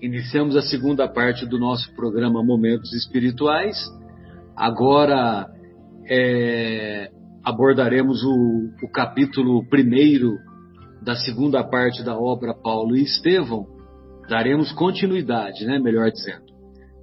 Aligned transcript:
iniciamos 0.00 0.56
a 0.56 0.62
segunda 0.62 1.06
parte 1.06 1.46
do 1.46 1.58
nosso 1.58 1.94
programa 1.94 2.42
Momentos 2.42 2.92
Espirituais. 2.94 3.76
Agora 4.56 5.46
é, 6.08 7.10
abordaremos 7.44 8.22
o, 8.24 8.70
o 8.82 8.90
capítulo 8.90 9.66
primeiro 9.68 10.38
da 11.02 11.14
segunda 11.16 11.62
parte 11.62 12.02
da 12.02 12.18
obra 12.18 12.54
Paulo 12.54 12.96
e 12.96 13.02
Estevão. 13.02 13.66
Daremos 14.28 14.72
continuidade, 14.72 15.66
né? 15.66 15.78
Melhor 15.78 16.10
dizendo. 16.10 16.44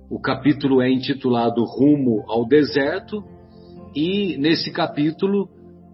O 0.10 0.20
capítulo 0.20 0.82
é 0.82 0.90
intitulado 0.90 1.64
Rumo 1.64 2.24
ao 2.28 2.48
Deserto 2.48 3.24
e 3.96 4.38
nesse 4.38 4.72
capítulo, 4.72 5.50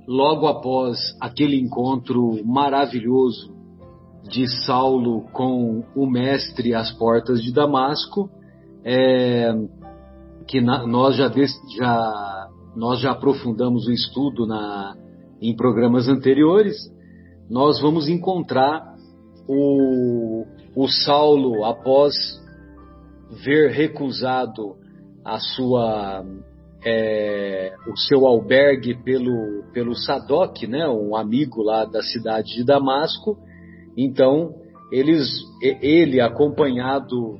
logo 0.07 0.47
após 0.47 0.99
aquele 1.19 1.59
encontro 1.59 2.39
maravilhoso 2.45 3.52
de 4.23 4.47
Saulo 4.65 5.21
com 5.33 5.83
o 5.95 6.05
mestre 6.05 6.73
às 6.73 6.91
portas 6.91 7.41
de 7.41 7.51
Damasco, 7.51 8.29
é, 8.83 9.53
que 10.47 10.61
na, 10.61 10.87
nós 10.87 11.15
já, 11.15 11.31
já, 11.77 12.49
nós 12.75 12.99
já 12.99 13.11
aprofundamos 13.11 13.87
o 13.87 13.91
estudo 13.91 14.45
na, 14.45 14.95
em 15.41 15.55
programas 15.55 16.07
anteriores, 16.07 16.75
nós 17.49 17.81
vamos 17.81 18.07
encontrar 18.07 18.93
o, 19.47 20.45
o 20.75 20.87
Saulo 20.87 21.65
após 21.65 22.13
ver 23.43 23.71
recusado 23.71 24.75
a 25.23 25.39
sua 25.39 26.23
é, 26.85 27.73
o 27.87 27.97
seu 27.97 28.25
albergue 28.25 28.95
pelo 29.03 29.63
pelo 29.73 29.95
Sadoc, 29.95 30.63
né, 30.63 30.87
um 30.87 31.15
amigo 31.15 31.61
lá 31.61 31.85
da 31.85 32.01
cidade 32.01 32.55
de 32.55 32.63
Damasco, 32.63 33.37
então, 33.97 34.53
eles, 34.91 35.27
ele 35.61 36.19
acompanhado, 36.19 37.37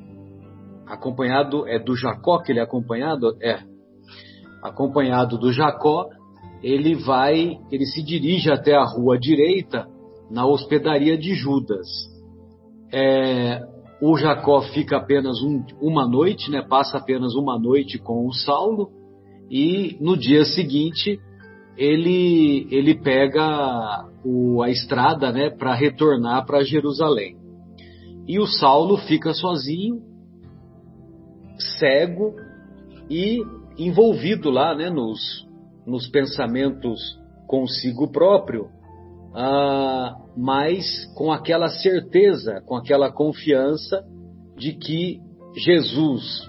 acompanhado 0.86 1.66
é 1.68 1.78
do 1.78 1.96
Jacó 1.96 2.38
que 2.38 2.52
ele 2.52 2.60
é 2.60 2.62
acompanhado, 2.62 3.36
é 3.40 3.60
acompanhado 4.62 5.38
do 5.38 5.52
Jacó, 5.52 6.08
ele 6.62 6.94
vai, 6.94 7.58
ele 7.70 7.84
se 7.86 8.02
dirige 8.02 8.50
até 8.50 8.74
a 8.74 8.84
rua 8.84 9.18
direita 9.18 9.86
na 10.30 10.46
hospedaria 10.46 11.18
de 11.18 11.34
Judas. 11.34 11.86
É, 12.92 13.60
o 14.00 14.16
Jacó 14.16 14.62
fica 14.62 14.96
apenas 14.96 15.40
um, 15.42 15.64
uma 15.80 16.08
noite, 16.08 16.50
né, 16.50 16.62
passa 16.62 16.98
apenas 16.98 17.34
uma 17.34 17.58
noite 17.58 17.98
com 17.98 18.26
o 18.26 18.32
Saulo 18.32 18.90
e 19.50 19.96
no 20.00 20.16
dia 20.16 20.44
seguinte 20.44 21.20
ele, 21.76 22.68
ele 22.70 22.94
pega 22.94 24.06
o, 24.24 24.62
a 24.62 24.70
estrada 24.70 25.32
né, 25.32 25.50
para 25.50 25.74
retornar 25.74 26.46
para 26.46 26.64
Jerusalém. 26.64 27.36
E 28.26 28.38
o 28.38 28.46
Saulo 28.46 28.96
fica 28.98 29.34
sozinho, 29.34 30.02
cego 31.78 32.34
e 33.10 33.42
envolvido 33.78 34.50
lá 34.50 34.74
né, 34.74 34.88
nos, 34.88 35.46
nos 35.86 36.08
pensamentos 36.08 37.18
consigo 37.46 38.10
próprio, 38.10 38.68
ah, 39.34 40.16
mas 40.36 41.06
com 41.14 41.32
aquela 41.32 41.68
certeza, 41.68 42.62
com 42.66 42.76
aquela 42.76 43.12
confiança 43.12 44.02
de 44.56 44.72
que 44.72 45.20
Jesus 45.56 46.48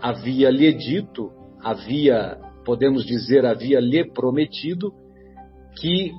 havia 0.00 0.50
lhe 0.50 0.72
dito, 0.72 1.30
havia 1.62 2.38
podemos 2.64 3.04
dizer, 3.04 3.44
havia 3.44 3.80
lhe 3.80 4.04
prometido 4.12 4.92
que 5.80 6.12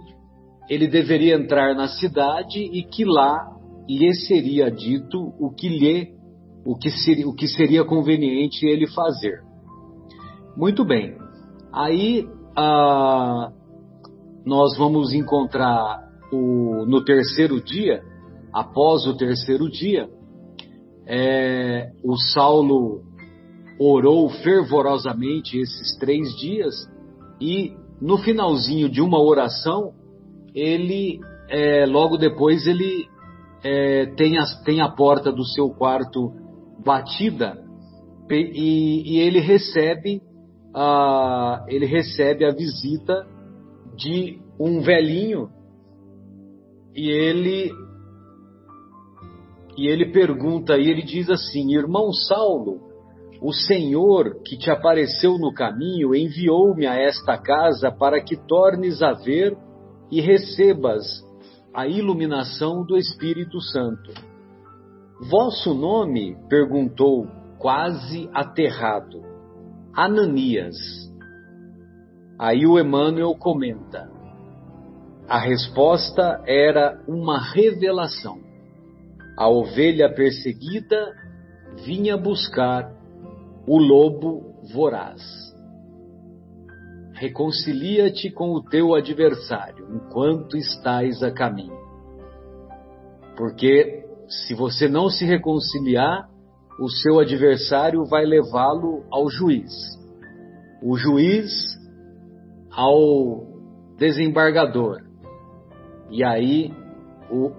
ele 0.69 0.87
deveria 0.87 1.35
entrar 1.35 1.75
na 1.75 1.87
cidade 1.87 2.59
e 2.59 2.83
que 2.83 3.05
lá 3.05 3.37
lhe 3.87 4.13
seria 4.13 4.71
dito 4.71 5.33
o 5.39 5.51
que 5.51 5.69
lhe 5.69 6.13
o 6.65 6.77
que 6.77 6.89
seria, 6.89 7.27
o 7.27 7.33
que 7.33 7.47
seria 7.47 7.83
conveniente 7.83 8.65
ele 8.65 8.87
fazer. 8.87 9.41
Muito 10.55 10.85
bem. 10.85 11.17
Aí 11.73 12.25
ah, 12.55 13.51
nós 14.45 14.77
vamos 14.77 15.13
encontrar 15.13 16.07
o, 16.31 16.85
no 16.85 17.03
terceiro 17.03 17.61
dia, 17.61 18.01
após 18.53 19.05
o 19.05 19.15
terceiro 19.15 19.69
dia, 19.69 20.09
é, 21.05 21.91
o 22.03 22.15
Saulo 22.15 23.01
orou 23.79 24.29
fervorosamente 24.29 25.57
esses 25.57 25.97
três 25.97 26.35
dias 26.35 26.73
e 27.41 27.75
no 27.99 28.17
finalzinho 28.17 28.89
de 28.89 29.01
uma 29.01 29.21
oração 29.21 29.93
ele 30.53 31.19
é, 31.49 31.85
logo 31.85 32.17
depois 32.17 32.65
ele 32.67 33.07
é, 33.63 34.07
tem, 34.17 34.37
a, 34.37 34.43
tem 34.63 34.81
a 34.81 34.89
porta 34.89 35.31
do 35.31 35.45
seu 35.45 35.69
quarto 35.69 36.33
batida 36.83 37.63
e, 38.29 39.15
e 39.15 39.19
ele 39.19 39.39
recebe 39.39 40.21
a, 40.73 41.65
ele 41.67 41.85
recebe 41.85 42.45
a 42.45 42.51
visita 42.51 43.27
de 43.95 44.39
um 44.59 44.81
velhinho 44.81 45.49
e 46.95 47.09
ele 47.09 47.71
e 49.75 49.87
ele 49.87 50.11
pergunta 50.11 50.77
e 50.77 50.89
ele 50.89 51.01
diz 51.01 51.29
assim 51.29 51.73
irmão 51.73 52.11
Saulo 52.11 52.92
o 53.43 53.51
Senhor 53.51 54.41
que 54.41 54.57
te 54.57 54.71
apareceu 54.71 55.37
no 55.37 55.53
caminho 55.53 56.15
enviou-me 56.15 56.87
a 56.87 56.95
esta 56.95 57.37
casa 57.37 57.91
para 57.91 58.21
que 58.23 58.37
tornes 58.37 59.01
a 59.01 59.11
ver 59.11 59.57
e 60.09 60.21
recebas 60.21 61.03
a 61.73 61.85
iluminação 61.85 62.85
do 62.85 62.95
Espírito 62.95 63.59
Santo. 63.59 64.13
Vosso 65.29 65.73
nome? 65.73 66.37
perguntou, 66.47 67.27
quase 67.59 68.29
aterrado. 68.33 69.21
Ananias. 69.93 70.77
Aí 72.39 72.65
o 72.65 72.79
Emmanuel 72.79 73.35
comenta. 73.37 74.09
A 75.27 75.37
resposta 75.37 76.41
era 76.47 76.97
uma 77.05 77.39
revelação. 77.39 78.39
A 79.37 79.49
ovelha 79.49 80.13
perseguida 80.13 81.11
vinha 81.83 82.15
buscar 82.15 82.92
o 83.67 83.77
lobo 83.77 84.55
voraz. 84.73 85.21
Reconcilia-te 87.13 88.31
com 88.31 88.51
o 88.51 88.63
teu 88.63 88.93
adversário 88.93 89.87
enquanto 89.95 90.57
estás 90.57 91.21
a 91.23 91.31
caminho. 91.31 91.77
Porque 93.37 94.03
se 94.27 94.53
você 94.53 94.87
não 94.87 95.09
se 95.09 95.25
reconciliar, 95.25 96.29
o 96.79 96.89
seu 96.89 97.19
adversário 97.19 98.03
vai 98.05 98.25
levá-lo 98.25 99.05
ao 99.11 99.29
juiz. 99.29 99.71
O 100.81 100.97
juiz 100.97 101.51
ao 102.71 103.47
desembargador. 103.97 105.01
E 106.09 106.23
aí 106.23 106.73
o, 107.31 107.51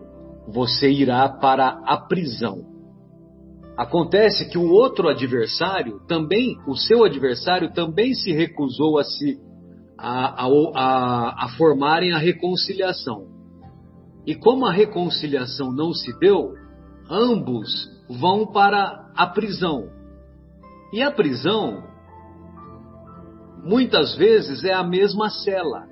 você 0.48 0.90
irá 0.90 1.28
para 1.28 1.68
a 1.86 1.96
prisão. 1.96 2.73
Acontece 3.76 4.48
que 4.48 4.56
o 4.56 4.70
outro 4.70 5.08
adversário 5.08 6.00
também, 6.06 6.56
o 6.66 6.76
seu 6.76 7.04
adversário 7.04 7.72
também 7.72 8.14
se 8.14 8.32
recusou 8.32 8.98
a 8.98 9.04
se 9.04 9.40
a, 9.98 10.44
a, 10.46 11.44
a, 11.44 11.48
formarem 11.56 12.12
a 12.12 12.18
reconciliação. 12.18 13.26
E 14.26 14.34
como 14.34 14.66
a 14.66 14.72
reconciliação 14.72 15.72
não 15.72 15.92
se 15.92 16.16
deu, 16.18 16.54
ambos 17.10 17.90
vão 18.08 18.46
para 18.46 19.10
a 19.16 19.26
prisão. 19.26 19.88
E 20.92 21.02
a 21.02 21.10
prisão, 21.10 21.82
muitas 23.64 24.16
vezes, 24.16 24.62
é 24.64 24.72
a 24.72 24.84
mesma 24.84 25.30
cela. 25.30 25.86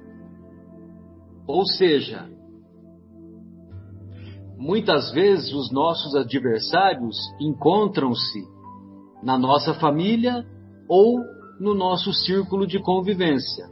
Ou 1.47 1.67
seja, 1.67 2.29
muitas 4.59 5.13
vezes 5.13 5.53
os 5.53 5.73
nossos 5.73 6.15
adversários 6.15 7.17
encontram-se 7.41 8.43
na 9.23 9.39
nossa 9.39 9.75
família 9.75 10.45
ou 10.89 11.21
no 11.61 11.75
nosso 11.75 12.13
círculo 12.13 12.67
de 12.67 12.79
convivência. 12.81 13.67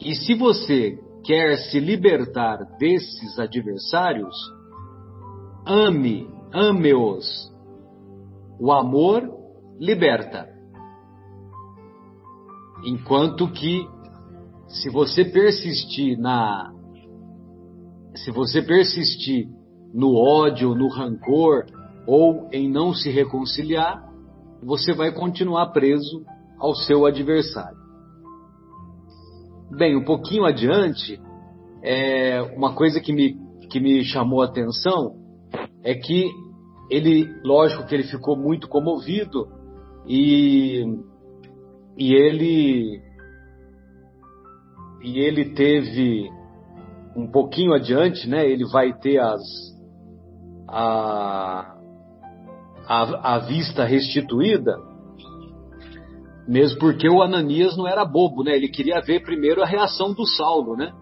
E 0.00 0.14
se 0.14 0.34
você 0.34 0.98
quer 1.24 1.56
se 1.56 1.80
libertar 1.80 2.58
desses 2.78 3.38
adversários, 3.38 4.34
ame, 5.66 6.28
ame-os. 6.52 7.52
O 8.60 8.72
amor 8.72 9.22
liberta. 9.78 10.48
Enquanto 12.84 13.50
que, 13.50 13.86
se 14.68 14.90
você 14.90 15.24
persistir 15.24 16.18
na. 16.18 16.72
Se 18.24 18.30
você 18.30 18.62
persistir 18.62 19.48
no 19.92 20.14
ódio, 20.14 20.74
no 20.74 20.88
rancor 20.88 21.66
ou 22.06 22.48
em 22.52 22.70
não 22.70 22.92
se 22.92 23.10
reconciliar, 23.10 24.02
você 24.62 24.92
vai 24.92 25.12
continuar 25.12 25.68
preso 25.68 26.24
ao 26.58 26.74
seu 26.74 27.06
adversário. 27.06 27.78
Bem, 29.70 29.96
um 29.96 30.04
pouquinho 30.04 30.44
adiante, 30.44 31.20
é, 31.82 32.40
uma 32.56 32.74
coisa 32.74 33.00
que 33.00 33.12
me, 33.12 33.36
que 33.70 33.78
me 33.78 34.02
chamou 34.04 34.42
a 34.42 34.46
atenção 34.46 35.14
é 35.84 35.94
que 35.94 36.30
ele, 36.90 37.28
lógico 37.44 37.86
que 37.86 37.94
ele 37.94 38.04
ficou 38.04 38.36
muito 38.36 38.68
comovido 38.68 39.46
e, 40.06 40.84
e 41.96 42.14
ele 42.14 43.02
e 45.00 45.20
ele 45.20 45.54
teve 45.54 46.28
um 47.18 47.26
pouquinho 47.26 47.74
adiante, 47.74 48.28
né? 48.28 48.48
Ele 48.48 48.64
vai 48.66 48.92
ter 48.92 49.18
as 49.18 49.42
a, 50.68 51.74
a, 52.86 53.34
a 53.34 53.38
vista 53.40 53.84
restituída, 53.84 54.76
mesmo 56.46 56.78
porque 56.78 57.08
o 57.08 57.20
Ananias 57.20 57.76
não 57.76 57.88
era 57.88 58.04
bobo, 58.04 58.44
né? 58.44 58.54
Ele 58.54 58.68
queria 58.68 59.00
ver 59.00 59.24
primeiro 59.24 59.60
a 59.62 59.66
reação 59.66 60.14
do 60.14 60.24
Saulo, 60.26 60.76
né? 60.76 60.92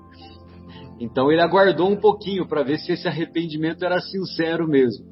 Então 0.99 1.31
ele 1.31 1.43
aguardou 1.43 1.91
um 1.91 2.01
pouquinho 2.01 2.49
para 2.49 2.63
ver 2.63 2.79
se 2.79 2.93
esse 2.93 3.07
arrependimento 3.07 3.85
era 3.85 4.01
sincero 4.01 4.67
mesmo. 4.67 5.05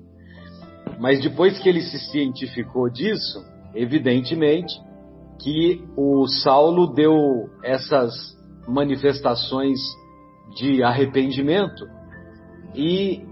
Mas 0.98 1.20
depois 1.20 1.58
que 1.58 1.68
ele 1.68 1.82
se 1.82 1.98
cientificou 2.10 2.88
disso, 2.88 3.44
evidentemente 3.74 4.72
que 5.42 5.84
o 5.98 6.26
Saulo 6.26 6.94
deu 6.94 7.12
essas 7.62 8.14
manifestações 8.66 9.78
de 10.56 10.82
arrependimento 10.82 11.86
e 12.74 13.24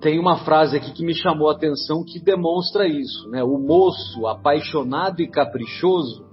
tem 0.00 0.18
uma 0.18 0.38
frase 0.38 0.76
aqui 0.76 0.92
que 0.92 1.04
me 1.04 1.14
chamou 1.14 1.48
a 1.48 1.52
atenção 1.52 2.04
que 2.04 2.20
demonstra 2.20 2.86
isso, 2.86 3.28
né? 3.30 3.42
O 3.42 3.58
moço 3.58 4.26
apaixonado 4.26 5.20
e 5.20 5.28
caprichoso 5.28 6.24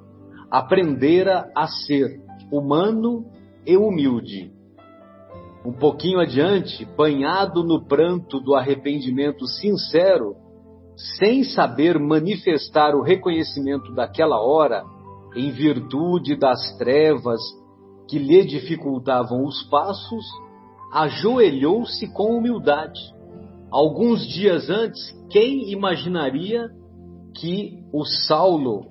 aprendera 0.51 1.51
a 1.56 1.67
ser 1.67 2.19
humano 2.51 3.25
e 3.65 3.75
humilde. 3.75 4.51
Um 5.65 5.73
pouquinho 5.73 6.19
adiante, 6.19 6.85
banhado 6.95 7.63
no 7.63 7.83
pranto 7.88 8.39
do 8.39 8.53
arrependimento 8.53 9.47
sincero, 9.47 10.35
sem 11.18 11.44
saber 11.44 12.00
manifestar 12.00 12.95
o 12.95 13.01
reconhecimento 13.01 13.91
daquela 13.94 14.39
hora, 14.39 14.83
em 15.35 15.50
virtude 15.50 16.35
das 16.35 16.77
trevas 16.77 17.41
que 18.07 18.19
lhe 18.19 18.44
dificultavam 18.46 19.44
os 19.46 19.63
passos, 19.63 20.25
ajoelhou-se 20.92 22.07
com 22.13 22.38
humildade. 22.38 23.00
Alguns 23.72 24.25
dias 24.28 24.69
antes, 24.69 25.12
quem 25.30 25.72
imaginaria 25.72 26.69
que 27.34 27.84
o 27.92 28.06
Saulo 28.06 28.88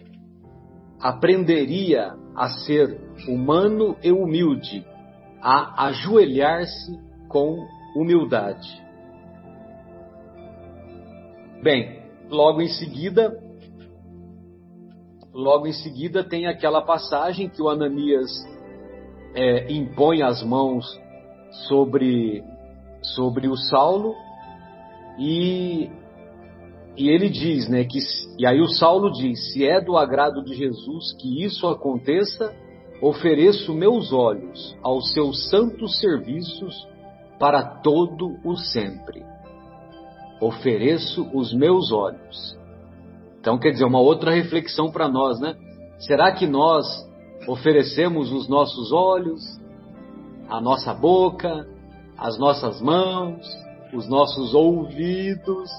aprenderia 1.01 2.15
a 2.35 2.49
ser 2.49 3.01
humano 3.29 3.97
e 4.03 4.11
humilde, 4.11 4.85
a 5.41 5.87
ajoelhar-se 5.87 6.99
com 7.29 7.67
humildade. 7.97 8.83
Bem, 11.63 12.03
logo 12.29 12.61
em 12.61 12.69
seguida, 12.69 13.39
logo 15.33 15.67
em 15.67 15.73
seguida 15.73 16.23
tem 16.23 16.47
aquela 16.47 16.83
passagem 16.83 17.49
que 17.49 17.63
o 17.63 17.69
Ananias 17.69 18.31
é, 19.35 19.73
impõe 19.73 20.23
as 20.23 20.43
mãos 20.43 20.85
sobre 21.69 22.43
sobre 23.03 23.49
o 23.49 23.57
Saulo 23.57 24.15
e 25.19 25.91
e 26.97 27.09
ele 27.09 27.29
diz, 27.29 27.69
né, 27.69 27.85
que 27.85 27.99
e 28.39 28.47
aí 28.47 28.61
o 28.61 28.69
Saulo 28.69 29.11
diz: 29.11 29.53
se 29.53 29.67
é 29.67 29.81
do 29.81 29.97
agrado 29.97 30.45
de 30.45 30.55
Jesus 30.55 31.13
que 31.21 31.45
isso 31.45 31.67
aconteça, 31.67 32.55
ofereço 33.03 33.75
meus 33.75 34.13
olhos 34.13 34.77
aos 34.83 35.13
seus 35.13 35.51
santos 35.51 35.99
serviços 35.99 36.75
para 37.39 37.81
todo 37.81 38.37
o 38.45 38.57
sempre. 38.57 39.25
Ofereço 40.41 41.29
os 41.35 41.53
meus 41.53 41.91
olhos. 41.93 42.57
Então, 43.41 43.59
quer 43.59 43.71
dizer, 43.71 43.85
uma 43.85 44.01
outra 44.01 44.31
reflexão 44.31 44.91
para 44.91 45.09
nós, 45.09 45.39
né? 45.41 45.55
Será 45.99 46.33
que 46.33 46.47
nós 46.47 46.87
oferecemos 47.46 48.32
os 48.32 48.49
nossos 48.49 48.93
olhos, 48.93 49.43
a 50.49 50.61
nossa 50.61 50.93
boca, 50.94 51.69
as 52.17 52.38
nossas 52.38 52.81
mãos, 52.81 53.41
os 53.93 54.08
nossos 54.08 54.55
ouvidos? 54.55 55.70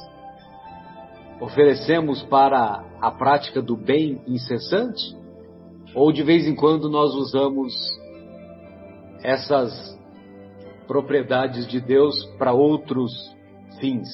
Oferecemos 1.39 2.21
para 2.23 2.83
a 3.01 3.11
prática 3.11 3.61
do 3.61 3.75
bem 3.75 4.21
incessante? 4.27 5.15
Ou 5.93 6.11
de 6.11 6.23
vez 6.23 6.47
em 6.47 6.55
quando 6.55 6.89
nós 6.89 7.13
usamos 7.13 7.73
essas 9.23 9.97
propriedades 10.87 11.67
de 11.67 11.81
Deus 11.81 12.23
para 12.37 12.53
outros 12.53 13.11
fins. 13.79 14.07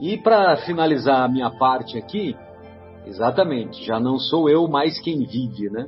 E 0.00 0.18
para 0.18 0.56
finalizar 0.58 1.22
a 1.22 1.28
minha 1.28 1.50
parte 1.50 1.96
aqui, 1.96 2.36
exatamente, 3.06 3.84
já 3.84 3.98
não 3.98 4.18
sou 4.18 4.48
eu 4.48 4.68
mais 4.68 5.00
quem 5.00 5.26
vive, 5.26 5.70
né? 5.70 5.86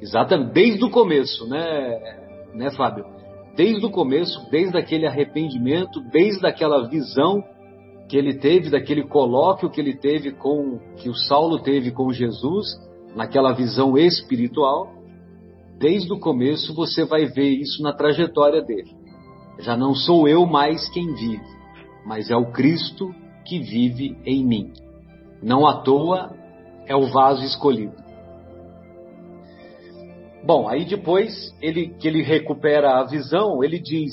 Exatamente, 0.00 0.52
desde 0.52 0.84
o 0.84 0.90
começo, 0.90 1.46
né, 1.48 1.98
né, 2.54 2.70
Fábio? 2.70 3.04
Desde 3.56 3.84
o 3.84 3.90
começo, 3.90 4.48
desde 4.50 4.76
aquele 4.78 5.06
arrependimento, 5.06 6.00
desde 6.10 6.46
aquela 6.46 6.88
visão 6.88 7.42
que 8.08 8.16
ele 8.16 8.34
teve, 8.38 8.70
daquele 8.70 9.04
colóquio 9.04 9.70
que 9.70 9.80
ele 9.80 9.96
teve 9.96 10.32
com, 10.32 10.78
que 10.96 11.08
o 11.08 11.14
Saulo 11.14 11.60
teve 11.60 11.90
com 11.90 12.12
Jesus, 12.12 12.66
naquela 13.14 13.52
visão 13.52 13.96
espiritual, 13.96 14.92
desde 15.78 16.12
o 16.12 16.18
começo 16.18 16.74
você 16.74 17.04
vai 17.04 17.26
ver 17.26 17.50
isso 17.50 17.82
na 17.82 17.92
trajetória 17.92 18.62
dele. 18.62 18.90
Já 19.58 19.76
não 19.76 19.94
sou 19.94 20.26
eu 20.26 20.46
mais 20.46 20.88
quem 20.88 21.14
vive, 21.14 21.44
mas 22.06 22.30
é 22.30 22.36
o 22.36 22.50
Cristo 22.50 23.14
que 23.44 23.58
vive 23.58 24.16
em 24.24 24.44
mim. 24.44 24.72
Não 25.42 25.66
à 25.66 25.82
toa 25.82 26.34
é 26.90 26.96
o 26.96 27.06
vaso 27.06 27.44
escolhido. 27.44 27.94
Bom, 30.44 30.68
aí 30.68 30.84
depois 30.84 31.54
ele, 31.62 31.90
que 31.90 32.08
ele 32.08 32.20
recupera 32.20 32.98
a 32.98 33.04
visão, 33.04 33.62
ele 33.62 33.78
diz: 33.78 34.10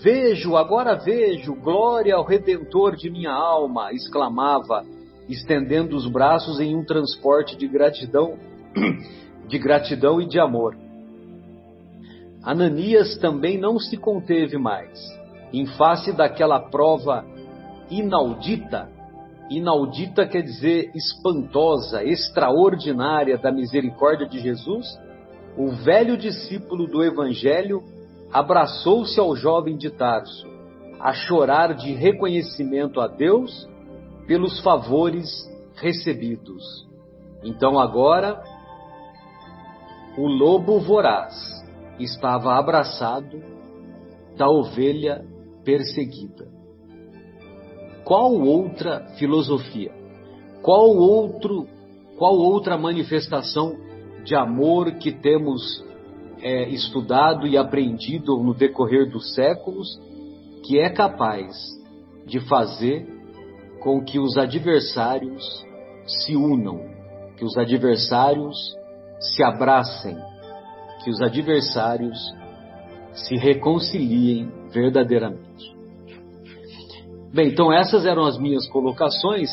Vejo, 0.00 0.56
agora 0.56 0.94
vejo, 0.94 1.52
glória 1.56 2.14
ao 2.14 2.24
Redentor 2.24 2.94
de 2.94 3.10
minha 3.10 3.32
alma, 3.32 3.92
exclamava 3.92 4.84
estendendo 5.28 5.96
os 5.96 6.06
braços 6.06 6.60
em 6.60 6.76
um 6.76 6.84
transporte 6.84 7.56
de 7.56 7.66
gratidão, 7.66 8.38
de 9.48 9.58
gratidão 9.58 10.20
e 10.20 10.26
de 10.28 10.38
amor. 10.38 10.76
Ananias 12.44 13.18
também 13.18 13.58
não 13.58 13.80
se 13.80 13.96
conteve 13.96 14.56
mais, 14.58 15.00
em 15.52 15.66
face 15.66 16.12
daquela 16.12 16.60
prova 16.60 17.24
inaudita. 17.90 18.88
Inaudita 19.56 20.26
quer 20.26 20.42
dizer 20.42 20.90
espantosa, 20.94 22.02
extraordinária 22.02 23.36
da 23.36 23.52
misericórdia 23.52 24.26
de 24.26 24.38
Jesus. 24.38 24.86
O 25.56 25.70
velho 25.70 26.16
discípulo 26.16 26.86
do 26.86 27.04
Evangelho 27.04 27.82
abraçou-se 28.32 29.20
ao 29.20 29.36
jovem 29.36 29.76
de 29.76 29.90
Tarso, 29.90 30.46
a 30.98 31.12
chorar 31.12 31.74
de 31.74 31.92
reconhecimento 31.92 33.00
a 33.00 33.06
Deus 33.06 33.68
pelos 34.26 34.60
favores 34.60 35.28
recebidos. 35.74 36.88
Então 37.44 37.78
agora 37.78 38.42
o 40.16 40.26
lobo 40.26 40.80
voraz 40.80 41.34
estava 41.98 42.54
abraçado 42.54 43.42
da 44.36 44.48
ovelha 44.48 45.24
perseguida. 45.64 46.51
Qual 48.12 48.34
outra 48.34 49.06
filosofia? 49.16 49.90
Qual 50.60 50.94
outro, 50.94 51.66
qual 52.18 52.34
outra 52.34 52.76
manifestação 52.76 53.74
de 54.22 54.36
amor 54.36 54.98
que 54.98 55.10
temos 55.10 55.82
é, 56.42 56.68
estudado 56.68 57.46
e 57.46 57.56
aprendido 57.56 58.36
no 58.36 58.52
decorrer 58.52 59.10
dos 59.10 59.34
séculos 59.34 59.98
que 60.62 60.78
é 60.78 60.90
capaz 60.90 61.56
de 62.26 62.38
fazer 62.40 63.08
com 63.80 64.04
que 64.04 64.18
os 64.18 64.36
adversários 64.36 65.42
se 66.06 66.36
unam, 66.36 66.82
que 67.38 67.46
os 67.46 67.56
adversários 67.56 68.58
se 69.20 69.42
abracem, 69.42 70.18
que 71.02 71.08
os 71.08 71.22
adversários 71.22 72.18
se 73.14 73.36
reconciliem 73.36 74.52
verdadeiramente. 74.70 75.81
Bem, 77.32 77.48
então 77.48 77.72
essas 77.72 78.04
eram 78.04 78.24
as 78.26 78.38
minhas 78.38 78.68
colocações. 78.68 79.48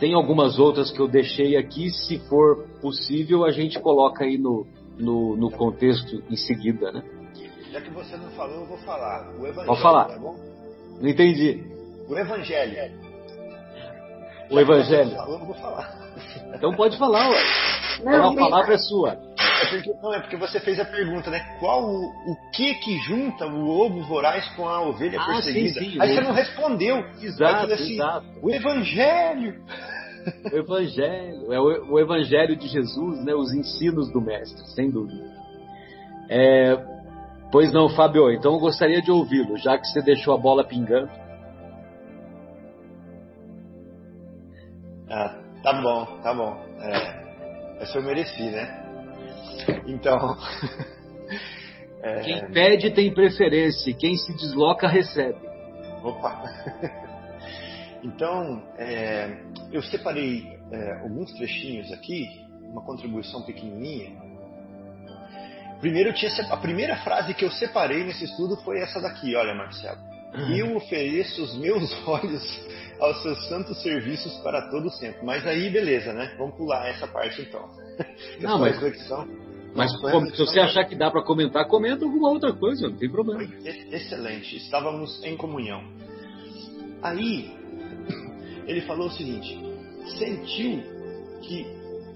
Tem 0.00 0.14
algumas 0.14 0.58
outras 0.58 0.90
que 0.90 1.00
eu 1.00 1.08
deixei 1.08 1.56
aqui, 1.56 1.90
se 1.90 2.18
for 2.28 2.66
possível, 2.80 3.44
a 3.44 3.50
gente 3.50 3.78
coloca 3.80 4.24
aí 4.24 4.36
no, 4.36 4.66
no, 4.96 5.36
no 5.36 5.50
contexto 5.50 6.22
em 6.28 6.36
seguida, 6.36 6.92
né? 6.92 7.02
Já 7.70 7.80
que 7.80 7.90
você 7.90 8.16
não 8.16 8.30
falou, 8.30 8.60
eu 8.60 8.66
vou 8.66 8.78
falar. 8.78 9.28
O 9.38 9.46
Evangelho, 9.46 9.66
Pode 9.66 9.82
falar. 9.82 10.04
Tá 10.06 10.18
bom? 10.18 10.36
Não 11.00 11.08
entendi. 11.08 11.62
O 12.08 12.16
Evangelho. 12.16 12.92
O 14.50 14.54
Já 14.54 14.60
Evangelho. 14.60 15.10
Falou, 15.10 15.38
eu 15.38 15.46
vou 15.46 15.54
falar. 15.54 15.98
Então 16.54 16.72
pode 16.74 16.98
falar, 16.98 17.28
ué. 17.30 17.42
Não, 18.04 18.30
a 18.30 18.34
palavra 18.34 18.74
é 18.74 18.78
sua. 18.78 19.27
É 19.60 19.66
porque, 19.70 19.92
não, 20.02 20.14
é 20.14 20.20
porque 20.20 20.36
você 20.36 20.60
fez 20.60 20.78
a 20.78 20.84
pergunta, 20.84 21.30
né? 21.30 21.40
Qual 21.58 21.82
o, 21.84 22.06
o 22.06 22.50
que 22.52 22.74
que 22.74 22.98
junta 23.02 23.46
o 23.46 23.60
lobo 23.60 24.02
voraz 24.02 24.46
com 24.54 24.68
a 24.68 24.80
ovelha 24.80 25.20
Ah, 25.20 25.26
perseguida? 25.26 25.80
sim, 25.80 25.90
sim, 25.92 26.00
Aí 26.00 26.14
você 26.14 26.20
não 26.20 26.32
respondeu. 26.32 27.04
Exato, 27.20 27.72
assim, 27.72 27.94
exato. 27.94 28.26
O 28.42 28.50
evangelho. 28.50 29.62
O 30.52 30.56
Evangelho, 30.58 31.52
é 31.52 31.58
o, 31.60 31.92
o 31.92 31.98
Evangelho 32.00 32.54
de 32.54 32.68
Jesus, 32.68 33.24
né? 33.24 33.34
Os 33.34 33.52
ensinos 33.54 34.12
do 34.12 34.20
Mestre, 34.20 34.62
sem 34.74 34.90
dúvida. 34.90 35.24
É, 36.28 36.76
pois 37.50 37.72
não, 37.72 37.88
Fábio, 37.88 38.30
então 38.32 38.52
eu 38.54 38.58
gostaria 38.60 39.00
de 39.00 39.10
ouvi-lo, 39.10 39.56
já 39.56 39.78
que 39.78 39.86
você 39.86 40.02
deixou 40.02 40.34
a 40.34 40.38
bola 40.38 40.64
pingando. 40.64 41.08
Ah, 45.10 45.34
tá 45.62 45.72
bom, 45.80 46.04
tá 46.22 46.34
bom. 46.34 46.56
É, 46.80 47.82
essa 47.82 47.98
eu 47.98 48.02
mereci, 48.02 48.50
né? 48.50 48.87
Então. 49.86 50.36
é, 52.02 52.20
Quem 52.20 52.50
pede 52.50 52.90
tem 52.90 53.12
preferência, 53.12 53.92
quem 53.94 54.16
se 54.16 54.34
desloca 54.34 54.88
recebe. 54.88 55.38
Opa! 56.02 56.42
Então, 58.02 58.62
é, 58.76 59.38
eu 59.72 59.82
separei 59.82 60.58
é, 60.70 61.00
alguns 61.02 61.32
trechinhos 61.32 61.90
aqui, 61.92 62.26
uma 62.62 62.82
contribuição 62.82 63.42
pequenininha. 63.42 64.12
Primeiro, 65.80 66.12
tinha, 66.12 66.30
a 66.50 66.56
primeira 66.56 66.96
frase 66.98 67.34
que 67.34 67.44
eu 67.44 67.50
separei 67.50 68.04
nesse 68.04 68.24
estudo 68.24 68.56
foi 68.58 68.80
essa 68.80 69.00
daqui, 69.00 69.34
olha, 69.34 69.54
Marcelo. 69.54 69.98
Eu 70.54 70.76
ofereço 70.76 71.42
os 71.42 71.56
meus 71.56 71.90
olhos 72.06 72.68
aos 73.00 73.22
seus 73.22 73.48
santos 73.48 73.80
serviços 73.82 74.36
para 74.38 74.68
todo 74.70 74.90
sempre. 74.90 75.24
Mas 75.24 75.46
aí, 75.46 75.70
beleza, 75.70 76.12
né? 76.12 76.34
Vamos 76.36 76.56
pular 76.56 76.88
essa 76.88 77.06
parte 77.06 77.42
então. 77.42 77.68
Não, 78.40 78.58
mas- 78.58 78.74
reflexão. 78.74 79.26
Mas 79.78 79.96
como- 79.96 80.08
a 80.08 80.10
se 80.10 80.16
você 80.32 80.38
reflexão- 80.38 80.64
achar 80.64 80.84
que 80.84 80.96
dá 80.96 81.10
para 81.10 81.22
comentar, 81.22 81.66
comenta 81.66 82.04
alguma 82.04 82.28
outra 82.30 82.52
coisa, 82.52 82.88
não 82.88 82.96
tem 82.96 83.10
problema. 83.10 83.42
Excelente, 83.64 84.56
estávamos 84.56 85.22
em 85.24 85.36
comunhão. 85.36 85.82
Aí, 87.02 87.50
ele 88.66 88.80
falou 88.82 89.06
o 89.08 89.10
seguinte: 89.12 89.58
sentiu 90.18 90.82
que 91.42 91.66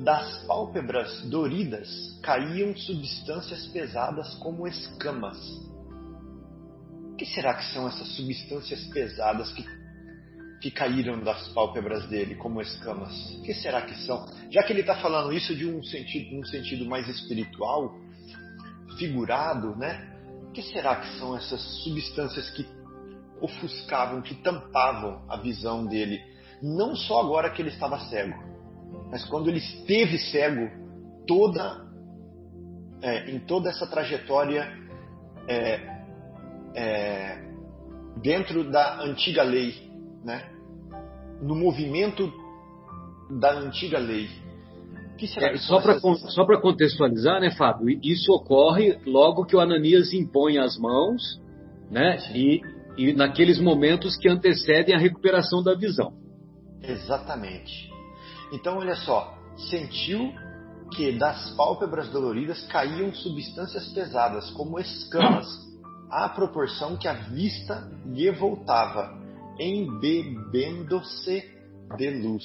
das 0.00 0.44
pálpebras 0.46 1.22
doridas 1.30 1.88
caíam 2.22 2.76
substâncias 2.76 3.66
pesadas 3.68 4.34
como 4.34 4.66
escamas. 4.66 5.38
O 7.12 7.16
que 7.16 7.24
será 7.26 7.54
que 7.54 7.64
são 7.72 7.86
essas 7.86 8.08
substâncias 8.16 8.82
pesadas 8.86 9.52
que, 9.52 9.64
que 10.62 10.70
caíram 10.70 11.18
das 11.18 11.48
pálpebras 11.48 12.06
dele 12.08 12.36
como 12.36 12.62
escamas? 12.62 13.12
O 13.34 13.42
que 13.42 13.52
será 13.52 13.82
que 13.82 13.96
são? 14.06 14.24
Já 14.48 14.62
que 14.62 14.72
ele 14.72 14.82
está 14.82 14.94
falando 14.94 15.32
isso 15.32 15.56
de 15.56 15.66
um 15.66 15.82
sentido, 15.82 16.36
num 16.36 16.44
sentido 16.44 16.86
mais 16.86 17.08
espiritual, 17.08 17.92
figurado, 18.96 19.76
né? 19.76 20.08
O 20.48 20.52
que 20.52 20.62
será 20.62 20.96
que 20.96 21.18
são 21.18 21.36
essas 21.36 21.60
substâncias 21.82 22.48
que 22.50 22.64
ofuscavam, 23.40 24.22
que 24.22 24.36
tampavam 24.36 25.24
a 25.28 25.36
visão 25.36 25.84
dele? 25.84 26.22
Não 26.62 26.94
só 26.94 27.18
agora 27.20 27.50
que 27.50 27.60
ele 27.60 27.70
estava 27.70 27.98
cego, 28.08 28.38
mas 29.10 29.24
quando 29.24 29.48
ele 29.48 29.58
esteve 29.58 30.16
cego, 30.16 30.70
toda 31.26 31.90
é, 33.02 33.28
em 33.32 33.40
toda 33.40 33.68
essa 33.68 33.84
trajetória 33.84 34.72
é, 35.48 35.80
é, 36.76 37.52
dentro 38.22 38.70
da 38.70 39.00
antiga 39.00 39.42
lei, 39.42 39.90
né? 40.24 40.51
No 41.42 41.54
movimento 41.54 42.32
da 43.28 43.52
antiga 43.58 43.98
lei. 43.98 44.28
É, 45.36 45.56
só 45.58 45.80
para 45.80 45.94
essas- 45.96 46.62
contextualizar, 46.62 47.40
né, 47.40 47.50
Fábio? 47.52 47.98
Isso 48.02 48.32
ocorre 48.32 48.98
logo 49.06 49.44
que 49.44 49.54
o 49.54 49.60
Ananias 49.60 50.12
impõe 50.12 50.58
as 50.58 50.76
mãos, 50.78 51.40
né? 51.90 52.18
E, 52.34 52.60
e 52.96 53.12
naqueles 53.12 53.60
momentos 53.60 54.16
que 54.16 54.28
antecedem 54.28 54.94
a 54.94 54.98
recuperação 54.98 55.62
da 55.62 55.74
visão. 55.74 56.12
Exatamente. 56.82 57.90
Então, 58.52 58.78
olha 58.78 58.96
só, 58.96 59.38
sentiu 59.70 60.32
que 60.96 61.12
das 61.12 61.50
pálpebras 61.54 62.08
doloridas 62.10 62.66
caíam 62.66 63.14
substâncias 63.14 63.88
pesadas, 63.92 64.50
como 64.50 64.78
escamas, 64.80 65.46
à 66.10 66.28
proporção 66.28 66.96
que 66.96 67.08
a 67.08 67.14
vista 67.14 67.88
lhe 68.04 68.30
voltava, 68.30 69.18
embebendo-se 69.58 71.44
de 71.96 72.10
luz. 72.10 72.44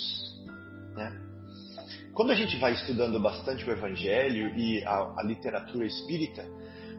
né? 0.95 1.21
Quando 2.13 2.31
a 2.31 2.35
gente 2.35 2.57
vai 2.57 2.73
estudando 2.73 3.19
bastante 3.19 3.63
o 3.63 3.71
Evangelho 3.71 4.57
e 4.57 4.83
a, 4.83 5.13
a 5.17 5.23
literatura 5.23 5.85
espírita, 5.85 6.43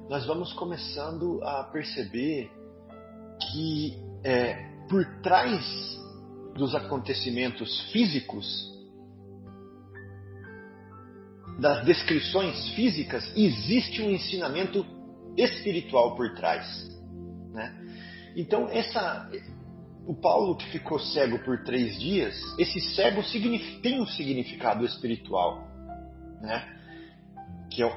nós 0.08 0.24
vamos 0.24 0.52
começando 0.52 1.42
a 1.42 1.64
perceber 1.64 2.50
que 3.50 3.98
é, 4.24 4.54
por 4.88 5.04
trás 5.20 5.64
dos 6.54 6.74
acontecimentos 6.74 7.90
físicos, 7.92 8.46
das 11.58 11.84
descrições 11.84 12.68
físicas, 12.70 13.32
existe 13.36 14.00
um 14.00 14.10
ensinamento 14.10 14.86
espiritual 15.36 16.14
por 16.14 16.34
trás. 16.34 16.66
Né? 17.52 17.76
Então, 18.36 18.68
essa, 18.68 19.28
o 20.08 20.14
Paulo 20.14 20.56
que 20.56 20.64
ficou 20.70 20.98
cego 20.98 21.38
por 21.40 21.62
três 21.64 22.00
dias, 22.00 22.34
esse 22.58 22.80
cego 22.94 23.22
tem 23.82 24.00
um 24.00 24.06
significado 24.06 24.82
espiritual, 24.86 25.62
né? 26.40 26.66
que, 27.70 27.82
é, 27.82 27.92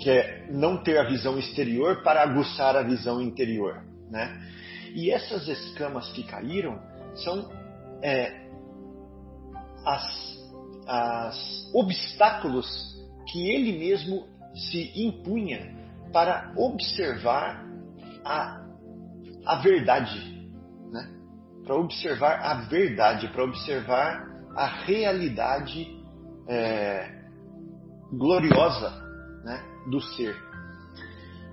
que 0.00 0.10
é 0.10 0.48
não 0.50 0.82
ter 0.82 0.98
a 0.98 1.04
visão 1.04 1.38
exterior 1.38 2.02
para 2.02 2.20
aguçar 2.20 2.74
a 2.74 2.82
visão 2.82 3.22
interior. 3.22 3.84
Né? 4.10 4.42
E 4.92 5.12
essas 5.12 5.46
escamas 5.46 6.10
que 6.10 6.24
caíram 6.24 6.82
são 7.14 7.48
é, 8.02 8.48
as, 9.86 10.44
as 10.84 11.70
obstáculos 11.72 12.66
que 13.30 13.50
ele 13.52 13.78
mesmo 13.78 14.26
se 14.52 14.90
impunha 14.96 15.76
para 16.12 16.52
observar 16.56 17.64
a, 18.24 18.66
a 19.46 19.56
verdade? 19.62 20.33
Para 21.64 21.74
observar 21.76 22.40
a 22.40 22.54
verdade, 22.68 23.28
para 23.28 23.44
observar 23.44 24.28
a 24.54 24.66
realidade 24.66 25.98
é, 26.46 27.24
gloriosa 28.12 28.90
né? 29.44 29.62
do 29.90 30.00
ser. 30.00 30.36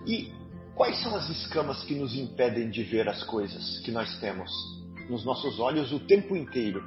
E 0.05 0.31
quais 0.75 1.01
são 1.01 1.15
as 1.15 1.29
escamas 1.29 1.83
que 1.83 1.95
nos 1.95 2.15
impedem 2.15 2.69
de 2.69 2.83
ver 2.83 3.07
as 3.07 3.23
coisas 3.23 3.79
que 3.79 3.91
nós 3.91 4.19
temos 4.19 4.51
nos 5.09 5.25
nossos 5.25 5.59
olhos 5.59 5.91
o 5.91 5.99
tempo 5.99 6.35
inteiro? 6.35 6.83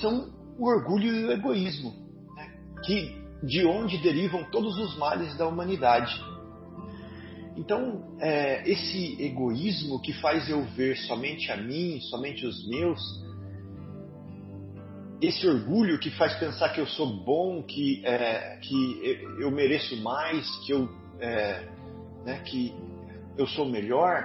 São 0.00 0.30
o 0.58 0.66
orgulho 0.66 1.14
e 1.14 1.24
o 1.24 1.32
egoísmo, 1.32 1.94
né? 2.36 2.52
que 2.84 3.18
de 3.42 3.64
onde 3.64 3.98
derivam 3.98 4.44
todos 4.50 4.76
os 4.76 4.98
males 4.98 5.36
da 5.36 5.46
humanidade. 5.46 6.14
Então, 7.58 8.16
é, 8.20 8.62
esse 8.70 9.20
egoísmo 9.20 10.00
que 10.00 10.12
faz 10.12 10.48
eu 10.48 10.62
ver 10.62 10.96
somente 10.96 11.50
a 11.50 11.56
mim, 11.56 12.00
somente 12.02 12.46
os 12.46 12.68
meus, 12.68 13.00
esse 15.20 15.44
orgulho 15.44 15.98
que 15.98 16.08
faz 16.10 16.38
pensar 16.38 16.68
que 16.68 16.80
eu 16.80 16.86
sou 16.86 17.24
bom, 17.24 17.64
que, 17.64 18.00
é, 18.06 18.60
que 18.62 19.26
eu 19.40 19.50
mereço 19.50 19.96
mais, 19.96 20.48
que 20.64 20.72
eu, 20.72 20.88
é, 21.18 21.68
né, 22.24 22.40
que 22.44 22.72
eu 23.36 23.46
sou 23.48 23.64
melhor, 23.68 24.24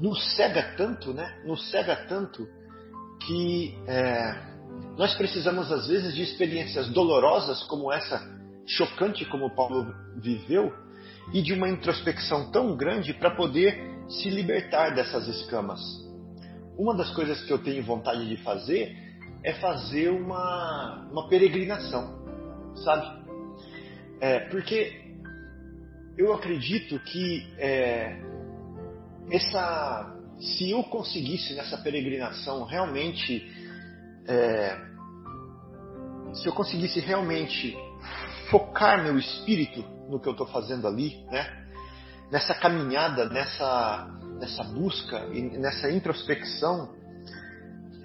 nos 0.00 0.34
cega 0.34 0.74
tanto, 0.78 1.12
né? 1.12 1.42
Nos 1.44 1.70
cega 1.70 1.94
tanto 2.08 2.48
que 3.26 3.76
é, 3.86 4.48
nós 4.96 5.14
precisamos 5.14 5.70
às 5.70 5.86
vezes 5.86 6.14
de 6.14 6.22
experiências 6.22 6.88
dolorosas 6.88 7.62
como 7.64 7.92
essa, 7.92 8.18
chocante 8.66 9.26
como 9.26 9.54
Paulo 9.54 9.94
viveu, 10.16 10.72
e 11.32 11.42
de 11.42 11.52
uma 11.52 11.68
introspecção 11.68 12.50
tão 12.50 12.76
grande 12.76 13.12
para 13.14 13.30
poder 13.30 13.78
se 14.08 14.30
libertar 14.30 14.94
dessas 14.94 15.28
escamas. 15.28 15.80
Uma 16.78 16.96
das 16.96 17.10
coisas 17.10 17.42
que 17.42 17.52
eu 17.52 17.58
tenho 17.58 17.82
vontade 17.82 18.26
de 18.28 18.36
fazer 18.42 18.96
é 19.42 19.52
fazer 19.54 20.10
uma, 20.10 21.08
uma 21.10 21.28
peregrinação, 21.28 22.74
sabe? 22.76 23.18
É, 24.20 24.40
porque 24.48 25.08
eu 26.16 26.32
acredito 26.32 26.98
que 27.00 27.46
é, 27.58 28.20
essa, 29.30 30.16
se 30.40 30.70
eu 30.70 30.82
conseguisse 30.84 31.54
nessa 31.54 31.78
peregrinação 31.78 32.64
realmente, 32.64 33.46
é, 34.26 34.76
se 36.32 36.46
eu 36.46 36.52
conseguisse 36.52 37.00
realmente 37.00 37.76
focar 38.50 39.02
meu 39.02 39.18
espírito 39.18 39.97
no 40.08 40.20
que 40.20 40.28
eu 40.28 40.32
estou 40.32 40.46
fazendo 40.46 40.86
ali, 40.86 41.24
né? 41.30 41.64
Nessa 42.30 42.54
caminhada, 42.54 43.28
nessa, 43.28 44.06
nessa 44.38 44.64
busca 44.64 45.26
e 45.32 45.40
nessa 45.58 45.90
introspecção, 45.90 46.94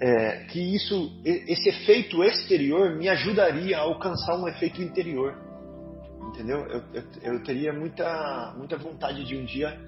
é, 0.00 0.44
que 0.50 0.60
isso, 0.60 1.12
esse 1.24 1.68
efeito 1.68 2.22
exterior 2.24 2.96
me 2.96 3.08
ajudaria 3.08 3.78
a 3.78 3.82
alcançar 3.82 4.36
um 4.36 4.48
efeito 4.48 4.82
interior. 4.82 5.34
Entendeu? 6.28 6.58
Eu, 6.66 6.82
eu, 6.92 7.04
eu 7.22 7.42
teria 7.42 7.72
muita, 7.72 8.54
muita 8.56 8.76
vontade 8.76 9.24
de 9.24 9.36
um 9.36 9.44
dia 9.44 9.78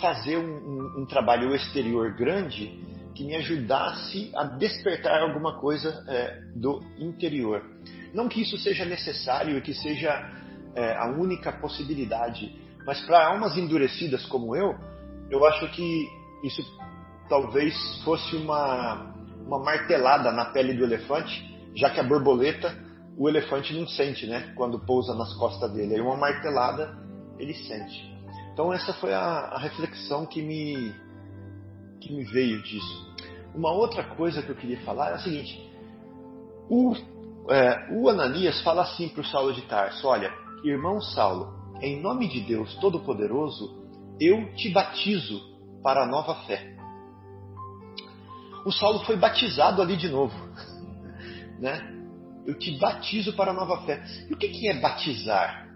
fazer 0.00 0.38
um, 0.38 0.42
um, 0.42 1.02
um, 1.02 1.06
trabalho 1.06 1.54
exterior 1.54 2.14
grande 2.14 2.80
que 3.14 3.24
me 3.24 3.34
ajudasse 3.34 4.30
a 4.34 4.44
despertar 4.44 5.20
alguma 5.20 5.60
coisa 5.60 6.02
é, 6.08 6.40
do 6.56 6.82
interior. 6.98 7.62
Não 8.14 8.28
que 8.28 8.40
isso 8.40 8.56
seja 8.58 8.86
necessário 8.86 9.58
e 9.58 9.60
que 9.60 9.74
seja 9.74 10.30
é, 10.74 10.96
a 10.96 11.06
única 11.06 11.52
possibilidade, 11.52 12.54
mas 12.86 13.00
para 13.06 13.26
almas 13.26 13.56
endurecidas 13.56 14.24
como 14.26 14.56
eu, 14.56 14.74
eu 15.30 15.44
acho 15.46 15.68
que 15.70 16.08
isso 16.42 16.62
talvez 17.28 17.74
fosse 18.04 18.36
uma, 18.36 19.14
uma 19.46 19.58
martelada 19.58 20.30
na 20.32 20.46
pele 20.46 20.74
do 20.74 20.84
elefante, 20.84 21.50
já 21.74 21.90
que 21.90 22.00
a 22.00 22.02
borboleta, 22.02 22.76
o 23.16 23.28
elefante 23.28 23.72
não 23.74 23.86
sente, 23.86 24.26
né? 24.26 24.52
Quando 24.56 24.78
pousa 24.78 25.14
nas 25.14 25.32
costas 25.34 25.72
dele. 25.72 25.94
Aí 25.94 26.00
uma 26.00 26.16
martelada 26.16 26.96
ele 27.38 27.54
sente. 27.54 28.12
Então 28.52 28.72
essa 28.72 28.92
foi 28.94 29.14
a, 29.14 29.20
a 29.20 29.58
reflexão 29.58 30.26
que 30.26 30.42
me, 30.42 30.94
que 32.00 32.12
me 32.12 32.24
veio 32.24 32.62
disso. 32.62 33.12
Uma 33.54 33.72
outra 33.72 34.04
coisa 34.04 34.42
que 34.42 34.50
eu 34.50 34.56
queria 34.56 34.80
falar 34.80 35.10
é 35.10 35.14
a 35.14 35.18
seguinte: 35.18 35.70
o, 36.68 36.94
é, 37.48 37.88
o 37.92 38.08
Ananias 38.08 38.60
fala 38.62 38.82
assim 38.82 39.08
para 39.08 39.22
o 39.22 39.26
Saulo 39.26 39.52
de 39.52 39.62
Tarso: 39.62 40.06
Olha, 40.06 40.32
irmão 40.64 41.00
Saulo, 41.00 41.52
em 41.80 42.00
nome 42.00 42.28
de 42.28 42.40
Deus 42.40 42.74
Todo-Poderoso, 42.76 43.82
eu 44.20 44.54
te 44.54 44.70
batizo 44.70 45.40
para 45.82 46.04
a 46.04 46.06
nova 46.06 46.34
fé. 46.46 46.76
O 48.64 48.70
Saulo 48.70 49.00
foi 49.04 49.16
batizado 49.16 49.82
ali 49.82 49.96
de 49.96 50.08
novo, 50.08 50.34
né? 51.58 51.90
Eu 52.46 52.58
te 52.58 52.76
batizo 52.78 53.32
para 53.34 53.50
a 53.50 53.54
nova 53.54 53.84
fé. 53.84 54.02
E 54.28 54.34
o 54.34 54.36
que, 54.36 54.48
que 54.48 54.68
é 54.68 54.80
batizar? 54.80 55.68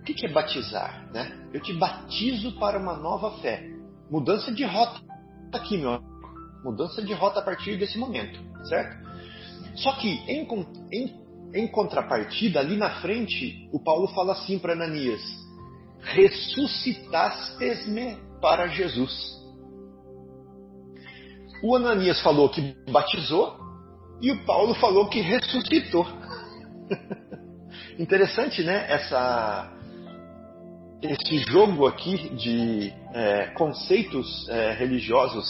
O 0.00 0.02
que, 0.04 0.14
que 0.14 0.26
é 0.26 0.32
batizar? 0.32 1.10
Né? 1.12 1.48
Eu 1.52 1.60
te 1.60 1.74
batizo 1.74 2.52
para 2.58 2.78
uma 2.78 2.96
nova 2.96 3.38
fé. 3.38 3.62
Mudança 4.10 4.50
de 4.50 4.64
rota 4.64 5.00
aqui, 5.52 5.76
meu 5.76 5.92
amigo. 5.92 6.10
Mudança 6.64 7.02
de 7.02 7.12
rota 7.12 7.40
a 7.40 7.42
partir 7.42 7.78
desse 7.78 7.98
momento, 7.98 8.40
certo? 8.64 8.96
Só 9.76 9.92
que, 9.96 10.08
em, 10.08 10.46
em, 10.92 11.20
em 11.54 11.66
contrapartida, 11.66 12.60
ali 12.60 12.76
na 12.76 13.00
frente, 13.00 13.66
o 13.72 13.82
Paulo 13.82 14.08
fala 14.08 14.32
assim 14.32 14.58
para 14.58 14.74
Ananias: 14.74 15.22
ressuscitastes-me 16.00 18.18
para 18.40 18.66
Jesus. 18.68 19.40
O 21.62 21.76
Ananias 21.76 22.20
falou 22.22 22.48
que 22.48 22.74
batizou 22.90 23.54
e 24.20 24.32
o 24.32 24.44
Paulo 24.44 24.74
falou 24.74 25.08
que 25.08 25.20
ressuscitou. 25.20 26.06
Interessante, 27.98 28.62
né? 28.62 28.90
Essa, 28.90 29.70
esse 31.02 31.38
jogo 31.50 31.86
aqui 31.86 32.34
de 32.34 32.90
é, 33.12 33.48
conceitos 33.48 34.48
é, 34.48 34.72
religiosos 34.72 35.46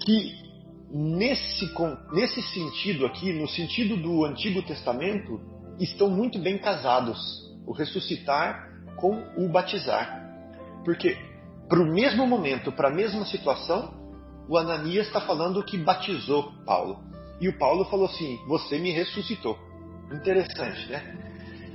que 0.00 0.43
nesse, 0.94 1.68
nesse 2.12 2.40
sentido 2.40 3.04
aqui, 3.04 3.32
no 3.32 3.48
sentido 3.48 3.96
do 3.96 4.24
Antigo 4.24 4.62
Testamento, 4.62 5.40
estão 5.80 6.08
muito 6.08 6.38
bem 6.38 6.56
casados. 6.56 7.18
O 7.66 7.72
ressuscitar 7.72 8.70
com 8.96 9.22
o 9.36 9.48
batizar. 9.48 10.22
Porque 10.84 11.16
para 11.68 11.80
o 11.80 11.86
mesmo 11.86 12.26
momento, 12.26 12.70
para 12.70 12.88
a 12.88 12.94
mesma 12.94 13.24
situação, 13.24 13.92
o 14.48 14.56
Ananias 14.56 15.06
está 15.06 15.20
falando 15.20 15.64
que 15.64 15.78
batizou 15.78 16.52
Paulo. 16.64 17.02
E 17.40 17.48
o 17.48 17.58
Paulo 17.58 17.84
falou 17.86 18.06
assim: 18.06 18.38
Você 18.46 18.78
me 18.78 18.92
ressuscitou. 18.92 19.58
Interessante, 20.12 20.88
né? 20.90 21.18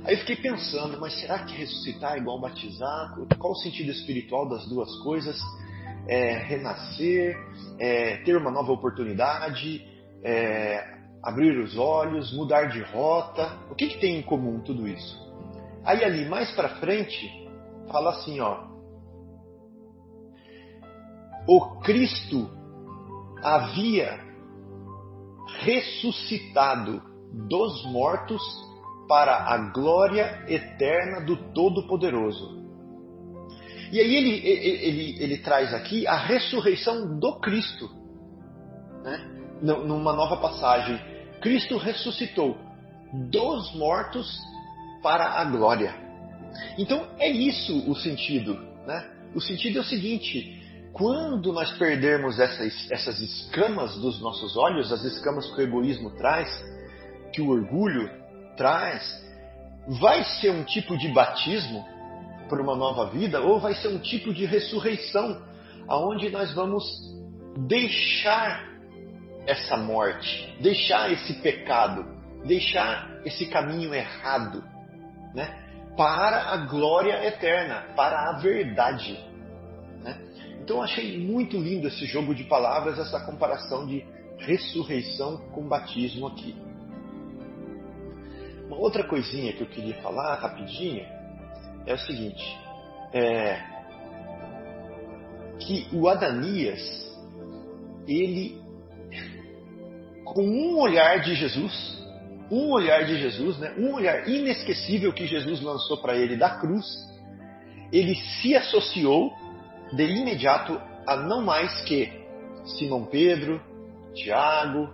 Aí 0.04 0.16
fiquei 0.16 0.36
pensando, 0.36 0.98
mas 0.98 1.12
será 1.20 1.40
que 1.40 1.54
ressuscitar 1.54 2.14
é 2.14 2.18
igual 2.18 2.40
batizar? 2.40 3.14
Qual 3.38 3.52
o 3.52 3.56
sentido 3.56 3.90
espiritual 3.90 4.48
das 4.48 4.66
duas 4.66 4.90
coisas? 5.02 5.38
É, 6.10 6.38
renascer, 6.38 7.38
é, 7.78 8.16
ter 8.24 8.36
uma 8.36 8.50
nova 8.50 8.72
oportunidade, 8.72 9.86
é, 10.24 10.98
abrir 11.22 11.56
os 11.58 11.78
olhos, 11.78 12.32
mudar 12.36 12.64
de 12.64 12.82
rota. 12.82 13.58
O 13.70 13.76
que, 13.76 13.86
que 13.86 13.98
tem 13.98 14.18
em 14.18 14.22
comum 14.22 14.60
tudo 14.60 14.88
isso? 14.88 15.16
Aí 15.84 16.04
ali 16.04 16.28
mais 16.28 16.50
para 16.52 16.80
frente 16.80 17.30
fala 17.90 18.10
assim, 18.10 18.40
ó. 18.40 18.68
O 21.46 21.80
Cristo 21.80 22.50
havia 23.42 24.20
ressuscitado 25.60 27.02
dos 27.48 27.84
mortos 27.92 28.42
para 29.08 29.52
a 29.52 29.58
glória 29.72 30.44
eterna 30.48 31.20
do 31.24 31.36
Todo-Poderoso. 31.52 32.59
E 33.90 34.00
aí 34.00 34.14
ele, 34.14 34.46
ele, 34.46 34.68
ele, 34.68 35.16
ele, 35.22 35.38
traz 35.38 35.74
aqui 35.74 36.06
a 36.06 36.16
ressurreição 36.16 37.18
do 37.18 37.40
Cristo. 37.40 37.90
Né? 39.02 39.18
Numa 39.62 40.12
nova 40.12 40.36
passagem. 40.36 40.98
Cristo 41.40 41.76
ressuscitou 41.76 42.56
dos 43.12 43.74
mortos 43.74 44.38
para 45.02 45.40
a 45.40 45.44
glória. 45.44 45.94
Então 46.78 47.06
é 47.18 47.28
isso 47.28 47.90
o 47.90 47.94
sentido. 47.96 48.54
Né? 48.86 49.10
O 49.34 49.40
sentido 49.40 49.78
é 49.78 49.80
o 49.80 49.84
seguinte: 49.84 50.60
quando 50.92 51.52
nós 51.52 51.72
perdermos 51.78 52.38
essas, 52.38 52.90
essas 52.90 53.20
escamas 53.20 53.96
dos 53.96 54.20
nossos 54.20 54.56
olhos, 54.56 54.92
as 54.92 55.02
escamas 55.04 55.50
que 55.50 55.60
o 55.60 55.64
egoísmo 55.64 56.10
traz, 56.12 56.48
que 57.32 57.40
o 57.40 57.48
orgulho 57.48 58.10
traz, 58.56 59.02
vai 60.00 60.22
ser 60.22 60.50
um 60.50 60.64
tipo 60.64 60.96
de 60.96 61.08
batismo 61.08 61.84
para 62.50 62.60
uma 62.60 62.74
nova 62.74 63.06
vida 63.06 63.40
ou 63.40 63.60
vai 63.60 63.74
ser 63.74 63.88
um 63.88 63.98
tipo 63.98 64.34
de 64.34 64.44
ressurreição, 64.44 65.40
aonde 65.88 66.28
nós 66.28 66.52
vamos 66.52 66.84
deixar 67.68 68.68
essa 69.46 69.76
morte, 69.76 70.54
deixar 70.60 71.10
esse 71.10 71.34
pecado, 71.40 72.04
deixar 72.44 73.22
esse 73.24 73.46
caminho 73.46 73.94
errado, 73.94 74.62
né? 75.34 75.68
Para 75.96 76.52
a 76.52 76.56
glória 76.66 77.24
eterna, 77.26 77.86
para 77.94 78.30
a 78.30 78.38
verdade. 78.38 79.18
Né? 80.02 80.18
Então 80.60 80.82
achei 80.82 81.18
muito 81.18 81.56
lindo 81.58 81.88
esse 81.88 82.06
jogo 82.06 82.34
de 82.34 82.44
palavras, 82.44 82.98
essa 82.98 83.20
comparação 83.20 83.86
de 83.86 84.04
ressurreição 84.38 85.38
com 85.52 85.68
batismo 85.68 86.26
aqui. 86.26 86.56
Uma 88.66 88.78
outra 88.78 89.04
coisinha 89.04 89.52
que 89.52 89.62
eu 89.62 89.66
queria 89.66 90.00
falar 90.00 90.36
rapidinho 90.36 91.04
é 91.86 91.94
o 91.94 91.98
seguinte: 91.98 92.58
é, 93.12 93.60
que 95.60 95.88
o 95.92 96.08
Adanias, 96.08 96.80
ele, 98.06 98.60
com 100.24 100.42
um 100.42 100.78
olhar 100.78 101.20
de 101.20 101.34
Jesus, 101.34 101.98
um 102.50 102.70
olhar 102.70 103.04
de 103.04 103.18
Jesus, 103.18 103.58
né, 103.58 103.74
um 103.78 103.94
olhar 103.94 104.28
inesquecível 104.28 105.12
que 105.12 105.26
Jesus 105.26 105.60
lançou 105.60 105.98
para 105.98 106.16
ele 106.16 106.36
da 106.36 106.58
cruz, 106.58 106.86
ele 107.92 108.14
se 108.14 108.56
associou 108.56 109.32
de 109.92 110.04
imediato 110.04 110.80
a 111.06 111.16
não 111.16 111.42
mais 111.42 111.80
que 111.82 112.10
Simão 112.64 113.04
Pedro, 113.04 113.60
Tiago, 114.14 114.88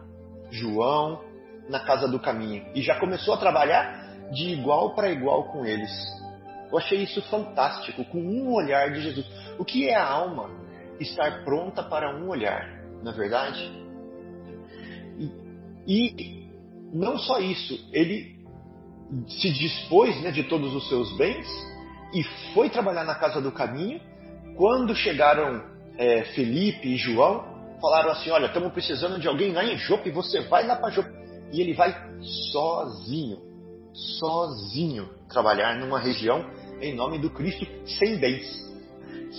João, 0.51 1.20
na 1.68 1.81
casa 1.81 2.07
do 2.09 2.18
caminho 2.18 2.64
e 2.75 2.83
já 2.83 2.99
começou 2.99 3.35
a 3.35 3.38
trabalhar 3.38 4.31
de 4.33 4.51
igual 4.51 4.94
para 4.94 5.11
igual 5.11 5.44
com 5.44 5.64
eles. 5.64 5.90
Eu 6.70 6.79
achei 6.79 7.02
isso 7.02 7.22
fantástico, 7.22 8.05
com 8.07 8.18
um 8.18 8.52
olhar 8.52 8.92
de 8.92 9.00
Jesus. 9.00 9.26
O 9.59 9.64
que 9.64 9.88
é 9.88 9.94
a 9.94 10.05
alma? 10.05 10.50
Estar 10.98 11.44
pronta 11.44 11.83
para 11.83 12.16
um 12.16 12.29
olhar, 12.29 12.66
na 13.02 13.11
é 13.11 13.14
verdade? 13.14 13.70
E, 15.18 15.31
e, 15.87 16.50
não 16.92 17.18
só 17.18 17.38
isso, 17.38 17.88
ele 17.92 18.37
se 19.29 19.52
dispôs 19.52 20.20
né, 20.22 20.31
de 20.31 20.44
todos 20.44 20.74
os 20.74 20.88
seus 20.88 21.16
bens 21.16 21.46
e 22.12 22.22
foi 22.52 22.68
trabalhar 22.70 23.05
na 23.05 23.14
casa 23.14 23.40
do 23.40 23.52
caminho. 23.52 24.00
Quando 24.57 24.94
chegaram 24.94 25.62
é, 25.98 26.24
Felipe 26.35 26.88
e 26.88 26.96
João, 26.96 27.44
falaram 27.81 28.11
assim: 28.11 28.31
Olha, 28.31 28.46
estamos 28.46 28.72
precisando 28.72 29.20
de 29.20 29.29
alguém 29.29 29.52
lá 29.52 29.64
em 29.64 29.76
Jope, 29.76 30.11
você 30.11 30.40
vai 30.42 30.66
lá 30.66 30.76
para 30.76 30.90
Jope 30.90 31.11
e 31.52 31.61
ele 31.61 31.74
vai 31.74 31.94
sozinho, 32.50 33.38
sozinho 34.19 35.09
trabalhar 35.29 35.79
numa 35.79 35.99
região 35.99 36.45
em 36.81 36.95
nome 36.95 37.19
do 37.19 37.31
Cristo 37.31 37.67
sem 37.99 38.19
bens, 38.19 38.47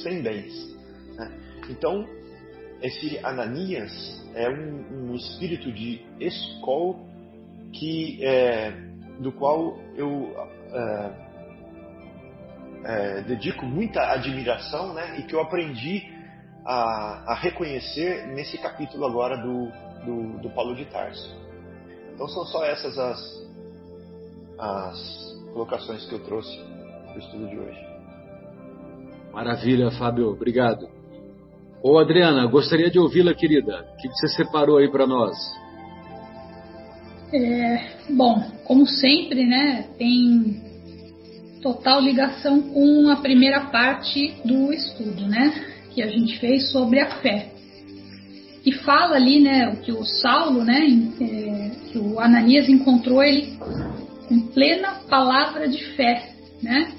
sem 0.04 0.22
bens. 0.22 0.54
Né? 1.16 1.32
Então 1.70 2.08
esse 2.82 3.20
Ananias 3.24 3.92
é 4.36 4.50
um, 4.50 5.12
um 5.12 5.16
espírito 5.16 5.72
de 5.72 6.02
escol 6.20 7.08
que 7.74 8.24
é, 8.24 8.72
do 9.20 9.32
qual 9.32 9.80
eu 9.96 10.36
é, 10.72 11.28
é, 12.84 13.22
dedico 13.22 13.66
muita 13.66 14.02
admiração, 14.12 14.94
né? 14.94 15.20
E 15.20 15.24
que 15.24 15.34
eu 15.34 15.42
aprendi 15.42 16.04
a, 16.66 17.32
a 17.32 17.36
reconhecer 17.36 18.28
nesse 18.28 18.58
capítulo 18.58 19.06
agora 19.06 19.38
do, 19.38 19.72
do, 20.06 20.40
do, 20.40 20.50
Paulo 20.52 20.76
de 20.76 20.86
Tarso. 20.86 21.36
Então 22.14 22.28
são 22.28 22.46
só 22.46 22.64
essas 22.66 22.98
as, 22.98 23.47
as 24.60 24.98
colocações 25.54 26.06
que 26.06 26.14
eu 26.14 26.20
trouxe 26.24 26.58
para 27.06 27.16
o 27.16 27.20
estudo 27.20 27.48
de 27.48 27.58
hoje. 27.58 27.88
Maravilha, 29.34 29.92
Fábio, 29.92 30.30
obrigado. 30.30 30.88
Ô 31.84 32.00
Adriana, 32.00 32.46
gostaria 32.48 32.90
de 32.90 33.00
ouvi-la, 33.00 33.34
querida. 33.34 33.86
O 33.94 33.98
que 33.98 34.08
você 34.10 34.28
separou 34.30 34.78
aí 34.78 34.90
para 34.90 35.06
nós? 35.06 35.38
É, 37.34 37.90
bom, 38.10 38.42
como 38.64 38.86
sempre, 38.88 39.46
né, 39.46 39.90
tem 39.98 40.64
total 41.62 42.02
ligação 42.02 42.62
com 42.62 43.10
a 43.10 43.18
primeira 43.18 43.66
parte 43.66 44.34
do 44.46 44.72
estudo, 44.74 45.28
né? 45.28 45.54
que 45.98 46.04
a 46.04 46.08
gente 46.12 46.38
fez 46.38 46.72
sobre 46.72 47.00
a 47.00 47.10
fé. 47.22 47.48
E 48.64 48.72
fala 48.72 49.16
ali, 49.16 49.40
né, 49.40 49.68
o 49.70 49.78
que 49.78 49.92
o 49.92 50.06
Saulo, 50.06 50.64
né, 50.64 50.86
é, 51.20 51.72
que 51.92 51.98
o 51.98 52.20
Ananias 52.20 52.70
encontrou 52.70 53.24
ele 53.24 53.58
com 54.28 54.48
plena 54.48 55.02
palavra 55.10 55.68
de 55.68 55.84
fé, 55.96 56.34
né, 56.62 56.92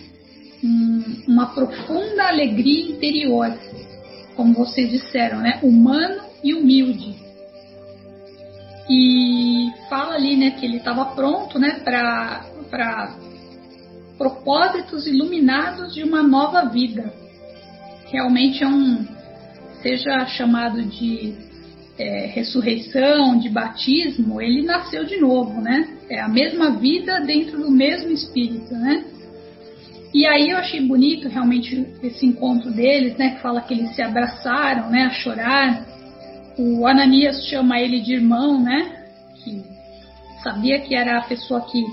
um, 0.62 1.24
uma 1.28 1.46
profunda 1.54 2.28
alegria 2.28 2.90
interior, 2.92 3.56
como 4.34 4.54
vocês 4.54 4.90
disseram, 4.90 5.38
né, 5.40 5.60
humano 5.62 6.22
e 6.42 6.54
humilde. 6.54 7.14
E 8.90 9.70
fala 9.88 10.14
ali, 10.14 10.36
né, 10.36 10.52
que 10.52 10.64
ele 10.64 10.78
estava 10.78 11.04
pronto, 11.06 11.58
né, 11.58 11.80
para 11.84 13.16
propósitos 14.16 15.06
iluminados 15.06 15.94
de 15.94 16.02
uma 16.02 16.22
nova 16.22 16.64
vida. 16.64 17.12
Realmente 18.06 18.64
é 18.64 18.66
um, 18.66 19.06
seja 19.82 20.26
chamado 20.26 20.82
de 20.82 21.47
é, 21.98 22.26
ressurreição, 22.26 23.38
de 23.38 23.48
batismo, 23.48 24.40
ele 24.40 24.62
nasceu 24.62 25.04
de 25.04 25.16
novo, 25.18 25.60
né? 25.60 25.88
É 26.08 26.20
a 26.20 26.28
mesma 26.28 26.70
vida 26.78 27.20
dentro 27.20 27.58
do 27.58 27.70
mesmo 27.70 28.10
espírito, 28.10 28.72
né? 28.74 29.04
E 30.14 30.26
aí 30.26 30.50
eu 30.50 30.56
achei 30.56 30.80
bonito 30.80 31.28
realmente 31.28 31.86
esse 32.02 32.24
encontro 32.24 32.70
deles, 32.70 33.16
né? 33.16 33.30
Que 33.30 33.42
fala 33.42 33.60
que 33.60 33.74
eles 33.74 33.94
se 33.94 34.02
abraçaram, 34.02 34.90
né? 34.90 35.04
A 35.04 35.10
chorar. 35.10 35.86
O 36.56 36.86
Ananias 36.86 37.44
chama 37.46 37.78
ele 37.80 38.00
de 38.00 38.14
irmão, 38.14 38.62
né? 38.62 39.04
Que 39.44 39.62
sabia 40.42 40.80
que 40.80 40.94
era 40.94 41.18
a 41.18 41.22
pessoa 41.22 41.60
que 41.62 41.84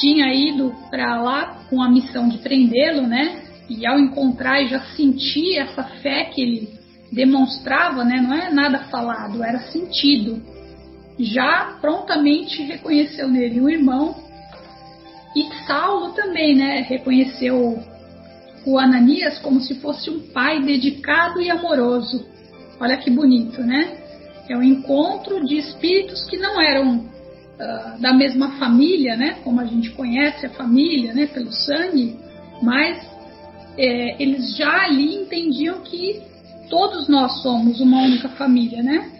tinha 0.00 0.32
ido 0.34 0.74
para 0.90 1.20
lá 1.22 1.64
com 1.70 1.80
a 1.80 1.88
missão 1.88 2.28
de 2.28 2.38
prendê-lo, 2.38 3.06
né? 3.06 3.44
e 3.68 3.86
ao 3.86 3.98
encontrar 3.98 4.64
já 4.66 4.80
sentir 4.96 5.58
essa 5.58 5.82
fé 5.82 6.24
que 6.24 6.40
ele 6.40 6.68
demonstrava, 7.14 8.04
né, 8.04 8.20
não 8.20 8.34
é 8.34 8.50
nada 8.50 8.80
falado, 8.90 9.42
era 9.42 9.60
sentido. 9.60 10.42
Já 11.18 11.78
prontamente 11.80 12.62
reconheceu 12.62 13.28
nele 13.28 13.60
um 13.60 13.68
irmão 13.68 14.16
e 15.36 15.48
Saulo 15.66 16.12
também, 16.12 16.54
né, 16.54 16.80
reconheceu 16.88 17.82
o 18.66 18.78
Ananias 18.78 19.38
como 19.38 19.60
se 19.60 19.74
fosse 19.76 20.10
um 20.10 20.20
pai 20.32 20.62
dedicado 20.62 21.40
e 21.40 21.50
amoroso. 21.50 22.26
Olha 22.80 22.96
que 22.96 23.10
bonito, 23.10 23.60
né? 23.62 23.98
É 24.48 24.56
um 24.56 24.62
encontro 24.62 25.44
de 25.44 25.56
espíritos 25.56 26.24
que 26.24 26.36
não 26.36 26.60
eram 26.60 26.96
uh, 26.96 28.00
da 28.00 28.12
mesma 28.12 28.52
família, 28.58 29.16
né? 29.16 29.36
Como 29.44 29.60
a 29.60 29.64
gente 29.64 29.90
conhece 29.90 30.46
a 30.46 30.50
família, 30.50 31.12
né? 31.12 31.26
Pelo 31.26 31.52
sangue, 31.52 32.16
mas 32.62 33.06
é, 33.76 34.22
eles 34.22 34.56
já 34.56 34.84
ali 34.84 35.14
entendiam 35.14 35.80
que 35.80 36.22
todos 36.68 37.08
nós 37.08 37.42
somos 37.42 37.80
uma 37.80 38.02
única 38.02 38.28
família, 38.30 38.82
né? 38.82 39.10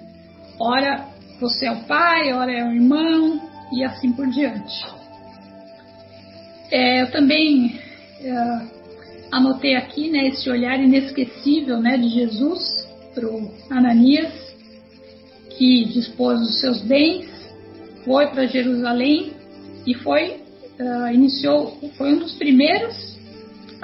Ora 0.58 1.06
você 1.40 1.66
é 1.66 1.72
o 1.72 1.84
pai, 1.84 2.32
ora 2.32 2.52
é 2.52 2.64
o 2.64 2.72
irmão 2.72 3.40
e 3.72 3.84
assim 3.84 4.12
por 4.12 4.26
diante. 4.28 4.84
É, 6.70 7.02
eu 7.02 7.10
também 7.10 7.78
é, 8.20 8.66
anotei 9.30 9.74
aqui 9.74 10.10
né, 10.10 10.28
esse 10.28 10.48
olhar 10.48 10.80
inesquecível 10.80 11.80
né, 11.80 11.96
de 11.96 12.08
Jesus 12.08 12.88
para 13.14 13.26
o 13.26 13.50
Ananias, 13.70 14.32
que 15.56 15.84
dispôs 15.84 16.40
dos 16.40 16.60
seus 16.60 16.82
bens, 16.82 17.28
foi 18.04 18.26
para 18.28 18.46
Jerusalém 18.46 19.32
e 19.86 19.94
foi 19.94 20.40
uh, 20.78 21.12
iniciou, 21.12 21.78
foi 21.96 22.14
um 22.14 22.18
dos 22.18 22.34
primeiros 22.34 23.13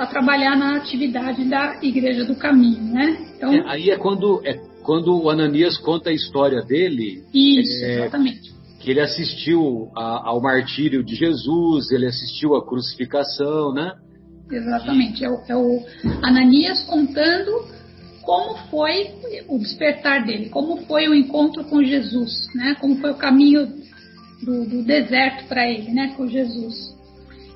a 0.01 0.07
trabalhar 0.07 0.57
na 0.57 0.79
atividade 0.79 1.45
da 1.45 1.79
Igreja 1.83 2.25
do 2.25 2.35
Caminho, 2.35 2.83
né? 2.85 3.35
Então, 3.37 3.53
é, 3.53 3.71
aí 3.71 3.91
é 3.91 3.99
quando, 3.99 4.41
é 4.47 4.55
quando 4.83 5.15
o 5.15 5.29
Ananias 5.29 5.77
conta 5.77 6.09
a 6.09 6.13
história 6.13 6.63
dele. 6.63 7.23
Isso, 7.35 7.85
é, 7.85 7.99
exatamente. 7.99 8.51
Que 8.81 8.91
ele 8.93 9.01
assistiu 9.01 9.91
a, 9.95 10.31
ao 10.31 10.41
martírio 10.41 11.05
de 11.05 11.15
Jesus, 11.15 11.91
ele 11.91 12.07
assistiu 12.07 12.55
à 12.55 12.67
crucificação, 12.67 13.75
né? 13.75 13.93
Exatamente. 14.51 15.23
É 15.23 15.29
o, 15.29 15.43
é 15.47 15.55
o 15.55 15.85
Ananias 16.23 16.83
contando 16.85 17.51
como 18.23 18.57
foi 18.71 19.11
o 19.49 19.59
despertar 19.59 20.25
dele, 20.25 20.49
como 20.49 20.79
foi 20.87 21.09
o 21.09 21.15
encontro 21.15 21.63
com 21.65 21.85
Jesus, 21.85 22.49
né? 22.55 22.75
Como 22.81 22.97
foi 22.97 23.11
o 23.11 23.17
caminho 23.17 23.69
do, 24.43 24.65
do 24.65 24.83
deserto 24.83 25.47
para 25.47 25.69
ele, 25.69 25.93
né? 25.93 26.15
Com 26.17 26.27
Jesus. 26.27 26.90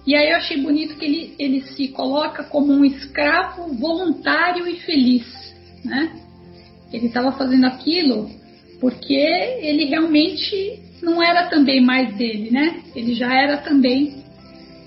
E 0.06 0.14
aí 0.14 0.30
eu 0.30 0.36
achei 0.36 0.60
bonito 0.60 0.96
que 0.96 1.04
ele, 1.04 1.34
ele 1.38 1.62
se 1.62 1.88
coloca 1.88 2.44
como 2.44 2.72
um 2.72 2.84
escravo 2.84 3.74
voluntário 3.74 4.68
e 4.68 4.80
feliz, 4.80 5.24
né? 5.82 6.20
Ele 6.92 7.06
estava 7.06 7.32
fazendo 7.32 7.66
aquilo 7.66 8.30
porque 8.80 9.14
ele 9.14 9.86
realmente 9.86 10.78
não 11.02 11.22
era 11.22 11.48
também 11.48 11.80
mais 11.80 12.14
dele, 12.16 12.50
né? 12.50 12.82
Ele 12.94 13.14
já 13.14 13.32
era 13.32 13.58
também, 13.58 14.22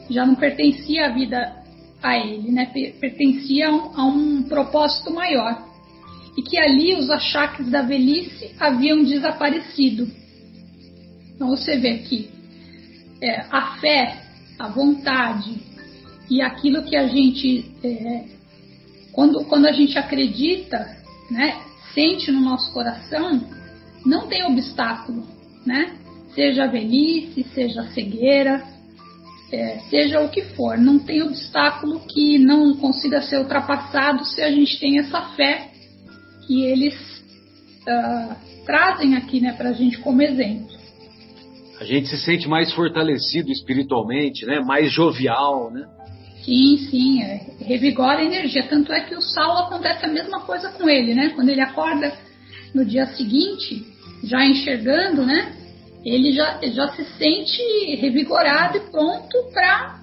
já 0.09 0.23
não 0.23 0.35
pertencia 0.35 1.07
à 1.07 1.09
vida 1.09 1.63
a 2.01 2.17
ele, 2.17 2.51
né? 2.51 2.71
Pertencia 2.99 3.69
a 3.69 3.71
um, 3.71 3.99
a 3.99 4.05
um 4.05 4.43
propósito 4.43 5.11
maior. 5.11 5.65
E 6.37 6.43
que 6.43 6.59
ali 6.59 6.93
os 6.93 7.09
achaques 7.09 7.69
da 7.71 7.81
velhice 7.81 8.51
haviam 8.59 9.03
desaparecido. 9.03 10.07
Então 11.33 11.49
você 11.49 11.77
vê 11.77 11.89
aqui, 11.93 12.29
é, 13.19 13.45
a 13.49 13.77
fé 13.79 14.26
a 14.59 14.67
vontade 14.67 15.57
e 16.29 16.41
aquilo 16.41 16.83
que 16.83 16.95
a 16.95 17.07
gente, 17.07 17.71
é, 17.83 18.25
quando, 19.11 19.43
quando 19.45 19.65
a 19.65 19.71
gente 19.71 19.97
acredita, 19.97 20.97
né, 21.29 21.61
sente 21.93 22.31
no 22.31 22.41
nosso 22.41 22.71
coração, 22.73 23.41
não 24.05 24.27
tem 24.27 24.43
obstáculo, 24.43 25.25
né? 25.65 25.95
Seja 26.33 26.65
a 26.65 26.67
velhice, 26.67 27.45
seja 27.53 27.81
a 27.81 27.87
cegueira, 27.87 28.63
é, 29.51 29.79
seja 29.89 30.21
o 30.21 30.29
que 30.29 30.41
for, 30.41 30.77
não 30.77 30.99
tem 30.99 31.23
obstáculo 31.23 32.01
que 32.01 32.37
não 32.37 32.75
consiga 32.75 33.21
ser 33.21 33.39
ultrapassado 33.39 34.25
se 34.25 34.41
a 34.41 34.51
gente 34.51 34.79
tem 34.79 34.99
essa 34.99 35.21
fé 35.35 35.71
que 36.45 36.63
eles 36.63 36.95
uh, 37.87 38.35
trazem 38.65 39.15
aqui 39.15 39.39
né, 39.39 39.53
para 39.53 39.69
a 39.69 39.73
gente 39.73 39.97
como 39.99 40.21
exemplo 40.21 40.76
a 41.79 41.83
gente 41.83 42.07
se 42.07 42.17
sente 42.17 42.47
mais 42.47 42.71
fortalecido 42.73 43.51
espiritualmente, 43.51 44.45
né? 44.45 44.59
Mais 44.59 44.91
jovial, 44.91 45.71
né? 45.71 45.87
Sim, 46.43 46.77
sim, 46.89 47.21
é, 47.21 47.41
revigora 47.59 48.19
a 48.19 48.23
energia. 48.23 48.67
Tanto 48.67 48.91
é 48.91 49.01
que 49.01 49.15
o 49.15 49.21
Saulo 49.21 49.67
acontece 49.67 50.05
a 50.05 50.09
mesma 50.09 50.41
coisa 50.41 50.71
com 50.71 50.89
ele, 50.89 51.13
né? 51.13 51.29
Quando 51.35 51.49
ele 51.49 51.61
acorda 51.61 52.13
no 52.73 52.85
dia 52.85 53.05
seguinte, 53.07 53.85
já 54.23 54.45
enxergando, 54.45 55.25
né? 55.25 55.53
Ele 56.05 56.31
já, 56.31 56.59
já 56.63 56.87
se 56.93 57.03
sente 57.17 57.61
revigorado 57.95 58.77
e 58.77 58.91
pronto 58.91 59.37
para 59.53 59.99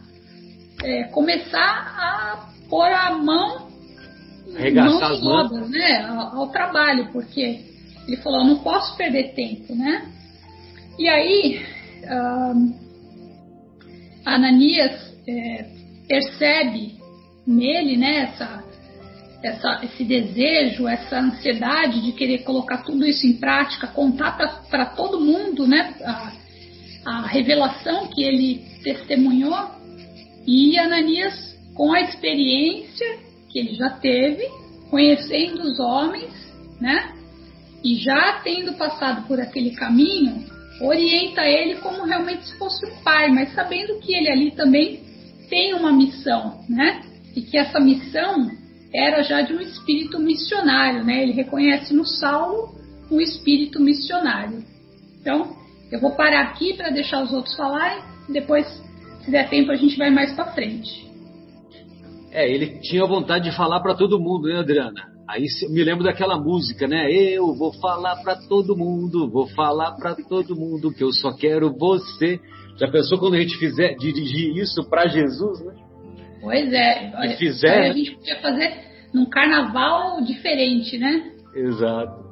é, 0.82 1.04
começar 1.04 1.58
a 1.58 2.50
pôr 2.68 2.90
a 2.90 3.12
mão, 3.12 3.64
Regaçar 4.54 5.12
as 5.12 5.22
mãos, 5.22 5.70
né? 5.70 6.04
Ao, 6.04 6.40
ao 6.40 6.48
trabalho, 6.48 7.08
porque 7.12 7.60
ele 8.06 8.16
falou: 8.18 8.44
não 8.44 8.58
posso 8.58 8.96
perder 8.96 9.34
tempo, 9.34 9.74
né? 9.74 10.13
E 10.98 11.08
aí, 11.08 11.60
Ananias 14.24 14.92
é, 15.26 15.66
percebe 16.08 16.94
nele 17.46 17.96
né, 17.96 18.30
essa, 18.32 18.64
essa, 19.42 19.84
esse 19.84 20.04
desejo, 20.04 20.86
essa 20.86 21.18
ansiedade 21.18 22.00
de 22.00 22.12
querer 22.12 22.38
colocar 22.38 22.78
tudo 22.78 23.04
isso 23.04 23.26
em 23.26 23.34
prática, 23.34 23.88
contar 23.88 24.36
para 24.70 24.86
todo 24.86 25.20
mundo 25.20 25.66
né, 25.66 25.94
a, 26.04 26.32
a 27.04 27.26
revelação 27.26 28.06
que 28.06 28.22
ele 28.22 28.64
testemunhou. 28.82 29.70
E 30.46 30.78
Ananias, 30.78 31.58
com 31.74 31.92
a 31.92 32.00
experiência 32.02 33.18
que 33.50 33.58
ele 33.58 33.74
já 33.74 33.90
teve, 33.90 34.46
conhecendo 34.90 35.62
os 35.62 35.80
homens, 35.80 36.32
né, 36.80 37.14
e 37.82 37.96
já 37.96 38.40
tendo 38.44 38.74
passado 38.74 39.26
por 39.26 39.40
aquele 39.40 39.72
caminho, 39.72 40.53
orienta 40.80 41.42
ele 41.42 41.76
como 41.76 42.04
realmente 42.04 42.46
se 42.46 42.58
fosse 42.58 42.84
um 42.86 43.02
pai, 43.02 43.30
mas 43.30 43.52
sabendo 43.54 43.98
que 44.00 44.14
ele 44.14 44.28
ali 44.28 44.50
também 44.50 45.00
tem 45.48 45.74
uma 45.74 45.92
missão, 45.92 46.60
né? 46.68 47.02
E 47.34 47.42
que 47.42 47.56
essa 47.56 47.78
missão 47.78 48.50
era 48.92 49.22
já 49.22 49.40
de 49.40 49.52
um 49.52 49.60
espírito 49.60 50.18
missionário, 50.18 51.04
né? 51.04 51.22
Ele 51.22 51.32
reconhece 51.32 51.94
no 51.94 52.04
Saulo 52.04 52.74
um 53.10 53.20
espírito 53.20 53.80
missionário. 53.80 54.64
Então, 55.20 55.56
eu 55.90 56.00
vou 56.00 56.12
parar 56.12 56.42
aqui 56.42 56.74
para 56.74 56.90
deixar 56.90 57.22
os 57.22 57.32
outros 57.32 57.54
falarem, 57.56 58.02
depois, 58.28 58.66
se 59.24 59.30
der 59.30 59.48
tempo, 59.48 59.70
a 59.70 59.76
gente 59.76 59.96
vai 59.96 60.10
mais 60.10 60.32
para 60.32 60.52
frente. 60.52 61.04
É, 62.30 62.50
ele 62.50 62.80
tinha 62.80 63.06
vontade 63.06 63.48
de 63.48 63.56
falar 63.56 63.80
para 63.80 63.94
todo 63.94 64.18
mundo, 64.18 64.48
né, 64.48 64.58
Adriana? 64.58 65.13
Aí 65.28 65.46
me 65.70 65.82
lembro 65.82 66.04
daquela 66.04 66.38
música, 66.38 66.86
né? 66.86 67.10
Eu 67.10 67.54
vou 67.54 67.72
falar 67.74 68.16
para 68.16 68.36
todo 68.36 68.76
mundo, 68.76 69.30
vou 69.30 69.46
falar 69.48 69.92
para 69.92 70.14
todo 70.14 70.54
mundo 70.54 70.92
que 70.92 71.02
eu 71.02 71.12
só 71.12 71.32
quero 71.32 71.72
você. 71.72 72.38
Já 72.78 72.90
pensou 72.90 73.18
quando 73.18 73.34
a 73.34 73.40
gente 73.40 73.56
fizer 73.56 73.94
dirigir 73.94 74.56
isso 74.56 74.84
para 74.88 75.06
Jesus, 75.06 75.64
né? 75.64 75.74
Pois 76.40 76.72
é. 76.72 77.12
Olha, 77.16 77.36
fizer... 77.36 77.90
A 77.90 77.92
gente 77.92 78.16
podia 78.16 78.40
fazer 78.40 78.74
num 79.14 79.26
carnaval 79.26 80.22
diferente, 80.22 80.98
né? 80.98 81.32
Exato. 81.54 82.24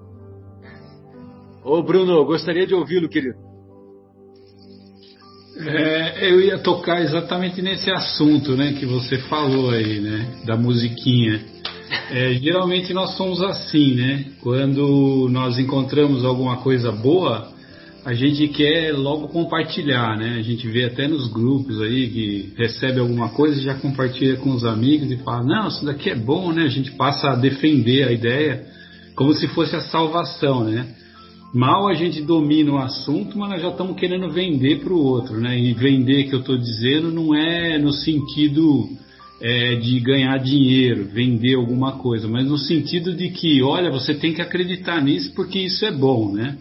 Ô 1.64 1.82
Bruno, 1.82 2.24
gostaria 2.24 2.66
de 2.66 2.74
ouvi-lo, 2.74 3.08
querido. 3.08 3.36
É, 5.56 6.30
eu 6.30 6.40
ia 6.40 6.58
tocar 6.58 7.02
exatamente 7.02 7.62
nesse 7.62 7.90
assunto, 7.90 8.56
né, 8.56 8.72
que 8.72 8.84
você 8.84 9.18
falou 9.18 9.70
aí, 9.70 10.00
né, 10.00 10.42
da 10.44 10.56
musiquinha. 10.56 11.40
É, 12.10 12.34
geralmente 12.34 12.94
nós 12.94 13.16
somos 13.16 13.42
assim, 13.42 13.94
né? 13.94 14.24
Quando 14.40 15.28
nós 15.30 15.58
encontramos 15.58 16.24
alguma 16.24 16.56
coisa 16.58 16.90
boa, 16.90 17.52
a 18.04 18.14
gente 18.14 18.48
quer 18.48 18.92
logo 18.92 19.28
compartilhar, 19.28 20.16
né? 20.16 20.36
A 20.38 20.42
gente 20.42 20.66
vê 20.68 20.84
até 20.84 21.06
nos 21.06 21.30
grupos 21.30 21.80
aí 21.82 22.08
que 22.08 22.52
recebe 22.56 22.98
alguma 22.98 23.28
coisa 23.28 23.60
e 23.60 23.64
já 23.64 23.74
compartilha 23.74 24.36
com 24.36 24.50
os 24.50 24.64
amigos 24.64 25.10
e 25.10 25.18
fala: 25.18 25.44
Não, 25.44 25.68
isso 25.68 25.84
daqui 25.84 26.10
é 26.10 26.14
bom, 26.14 26.52
né? 26.52 26.62
A 26.62 26.68
gente 26.68 26.90
passa 26.92 27.30
a 27.30 27.36
defender 27.36 28.08
a 28.08 28.12
ideia 28.12 28.64
como 29.14 29.34
se 29.34 29.46
fosse 29.48 29.76
a 29.76 29.82
salvação, 29.82 30.64
né? 30.64 30.86
Mal 31.54 31.86
a 31.86 31.92
gente 31.92 32.22
domina 32.22 32.72
o 32.72 32.78
assunto, 32.78 33.38
mas 33.38 33.50
nós 33.50 33.60
já 33.60 33.68
estamos 33.68 33.98
querendo 33.98 34.30
vender 34.30 34.80
para 34.80 34.92
o 34.92 35.04
outro, 35.04 35.38
né? 35.38 35.58
E 35.58 35.74
vender 35.74 36.24
que 36.24 36.34
eu 36.34 36.40
estou 36.40 36.56
dizendo 36.56 37.12
não 37.12 37.34
é 37.34 37.78
no 37.78 37.92
sentido 37.92 38.88
é, 39.42 39.74
de 39.74 39.98
ganhar 39.98 40.38
dinheiro, 40.38 41.04
vender 41.06 41.56
alguma 41.56 41.98
coisa, 41.98 42.28
mas 42.28 42.46
no 42.46 42.56
sentido 42.56 43.12
de 43.12 43.28
que, 43.30 43.60
olha, 43.60 43.90
você 43.90 44.14
tem 44.14 44.32
que 44.32 44.40
acreditar 44.40 45.02
nisso 45.02 45.34
porque 45.34 45.58
isso 45.58 45.84
é 45.84 45.90
bom, 45.90 46.32
né? 46.32 46.56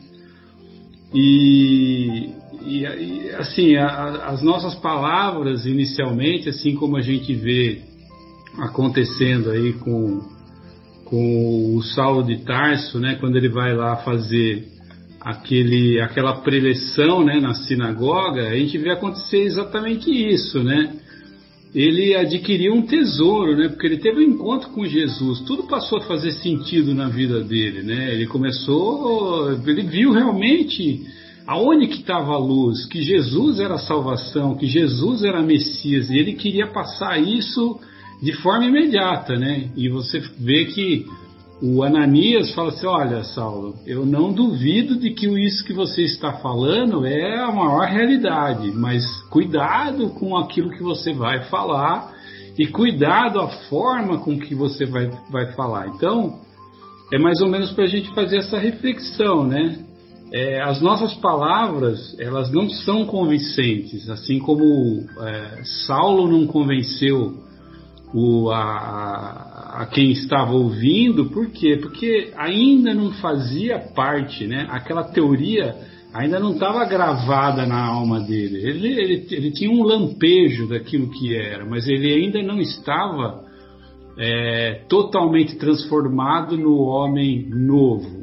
E, 1.14 2.32
e, 2.66 2.80
e 2.80 3.30
assim, 3.38 3.76
a, 3.76 4.30
as 4.30 4.42
nossas 4.42 4.74
palavras 4.74 5.68
inicialmente, 5.68 6.50
assim 6.50 6.74
como 6.74 6.98
a 6.98 7.02
gente 7.02 7.36
vê 7.36 7.82
acontecendo 8.58 9.52
aí 9.52 9.74
com, 9.74 10.22
com 11.06 11.76
o 11.76 11.84
Saulo 11.84 12.24
de 12.24 12.38
Tarso, 12.44 13.00
né, 13.00 13.16
quando 13.20 13.36
ele 13.36 13.50
vai 13.50 13.76
lá 13.76 13.98
fazer 13.98 14.68
aquele, 15.20 16.02
aquela 16.02 16.42
preleção 16.42 17.24
né, 17.24 17.40
na 17.40 17.54
sinagoga, 17.54 18.50
a 18.50 18.56
gente 18.56 18.76
vê 18.80 18.90
acontecer 18.90 19.44
exatamente 19.44 20.10
isso, 20.10 20.64
né? 20.64 20.96
Ele 21.74 22.16
adquiriu 22.16 22.74
um 22.74 22.82
tesouro, 22.82 23.56
né? 23.56 23.70
Porque 23.70 23.88
ele 23.88 23.98
teve 23.98 24.20
um 24.20 24.30
encontro 24.30 24.70
com 24.70 24.86
Jesus. 24.86 25.40
Tudo 25.42 25.64
passou 25.64 26.00
a 26.00 26.02
fazer 26.02 26.32
sentido 26.32 26.94
na 26.94 27.08
vida 27.08 27.42
dele, 27.42 27.82
né? 27.82 28.14
Ele 28.14 28.28
começou, 28.28 29.54
ele 29.66 29.84
viu 29.84 30.12
realmente 30.12 31.02
aonde 31.48 31.88
que 31.88 32.02
estava 32.02 32.34
a 32.34 32.38
luz, 32.38 32.86
que 32.86 33.02
Jesus 33.02 33.60
era 33.60 33.76
a 33.76 33.80
salvação, 33.80 34.56
que 34.56 34.68
Jesus 34.68 35.24
era 35.24 35.42
Messias, 35.42 36.10
e 36.10 36.18
ele 36.18 36.34
queria 36.34 36.68
passar 36.68 37.22
isso 37.22 37.80
de 38.22 38.34
forma 38.34 38.66
imediata, 38.66 39.38
né? 39.38 39.70
E 39.76 39.90
você 39.90 40.22
vê 40.40 40.66
que 40.66 41.06
o 41.62 41.84
Ananias 41.84 42.54
fala 42.54 42.70
assim: 42.70 42.88
Olha, 42.88 43.24
Saulo, 43.24 43.76
eu 43.86 44.06
não 44.06 44.34
duvido 44.34 44.98
de 44.98 45.12
que 45.12 45.28
isso 45.28 45.64
que 45.64 45.74
você 45.74 46.02
está 46.02 46.34
falando 46.34 47.06
é 47.06 47.40
a 47.40 47.52
maior 47.52 47.88
realidade, 47.88 48.72
mas 48.72 49.06
cuidado 49.30 50.10
com 50.10 50.36
aquilo 50.36 50.72
que 50.72 50.82
você 50.82 51.14
vai 51.14 51.44
falar 51.44 52.12
e 52.58 52.66
cuidado 52.68 53.40
a 53.40 53.48
forma 53.70 54.20
com 54.20 54.40
que 54.40 54.56
você 54.56 54.86
vai, 54.86 55.10
vai 55.30 55.52
falar. 55.54 55.88
Então, 55.90 56.40
é 57.14 57.20
mais 57.20 57.40
ou 57.42 57.48
menos 57.48 57.72
para 57.72 57.84
a 57.84 57.88
gente 57.88 58.14
fazer 58.14 58.38
essa 58.38 58.58
reflexão, 58.58 59.46
né? 59.46 59.86
É, 60.34 60.62
as 60.62 60.82
nossas 60.82 61.14
palavras, 61.16 62.18
elas 62.18 62.50
não 62.52 62.70
são 62.70 63.06
convincentes, 63.06 64.10
assim 64.10 64.40
como 64.40 64.64
é, 65.20 65.62
Saulo 65.86 66.26
não 66.26 66.48
convenceu 66.48 67.38
o, 68.14 68.50
a, 68.50 69.51
a 69.74 69.86
quem 69.86 70.12
estava 70.12 70.52
ouvindo, 70.52 71.30
por 71.30 71.50
quê? 71.50 71.78
Porque 71.82 72.32
ainda 72.38 72.94
não 72.94 73.12
fazia 73.14 73.80
parte, 73.96 74.46
né? 74.46 74.68
Aquela 74.70 75.04
teoria 75.04 75.76
ainda 76.14 76.40
não 76.40 76.54
estava 76.54 76.84
gravada 76.86 77.66
na 77.66 77.84
alma 77.84 78.20
dele. 78.20 78.58
Ele, 78.58 78.88
ele, 78.88 79.28
ele, 79.32 79.52
tinha 79.52 79.72
um 79.72 79.84
lampejo 79.84 80.68
daquilo 80.68 81.10
que 81.10 81.36
era, 81.36 81.66
mas 81.66 81.88
ele 81.88 82.12
ainda 82.14 82.42
não 82.44 82.60
estava 82.60 83.46
é, 84.18 84.84
totalmente 84.90 85.56
transformado 85.56 86.58
no 86.58 86.80
homem 86.82 87.48
novo. 87.50 88.22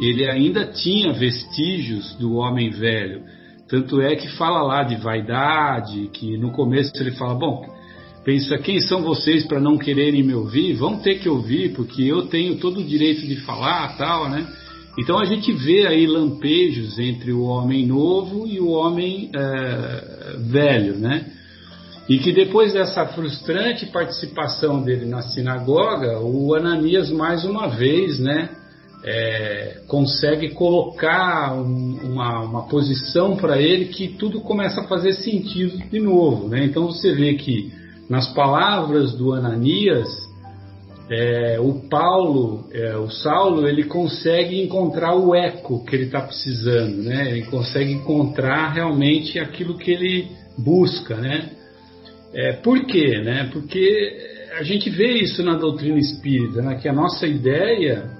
Ele 0.00 0.28
ainda 0.28 0.66
tinha 0.66 1.12
vestígios 1.12 2.14
do 2.16 2.34
homem 2.34 2.70
velho. 2.70 3.22
Tanto 3.68 4.00
é 4.00 4.16
que 4.16 4.28
fala 4.36 4.62
lá 4.62 4.82
de 4.82 4.96
vaidade, 4.96 6.08
que 6.12 6.36
no 6.36 6.52
começo 6.52 6.92
ele 7.00 7.12
fala, 7.12 7.34
bom, 7.34 7.77
pensa 8.28 8.58
quem 8.58 8.78
são 8.78 9.00
vocês 9.00 9.46
para 9.46 9.58
não 9.58 9.78
quererem 9.78 10.22
me 10.22 10.34
ouvir? 10.34 10.74
Vão 10.74 10.98
ter 10.98 11.14
que 11.14 11.30
ouvir 11.30 11.72
porque 11.72 12.02
eu 12.02 12.26
tenho 12.26 12.56
todo 12.56 12.80
o 12.80 12.84
direito 12.84 13.26
de 13.26 13.36
falar, 13.36 13.96
tal, 13.96 14.28
né? 14.28 14.46
Então 14.98 15.18
a 15.18 15.24
gente 15.24 15.50
vê 15.50 15.86
aí 15.86 16.06
lampejos 16.06 16.98
entre 16.98 17.32
o 17.32 17.44
homem 17.44 17.86
novo 17.86 18.46
e 18.46 18.60
o 18.60 18.68
homem 18.68 19.30
é, 19.34 20.36
velho, 20.40 20.98
né? 20.98 21.24
E 22.06 22.18
que 22.18 22.30
depois 22.30 22.74
dessa 22.74 23.06
frustrante 23.06 23.86
participação 23.86 24.82
dele 24.82 25.06
na 25.06 25.22
sinagoga, 25.22 26.20
o 26.20 26.54
Ananias 26.54 27.10
mais 27.10 27.46
uma 27.46 27.66
vez, 27.68 28.18
né, 28.18 28.50
é, 29.06 29.80
consegue 29.86 30.50
colocar 30.50 31.54
um, 31.54 31.98
uma, 32.12 32.40
uma 32.42 32.68
posição 32.68 33.36
para 33.36 33.58
ele 33.58 33.86
que 33.86 34.08
tudo 34.08 34.42
começa 34.42 34.82
a 34.82 34.86
fazer 34.86 35.14
sentido 35.14 35.78
de 35.78 35.98
novo, 35.98 36.46
né? 36.48 36.66
Então 36.66 36.88
você 36.88 37.14
vê 37.14 37.32
que 37.32 37.77
nas 38.08 38.32
palavras 38.32 39.12
do 39.12 39.32
Ananias, 39.32 40.08
é, 41.10 41.58
o 41.58 41.88
Paulo, 41.88 42.66
é, 42.72 42.96
o 42.96 43.10
Saulo, 43.10 43.66
ele 43.66 43.84
consegue 43.84 44.62
encontrar 44.62 45.14
o 45.14 45.34
eco 45.34 45.84
que 45.84 45.96
ele 45.96 46.04
está 46.04 46.20
precisando, 46.20 47.02
né? 47.02 47.30
Ele 47.30 47.44
consegue 47.44 47.92
encontrar 47.92 48.72
realmente 48.72 49.38
aquilo 49.38 49.78
que 49.78 49.90
ele 49.90 50.28
busca, 50.56 51.16
né? 51.16 51.50
É, 52.34 52.52
por 52.52 52.84
quê, 52.84 53.20
né? 53.22 53.48
Porque 53.52 54.16
a 54.58 54.62
gente 54.62 54.90
vê 54.90 55.14
isso 55.14 55.42
na 55.42 55.54
doutrina 55.54 55.98
espírita, 55.98 56.60
né? 56.60 56.74
Que 56.76 56.88
a 56.88 56.92
nossa 56.92 57.26
ideia 57.26 58.10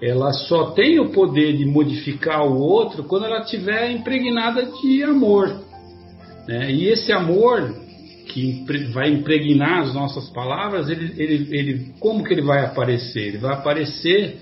ela 0.00 0.32
só 0.32 0.70
tem 0.70 1.00
o 1.00 1.10
poder 1.10 1.56
de 1.56 1.64
modificar 1.64 2.46
o 2.46 2.56
outro 2.56 3.02
quando 3.02 3.24
ela 3.24 3.40
estiver 3.40 3.90
impregnada 3.90 4.64
de 4.80 5.02
amor, 5.02 5.60
né? 6.46 6.70
E 6.70 6.86
esse 6.86 7.12
amor 7.12 7.87
que 8.38 8.84
vai 8.92 9.10
impregnar 9.10 9.80
as 9.82 9.94
nossas 9.94 10.28
palavras, 10.30 10.88
ele, 10.88 11.14
ele, 11.16 11.56
ele, 11.56 11.94
como 12.00 12.24
que 12.24 12.32
ele 12.32 12.42
vai 12.42 12.64
aparecer? 12.64 13.28
Ele 13.28 13.38
vai 13.38 13.54
aparecer, 13.54 14.38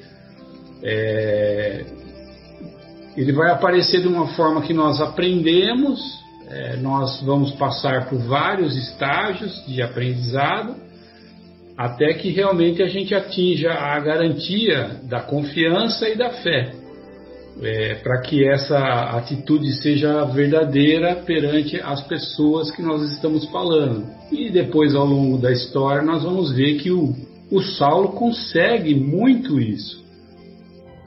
é, 0.83 1.85
ele 3.17 3.33
vai 3.33 3.51
aparecer 3.51 4.01
de 4.01 4.09
uma 4.09 4.29
forma 4.29 4.63
que 4.63 4.73
nós 4.73 5.01
aprendemos, 5.01 6.01
é, 6.49 6.77
nós 6.77 7.21
vamos 7.23 7.53
passar 7.53 8.09
por 8.09 8.19
vários 8.19 8.77
estágios 8.77 9.65
de 9.67 9.83
aprendizado, 9.83 10.77
até 11.77 12.15
que 12.15 12.31
realmente 12.31 12.83
a 12.83 12.87
gente 12.87 13.15
atinja 13.15 13.73
a 13.73 13.99
garantia 14.01 15.01
da 15.05 15.21
confiança 15.21 16.09
e 16.09 16.17
da 16.17 16.31
fé 16.31 16.86
é, 17.63 17.95
para 17.97 18.21
que 18.21 18.47
essa 18.47 18.79
atitude 19.17 19.73
seja 19.81 20.25
verdadeira 20.25 21.17
perante 21.17 21.81
as 21.81 22.03
pessoas 22.07 22.71
que 22.71 22.83
nós 22.83 23.03
estamos 23.13 23.47
falando. 23.47 24.07
E 24.31 24.51
depois, 24.51 24.95
ao 24.95 25.07
longo 25.07 25.39
da 25.39 25.51
história, 25.51 26.03
nós 26.03 26.23
vamos 26.23 26.53
ver 26.53 26.77
que 26.77 26.91
o, 26.91 27.15
o 27.51 27.63
Saulo 27.63 28.11
consegue 28.11 28.95
muito 28.95 29.59
isso, 29.61 30.05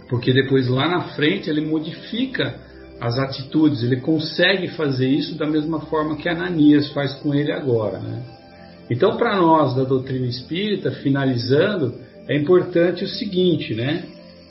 porque 0.09 0.33
depois 0.33 0.67
lá 0.67 0.87
na 0.87 1.01
frente 1.09 1.49
ele 1.49 1.61
modifica 1.61 2.55
as 2.99 3.17
atitudes, 3.17 3.83
ele 3.83 3.97
consegue 3.97 4.67
fazer 4.69 5.07
isso 5.07 5.37
da 5.37 5.45
mesma 5.45 5.81
forma 5.81 6.17
que 6.17 6.27
Ananias 6.27 6.89
faz 6.89 7.13
com 7.15 7.33
ele 7.33 7.51
agora. 7.51 7.99
Né? 7.99 8.23
Então, 8.89 9.15
para 9.15 9.37
nós 9.37 9.75
da 9.75 9.83
doutrina 9.83 10.25
espírita, 10.25 10.91
finalizando, 10.91 11.93
é 12.27 12.35
importante 12.35 13.03
o 13.03 13.07
seguinte, 13.07 13.73
né? 13.73 14.03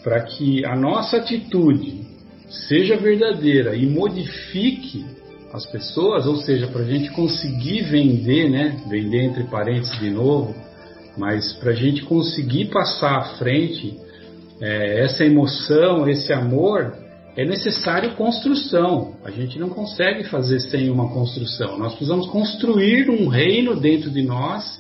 Para 0.03 0.23
que 0.23 0.65
a 0.65 0.77
nossa 0.77 1.19
atitude 1.19 2.07
seja 2.69 2.97
verdadeira 2.97 3.77
e 3.77 3.87
modifique 3.87 5.05
as 5.53 5.67
pessoas, 5.67 6.27
ou 6.27 6.37
seja, 6.37 6.67
para 6.67 6.83
a 6.83 6.87
gente 6.87 7.11
conseguir 7.11 7.83
vender, 7.83 8.51
né, 8.51 8.81
vender 8.89 9.23
entre 9.23 9.45
parênteses 9.45 9.99
de 9.99 10.11
novo, 10.11 10.55
Mas 11.17 11.53
para 11.55 11.73
a 11.73 11.75
gente 11.75 12.03
conseguir 12.05 12.67
passar 12.67 13.17
à 13.19 13.25
frente 13.39 13.99
é, 14.61 15.05
essa 15.05 15.25
emoção, 15.25 16.09
esse 16.09 16.33
amor, 16.33 16.95
é 17.37 17.45
necessário 17.45 18.15
construção. 18.15 19.15
A 19.25 19.31
gente 19.31 19.59
não 19.59 19.69
consegue 19.69 20.25
fazer 20.25 20.61
sem 20.61 20.91
uma 20.91 21.09
construção. 21.09 21.77
Nós 21.77 21.93
precisamos 21.95 22.29
construir 22.29 23.11
um 23.11 23.27
reino 23.27 23.79
dentro 23.81 24.11
de 24.11 24.23
nós 24.23 24.79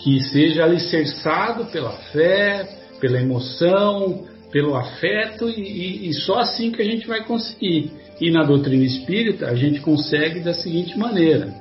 que 0.00 0.20
seja 0.20 0.64
alicerçado 0.64 1.66
pela 1.66 1.92
fé, 2.12 2.68
pela 3.00 3.20
emoção, 3.20 4.24
pelo 4.50 4.76
afeto, 4.76 5.48
e, 5.48 6.08
e, 6.08 6.14
só 6.14 6.38
assim 6.38 6.70
que 6.70 6.80
a 6.80 6.84
gente 6.84 7.06
vai 7.06 7.24
conseguir. 7.24 7.90
E 8.20 8.30
na 8.30 8.44
doutrina 8.44 8.84
espírita, 8.84 9.46
a 9.46 9.54
gente 9.54 9.80
consegue 9.80 10.40
da 10.40 10.54
seguinte 10.54 10.98
maneira: 10.98 11.52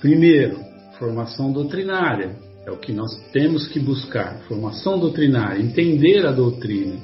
primeiro, 0.00 0.58
formação 0.98 1.52
doutrinária. 1.52 2.36
É 2.64 2.70
o 2.70 2.76
que 2.76 2.92
nós 2.92 3.10
temos 3.32 3.66
que 3.66 3.80
buscar, 3.80 4.38
formação 4.46 4.98
doutrinária, 4.98 5.60
entender 5.60 6.24
a 6.24 6.30
doutrina. 6.30 6.94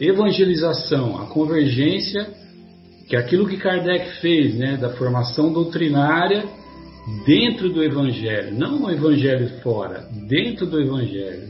Evangelização, 0.00 1.20
a 1.20 1.26
convergência, 1.26 2.28
que 3.08 3.16
é 3.16 3.18
aquilo 3.18 3.48
que 3.48 3.56
Kardec 3.56 4.20
fez, 4.20 4.54
né, 4.54 4.76
da 4.76 4.90
formação 4.90 5.52
doutrinária 5.52 6.44
dentro 7.26 7.70
do 7.70 7.82
Evangelho, 7.82 8.54
não 8.56 8.84
o 8.84 8.90
Evangelho 8.90 9.48
fora, 9.62 10.06
dentro 10.28 10.64
do 10.66 10.80
Evangelho, 10.80 11.48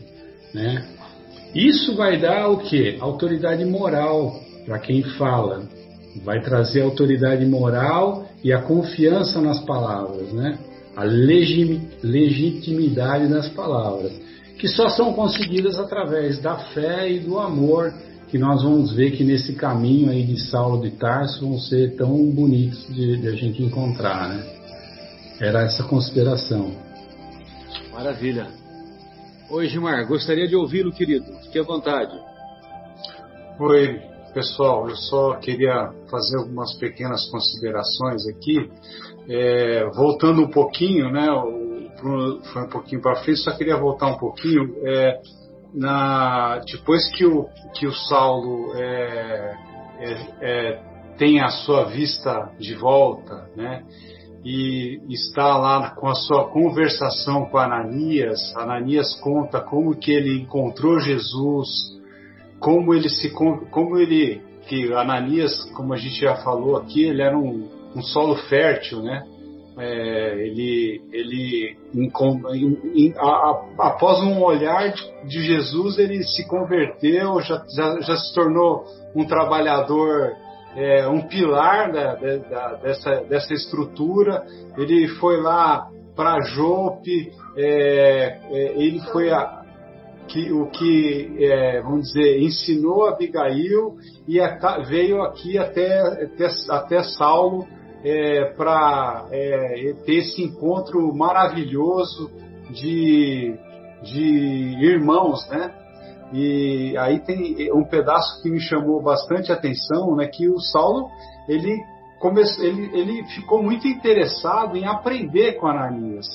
né? 0.54 0.86
Isso 1.54 1.94
vai 1.96 2.18
dar 2.18 2.48
o 2.48 2.56
que? 2.58 2.96
Autoridade 3.00 3.64
moral 3.64 4.40
para 4.64 4.78
quem 4.78 5.02
fala. 5.02 5.64
Vai 6.24 6.40
trazer 6.40 6.80
autoridade 6.82 7.44
moral 7.44 8.24
e 8.42 8.52
a 8.52 8.62
confiança 8.62 9.40
nas 9.40 9.60
palavras, 9.60 10.32
né? 10.32 10.58
A 10.96 11.04
legitimidade 11.04 13.28
das 13.28 13.48
palavras, 13.48 14.12
que 14.58 14.66
só 14.68 14.88
são 14.90 15.12
conseguidas 15.12 15.78
através 15.78 16.40
da 16.40 16.56
fé 16.56 17.08
e 17.10 17.20
do 17.20 17.38
amor, 17.38 17.94
que 18.28 18.36
nós 18.38 18.62
vamos 18.62 18.92
ver 18.92 19.12
que 19.12 19.24
nesse 19.24 19.54
caminho 19.54 20.10
aí 20.10 20.24
de 20.24 20.38
Saulo 20.40 20.82
de 20.82 20.90
Tarso 20.92 21.46
vão 21.46 21.58
ser 21.58 21.96
tão 21.96 22.30
bonitos 22.30 22.86
de, 22.94 23.16
de 23.16 23.28
a 23.28 23.32
gente 23.32 23.62
encontrar, 23.62 24.28
né? 24.28 24.44
Era 25.40 25.62
essa 25.62 25.82
consideração. 25.84 26.70
Maravilha. 27.92 28.59
Oi, 29.52 29.66
Gilmar, 29.66 30.06
gostaria 30.06 30.46
de 30.46 30.54
ouvi-lo, 30.54 30.92
querido. 30.92 31.26
Fique 31.42 31.58
à 31.58 31.64
vontade. 31.64 32.16
Oi, 33.58 34.00
pessoal. 34.32 34.88
Eu 34.88 34.94
só 34.94 35.34
queria 35.38 35.90
fazer 36.08 36.36
algumas 36.36 36.72
pequenas 36.78 37.28
considerações 37.30 38.28
aqui. 38.28 38.70
É, 39.28 39.90
voltando 39.90 40.42
um 40.42 40.50
pouquinho, 40.50 41.10
né? 41.10 41.28
O, 41.32 42.40
foi 42.44 42.62
um 42.62 42.68
pouquinho 42.68 43.02
para 43.02 43.16
frente, 43.24 43.40
só 43.40 43.50
queria 43.50 43.76
voltar 43.76 44.06
um 44.06 44.18
pouquinho. 44.18 44.72
É, 44.84 45.20
na, 45.74 46.60
depois 46.60 47.10
que 47.16 47.26
o, 47.26 47.48
que 47.74 47.88
o 47.88 47.92
Saulo 47.92 48.72
é, 48.76 49.58
é, 49.98 50.28
é 50.42 50.82
tem 51.18 51.40
a 51.40 51.48
sua 51.48 51.86
vista 51.86 52.52
de 52.56 52.76
volta, 52.76 53.50
né? 53.56 53.82
E 54.44 55.00
está 55.10 55.56
lá 55.56 55.90
com 55.90 56.08
a 56.08 56.14
sua 56.14 56.48
conversação 56.48 57.46
com 57.46 57.58
Ananias. 57.58 58.54
Ananias 58.56 59.14
conta 59.20 59.60
como 59.60 59.96
que 59.96 60.10
ele 60.10 60.40
encontrou 60.40 60.98
Jesus, 60.98 61.68
como 62.58 62.94
ele 62.94 63.08
se 63.08 63.30
como 63.30 63.98
ele 63.98 64.42
que 64.66 64.92
Ananias, 64.92 65.64
como 65.74 65.92
a 65.92 65.96
gente 65.96 66.20
já 66.20 66.36
falou 66.36 66.76
aqui, 66.76 67.04
ele 67.04 67.22
era 67.22 67.36
um, 67.36 67.68
um 67.94 68.02
solo 68.02 68.36
fértil, 68.36 69.02
né? 69.02 69.26
É, 69.78 70.46
ele 70.46 71.00
ele 71.12 71.76
em, 71.94 72.10
em, 72.94 73.14
a, 73.16 73.64
após 73.78 74.22
um 74.22 74.42
olhar 74.42 74.92
de, 75.24 75.42
Jesus 75.42 75.98
ele 75.98 76.22
se 76.22 76.46
converteu, 76.46 77.40
já, 77.40 77.64
já, 77.74 78.00
já 78.00 78.16
se 78.16 78.34
tornou 78.34 78.84
um 79.14 79.24
trabalhador 79.24 80.32
é, 80.76 81.06
um 81.08 81.22
pilar 81.22 81.92
da, 81.92 82.14
da, 82.14 82.74
dessa, 82.74 83.24
dessa 83.24 83.52
estrutura. 83.52 84.44
Ele 84.76 85.08
foi 85.08 85.40
lá 85.40 85.88
para 86.14 86.40
Jope, 86.40 87.32
é, 87.56 88.38
é, 88.50 88.72
ele 88.76 89.00
foi 89.12 89.30
a, 89.30 89.62
que, 90.28 90.52
o 90.52 90.66
que, 90.66 91.36
é, 91.40 91.80
vamos 91.82 92.08
dizer, 92.08 92.40
ensinou 92.40 93.06
Abigail 93.06 93.96
e 94.28 94.40
a, 94.40 94.78
veio 94.86 95.22
aqui 95.22 95.58
até, 95.58 96.00
até, 96.00 96.46
até 96.70 97.02
Saulo 97.02 97.66
é, 98.04 98.44
para 98.56 99.26
é, 99.30 99.94
ter 100.04 100.16
esse 100.16 100.42
encontro 100.42 101.12
maravilhoso 101.14 102.30
de, 102.70 103.54
de 104.02 104.76
irmãos, 104.80 105.48
né? 105.48 105.74
E 106.32 106.96
aí 106.96 107.18
tem 107.20 107.72
um 107.72 107.84
pedaço 107.84 108.40
que 108.42 108.50
me 108.50 108.60
chamou 108.60 109.02
bastante 109.02 109.50
atenção, 109.50 110.14
né, 110.14 110.26
que 110.26 110.48
o 110.48 110.58
Saulo 110.60 111.10
ele, 111.48 111.76
come, 112.20 112.42
ele, 112.60 112.90
ele 112.96 113.24
ficou 113.28 113.62
muito 113.62 113.88
interessado 113.88 114.76
em 114.76 114.86
aprender 114.86 115.54
com 115.54 115.66
Ananias. 115.66 116.26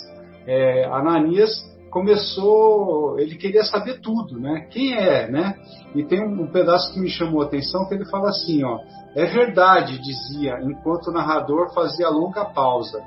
É, 0.46 0.86
Ananias 0.86 1.50
começou, 1.90 3.18
ele 3.20 3.36
queria 3.36 3.64
saber 3.64 4.02
tudo, 4.02 4.38
né? 4.38 4.68
Quem 4.70 4.94
é, 4.94 5.32
né? 5.32 5.56
E 5.96 6.04
tem 6.04 6.22
um 6.22 6.48
pedaço 6.48 6.94
que 6.94 7.00
me 7.00 7.08
chamou 7.08 7.42
a 7.42 7.46
atenção 7.46 7.88
que 7.88 7.94
ele 7.94 8.06
fala 8.06 8.30
assim, 8.30 8.66
ó, 8.66 8.80
é 9.16 9.26
verdade, 9.26 9.98
dizia, 10.00 10.60
enquanto 10.62 11.08
o 11.08 11.14
narrador 11.14 11.74
fazia 11.74 12.10
longa 12.10 12.44
pausa. 12.44 13.02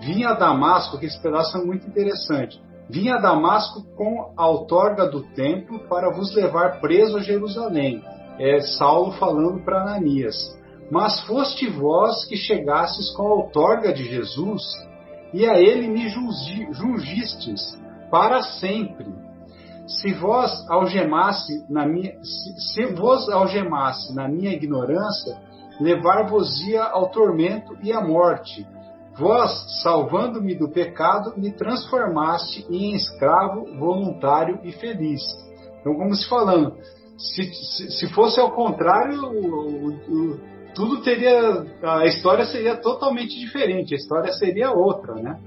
Vinha 0.00 0.30
a 0.30 0.34
Damasco, 0.34 0.98
que 0.98 1.06
esse 1.06 1.22
pedaço 1.22 1.56
é 1.56 1.64
muito 1.64 1.86
interessante 1.86 2.60
Vim 2.88 3.08
a 3.08 3.18
Damasco 3.18 3.82
com 3.96 4.32
a 4.36 4.46
outorga 4.46 5.08
do 5.08 5.22
templo 5.34 5.80
para 5.88 6.10
vos 6.10 6.34
levar 6.34 6.80
preso 6.80 7.16
a 7.16 7.22
Jerusalém. 7.22 8.02
É 8.38 8.60
Saulo 8.60 9.12
falando 9.12 9.64
para 9.64 9.82
Ananias. 9.82 10.36
Mas 10.90 11.20
foste 11.22 11.66
vós 11.68 12.24
que 12.26 12.36
chegastes 12.36 13.10
com 13.16 13.26
a 13.26 13.34
outorga 13.34 13.92
de 13.92 14.04
Jesus, 14.04 14.62
e 15.32 15.46
a 15.46 15.58
ele 15.58 15.88
me 15.88 16.08
julgistes 16.08 17.76
para 18.10 18.42
sempre. 18.42 19.06
Se 19.86 20.12
vós 20.14 20.52
algemasse 20.70 21.64
na 21.68 21.86
minha, 21.86 22.12
se, 22.22 22.60
se 22.72 22.86
vos 22.94 23.28
algemasse 23.28 24.14
na 24.14 24.28
minha 24.28 24.52
ignorância, 24.52 25.38
levar-vos-ia 25.80 26.84
ao 26.84 27.10
tormento 27.10 27.76
e 27.82 27.92
à 27.92 28.00
morte. 28.00 28.66
Vós, 29.18 29.82
salvando-me 29.82 30.54
do 30.54 30.68
pecado, 30.68 31.34
me 31.36 31.52
transformaste 31.52 32.66
em 32.68 32.94
escravo 32.94 33.66
voluntário 33.78 34.58
e 34.64 34.72
feliz. 34.72 35.22
Então, 35.80 35.94
como 35.94 36.14
se 36.14 36.28
falando, 36.28 36.74
se, 37.16 37.44
se, 37.44 37.92
se 37.92 38.12
fosse 38.12 38.40
ao 38.40 38.50
contrário, 38.50 39.22
o, 39.22 39.88
o, 39.88 40.40
tudo 40.74 41.02
teria. 41.02 41.64
A 41.82 42.06
história 42.06 42.44
seria 42.46 42.76
totalmente 42.76 43.38
diferente, 43.38 43.94
a 43.94 43.96
história 43.96 44.32
seria 44.32 44.72
outra, 44.72 45.14
né? 45.14 45.38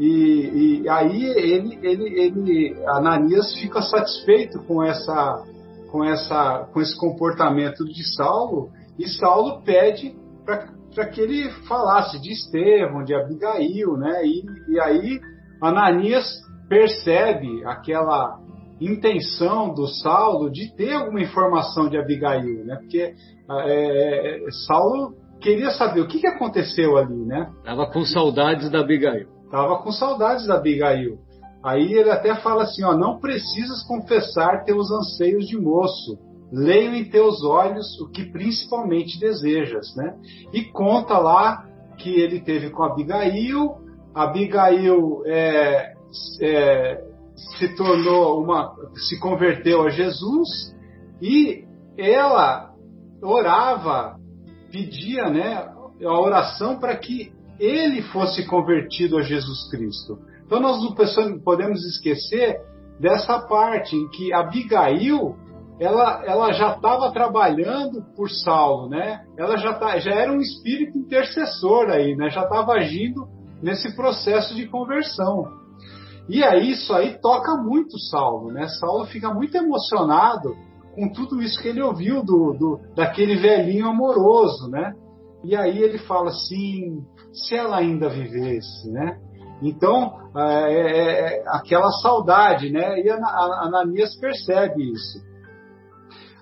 E, 0.00 0.80
e 0.82 0.88
aí 0.88 1.24
ele, 1.24 1.78
ele, 1.82 2.20
ele, 2.20 2.82
Ananias 2.86 3.54
fica 3.54 3.82
satisfeito 3.82 4.62
com 4.62 4.82
essa, 4.82 5.44
com 5.90 6.04
essa, 6.04 6.68
com 6.72 6.80
esse 6.80 6.96
comportamento 6.96 7.84
de 7.84 8.04
Saulo 8.14 8.70
e 8.96 9.08
Saulo 9.08 9.60
pede 9.62 10.16
para 10.44 10.77
para 10.94 11.06
que 11.06 11.20
ele 11.20 11.50
falasse 11.66 12.20
de 12.20 12.32
Estevão, 12.32 13.04
de 13.04 13.14
Abigail, 13.14 13.96
né? 13.96 14.24
E, 14.24 14.44
e 14.72 14.80
aí 14.80 15.20
Ananias 15.62 16.26
percebe 16.68 17.64
aquela 17.64 18.38
intenção 18.80 19.72
do 19.74 19.86
Saulo 19.86 20.50
de 20.50 20.74
ter 20.76 20.92
alguma 20.92 21.20
informação 21.20 21.88
de 21.88 21.98
Abigail, 21.98 22.64
né? 22.64 22.76
Porque 22.76 23.14
é, 23.50 24.46
é 24.46 24.50
Saulo 24.66 25.14
queria 25.40 25.70
saber 25.70 26.00
o 26.00 26.08
que, 26.08 26.20
que 26.20 26.26
aconteceu 26.26 26.96
ali, 26.96 27.24
né? 27.24 27.50
Tava 27.64 27.86
com 27.90 28.04
saudades 28.04 28.70
da 28.70 28.80
Abigail. 28.80 29.28
Tava 29.50 29.78
com 29.82 29.92
saudades 29.92 30.46
da 30.46 30.56
Abigail. 30.56 31.18
Aí 31.64 31.92
ele 31.92 32.10
até 32.10 32.34
fala 32.36 32.64
assim, 32.64 32.84
ó, 32.84 32.96
não 32.96 33.18
precisas 33.18 33.82
confessar 33.86 34.64
teus 34.64 34.90
anseios 34.90 35.46
de 35.46 35.58
moço, 35.58 36.18
leio 36.50 36.94
em 36.94 37.04
teus 37.08 37.44
olhos 37.44 38.00
o 38.00 38.10
que 38.10 38.24
principalmente 38.30 39.18
desejas, 39.20 39.94
né? 39.96 40.16
E 40.52 40.64
conta 40.64 41.18
lá 41.18 41.66
que 41.98 42.10
ele 42.10 42.40
teve 42.40 42.70
com 42.70 42.84
Abigail, 42.84 43.76
Abigail 44.14 45.22
é, 45.26 45.92
é, 46.42 47.04
se 47.58 47.76
tornou 47.76 48.42
uma, 48.42 48.74
se 49.08 49.18
converteu 49.20 49.82
a 49.82 49.90
Jesus 49.90 50.74
e 51.20 51.64
ela 51.96 52.72
orava, 53.22 54.16
pedia, 54.70 55.28
né, 55.28 55.68
a 56.02 56.20
oração 56.20 56.78
para 56.78 56.96
que 56.96 57.32
ele 57.58 58.02
fosse 58.02 58.46
convertido 58.46 59.18
a 59.18 59.22
Jesus 59.22 59.68
Cristo. 59.70 60.18
Então 60.46 60.60
nós 60.60 60.80
não 60.82 61.40
podemos 61.40 61.84
esquecer 61.84 62.60
dessa 63.00 63.40
parte 63.40 63.94
em 63.96 64.08
que 64.08 64.32
Abigail 64.32 65.36
ela, 65.80 66.24
ela 66.26 66.52
já 66.52 66.74
estava 66.74 67.12
trabalhando 67.12 68.02
por 68.16 68.28
Saulo, 68.30 68.88
né? 68.88 69.24
Ela 69.36 69.56
já, 69.56 69.74
tá, 69.74 69.98
já 69.98 70.12
era 70.12 70.32
um 70.32 70.40
espírito 70.40 70.98
intercessor 70.98 71.88
aí, 71.90 72.16
né? 72.16 72.30
Já 72.30 72.42
estava 72.42 72.72
agindo 72.72 73.28
nesse 73.62 73.94
processo 73.94 74.54
de 74.54 74.66
conversão. 74.66 75.44
E 76.28 76.42
aí 76.44 76.72
isso 76.72 76.92
aí 76.92 77.18
toca 77.20 77.56
muito 77.56 77.98
Saulo, 77.98 78.52
né? 78.52 78.66
Saulo 78.68 79.06
fica 79.06 79.32
muito 79.32 79.56
emocionado 79.56 80.54
com 80.94 81.08
tudo 81.12 81.40
isso 81.40 81.60
que 81.62 81.68
ele 81.68 81.80
ouviu 81.80 82.24
do, 82.24 82.52
do 82.52 82.80
daquele 82.94 83.36
velhinho 83.36 83.88
amoroso, 83.88 84.68
né? 84.68 84.94
E 85.44 85.54
aí 85.54 85.78
ele 85.78 85.98
fala 85.98 86.30
assim, 86.30 87.04
se 87.32 87.54
ela 87.54 87.76
ainda 87.78 88.08
vivesse, 88.08 88.90
né? 88.90 89.16
Então, 89.62 90.12
é, 90.36 90.72
é, 90.72 91.38
é 91.38 91.44
aquela 91.48 91.90
saudade, 92.02 92.70
né? 92.70 93.00
E 93.00 93.08
Ananias 93.10 94.16
percebe 94.16 94.90
isso. 94.92 95.27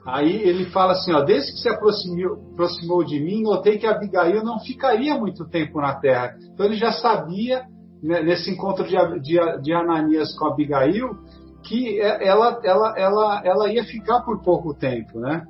Aí 0.07 0.41
ele 0.41 0.67
fala 0.67 0.93
assim, 0.93 1.13
ó, 1.13 1.21
desde 1.23 1.53
que 1.53 1.59
se 1.59 1.69
aproximou, 1.69 2.35
aproximou 2.53 3.05
de 3.05 3.19
mim, 3.19 3.43
notei 3.43 3.77
que 3.77 3.87
Abigail 3.87 4.45
não 4.45 4.61
ficaria 4.61 5.19
muito 5.19 5.49
tempo 5.49 5.81
na 5.81 5.97
terra. 5.97 6.37
Então 6.53 6.65
ele 6.65 6.77
já 6.77 6.93
sabia, 6.93 7.65
né, 8.01 8.23
nesse 8.23 8.53
encontro 8.53 8.85
de, 8.85 8.97
de, 9.21 9.63
de, 9.63 9.73
Ananias 9.73 10.33
com 10.39 10.47
Abigail, 10.47 11.09
que 11.65 12.01
ela, 12.01 12.61
ela, 12.63 12.95
ela, 12.97 13.43
ela 13.45 13.73
ia 13.73 13.85
ficar 13.85 14.21
por 14.21 14.41
pouco 14.43 14.73
tempo, 14.73 15.19
né? 15.19 15.45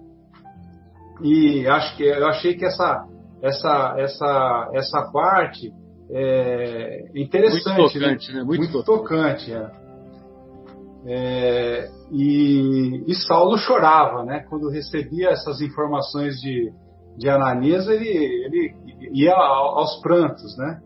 E 1.23 1.69
acho 1.69 1.95
que 1.97 2.05
eu 2.05 2.27
achei 2.27 2.55
que 2.55 2.65
essa 2.65 3.07
essa 3.43 3.95
essa 3.99 4.71
essa 4.73 5.03
parte 5.13 5.71
é 6.11 7.11
interessante, 7.15 7.99
muito 7.99 7.99
tocante, 7.99 8.33
né? 8.33 8.39
né? 8.39 8.45
Muito, 8.45 8.61
muito 8.61 8.83
tocante, 8.85 9.53
é. 9.53 9.86
É, 11.09 11.89
e, 12.11 13.05
e, 13.07 13.15
Saulo 13.15 13.57
chorava, 13.59 14.25
né? 14.25 14.45
Quando 14.49 14.69
recebia 14.69 15.29
essas 15.29 15.61
informações 15.61 16.35
de, 16.41 16.73
de 17.17 17.29
Ananias, 17.29 17.87
ele, 17.87 18.09
ele 18.09 18.75
ia 19.13 19.33
aos 19.33 20.01
prantos, 20.01 20.57
né? 20.59 20.81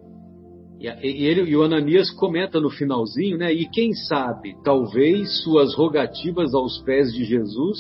E, 0.79 0.87
ele, 1.27 1.51
e 1.51 1.57
o 1.57 1.63
Ananias 1.63 2.11
comenta 2.11 2.61
no 2.61 2.69
finalzinho, 2.69 3.39
né? 3.39 3.51
E 3.51 3.67
quem 3.67 3.95
sabe, 3.95 4.57
talvez 4.63 5.43
suas 5.43 5.75
rogativas 5.75 6.55
aos 6.55 6.83
pés 6.83 7.13
de 7.13 7.25
Jesus 7.25 7.79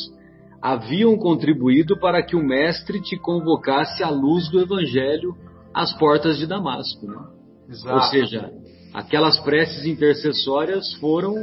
haviam 0.62 1.16
contribuído 1.18 1.98
para 1.98 2.22
que 2.22 2.36
o 2.36 2.44
Mestre 2.44 3.02
te 3.02 3.18
convocasse 3.18 4.02
à 4.02 4.10
luz 4.10 4.50
do 4.50 4.60
Evangelho 4.60 5.34
às 5.74 5.92
portas 5.98 6.38
de 6.38 6.46
Damasco, 6.46 7.06
né? 7.06 7.18
Exato. 7.68 7.94
Ou 7.94 8.02
seja, 8.02 8.50
aquelas 8.94 9.38
preces 9.40 9.84
intercessórias 9.84 10.92
foram 10.94 11.34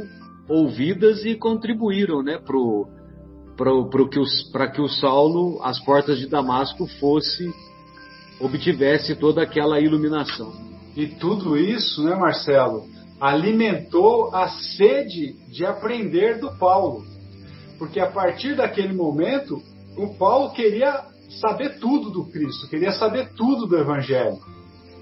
ouvidas 0.48 1.24
e 1.24 1.34
contribuíram 1.34 2.22
né, 2.22 2.38
para 4.52 4.70
que 4.70 4.80
o 4.80 4.88
Saulo, 4.88 5.60
as 5.62 5.78
portas 5.80 6.18
de 6.18 6.26
Damasco, 6.26 6.86
fosse, 6.98 7.52
obtivesse 8.40 9.16
toda 9.16 9.42
aquela 9.42 9.80
iluminação. 9.80 10.52
E 10.96 11.06
tudo 11.06 11.56
isso, 11.56 12.02
né, 12.02 12.14
Marcelo, 12.14 12.86
alimentou 13.20 14.34
a 14.34 14.48
sede 14.48 15.34
de 15.48 15.64
aprender 15.64 16.38
do 16.38 16.56
Paulo. 16.56 17.04
Porque 17.78 18.00
a 18.00 18.10
partir 18.10 18.56
daquele 18.56 18.92
momento, 18.92 19.62
o 19.96 20.14
Paulo 20.14 20.50
queria 20.52 21.04
saber 21.40 21.78
tudo 21.78 22.10
do 22.10 22.24
Cristo, 22.24 22.68
queria 22.68 22.92
saber 22.92 23.32
tudo 23.34 23.66
do 23.66 23.76
Evangelho. 23.76 24.38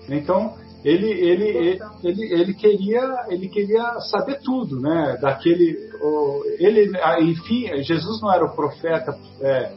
Então, 0.09 0.57
ele, 0.87 1.11
ele, 1.11 1.81
ele, 2.05 2.33
ele, 2.33 2.55
queria, 2.55 3.27
ele 3.29 3.49
queria 3.49 3.99
saber 4.03 4.39
tudo, 4.41 4.79
né? 4.81 5.19
Daquele, 5.21 5.77
ele, 6.61 6.93
enfim, 7.23 7.83
Jesus 7.83 8.23
não 8.23 8.33
era 8.33 8.45
o 8.45 8.55
profeta, 8.55 9.19
é, 9.41 9.73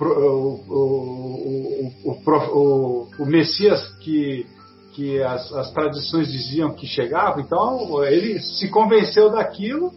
o, 0.00 0.62
o, 0.66 1.92
o, 2.06 3.08
o, 3.18 3.26
Messias 3.26 3.86
que, 3.98 4.46
que 4.94 5.22
as, 5.22 5.52
as 5.52 5.70
tradições 5.72 6.32
diziam 6.32 6.72
que 6.72 6.86
chegava, 6.86 7.38
então 7.42 8.02
ele 8.04 8.40
se 8.40 8.70
convenceu 8.70 9.30
daquilo 9.30 9.92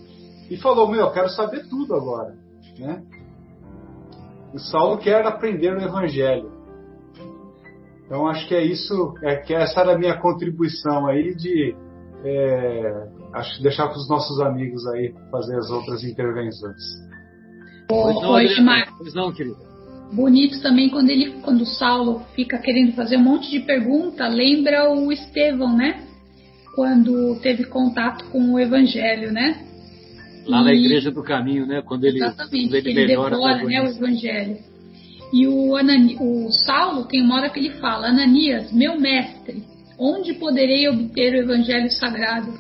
e 0.50 0.58
falou: 0.58 0.90
Meu, 0.90 1.06
eu 1.06 1.12
quero 1.12 1.30
saber 1.30 1.70
tudo 1.70 1.96
agora, 1.96 2.36
né? 2.78 3.02
O 4.54 4.60
Saulo 4.60 4.98
quer 4.98 5.26
aprender 5.26 5.74
o 5.74 5.82
Evangelho. 5.82 6.59
Então 8.10 8.28
acho 8.28 8.48
que 8.48 8.56
é 8.56 8.66
isso, 8.66 9.14
é 9.22 9.36
que 9.36 9.54
essa 9.54 9.82
era 9.82 9.94
a 9.94 9.98
minha 9.98 10.18
contribuição 10.18 11.06
aí 11.06 11.36
de 11.36 11.76
é, 12.26 13.08
acho 13.34 13.62
deixar 13.62 13.88
para 13.88 14.00
os 14.00 14.10
nossos 14.10 14.42
amigos 14.42 14.84
aí 14.88 15.14
fazer 15.30 15.56
as 15.56 15.70
outras 15.70 16.04
intervenções. 16.04 16.82
Hoje, 17.92 18.62
Marcos. 18.62 19.14
não, 19.14 19.32
querido. 19.32 19.58
Bonito 20.12 20.60
também 20.60 20.90
quando 20.90 21.12
ele, 21.12 21.34
quando 21.44 21.62
o 21.62 21.68
Saulo 21.68 22.24
fica 22.34 22.58
querendo 22.58 22.94
fazer 22.94 23.18
um 23.18 23.24
monte 23.24 23.52
de 23.52 23.60
pergunta, 23.60 24.28
lembra 24.28 24.92
o 24.92 25.12
Estevão, 25.12 25.78
né? 25.78 26.04
Quando 26.74 27.40
teve 27.42 27.66
contato 27.66 28.26
com 28.32 28.54
o 28.54 28.60
Evangelho, 28.60 29.32
né? 29.32 29.64
Lá 30.48 30.62
e... 30.62 30.64
na 30.64 30.74
Igreja 30.74 31.12
do 31.12 31.22
Caminho, 31.22 31.68
né? 31.68 31.84
Quando 31.84 32.06
ele, 32.06 32.18
Exatamente, 32.18 32.70
quando 32.70 32.76
ele, 32.76 32.90
ele 32.90 33.06
melhora 33.06 33.36
devora, 33.36 33.64
né, 33.66 33.82
o 33.84 33.86
Evangelho. 33.86 34.69
E 35.32 35.48
o, 35.48 35.76
Anani, 35.76 36.18
o 36.20 36.52
Saulo 36.52 37.06
tem 37.06 37.22
uma 37.22 37.36
hora 37.36 37.50
que 37.50 37.60
ele 37.60 37.80
fala: 37.80 38.08
Ananias, 38.08 38.72
meu 38.72 39.00
mestre, 39.00 39.64
onde 39.98 40.34
poderei 40.34 40.88
obter 40.90 41.34
o 41.34 41.44
evangelho 41.44 41.92
sagrado? 41.92 42.52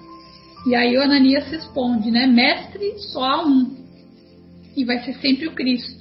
E 0.67 0.75
aí 0.75 0.95
o 0.97 1.01
Ananias 1.01 1.47
responde, 1.47 2.11
né? 2.11 2.27
Mestre 2.27 2.99
só 3.11 3.23
há 3.23 3.45
um, 3.45 3.75
e 4.75 4.85
vai 4.85 5.03
ser 5.03 5.13
sempre 5.15 5.47
o 5.47 5.55
Cristo. 5.55 5.99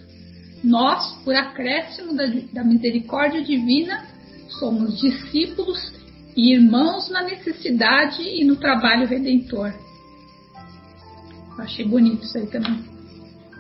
Nós, 0.62 1.14
por 1.24 1.34
acréscimo 1.34 2.14
da, 2.14 2.26
da 2.52 2.64
misericórdia 2.64 3.42
divina, 3.42 4.04
somos 4.58 4.98
discípulos 5.00 5.78
e 6.36 6.52
irmãos 6.52 7.08
na 7.10 7.22
necessidade 7.22 8.22
e 8.22 8.44
no 8.44 8.56
trabalho 8.56 9.06
redentor. 9.06 9.72
Achei 11.58 11.84
bonito 11.84 12.24
isso 12.24 12.38
aí 12.38 12.46
também. 12.46 12.97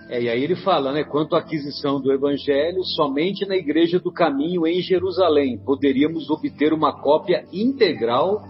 É, 0.08 0.22
e 0.22 0.28
aí 0.28 0.42
ele 0.42 0.56
fala, 0.56 0.92
né? 0.92 1.04
Quanto 1.04 1.36
à 1.36 1.40
aquisição 1.40 2.00
do 2.00 2.10
Evangelho, 2.10 2.82
somente 2.96 3.46
na 3.46 3.56
Igreja 3.56 3.98
do 3.98 4.10
Caminho 4.10 4.66
em 4.66 4.80
Jerusalém 4.80 5.58
poderíamos 5.64 6.30
obter 6.30 6.72
uma 6.72 6.98
cópia 7.02 7.44
integral 7.52 8.42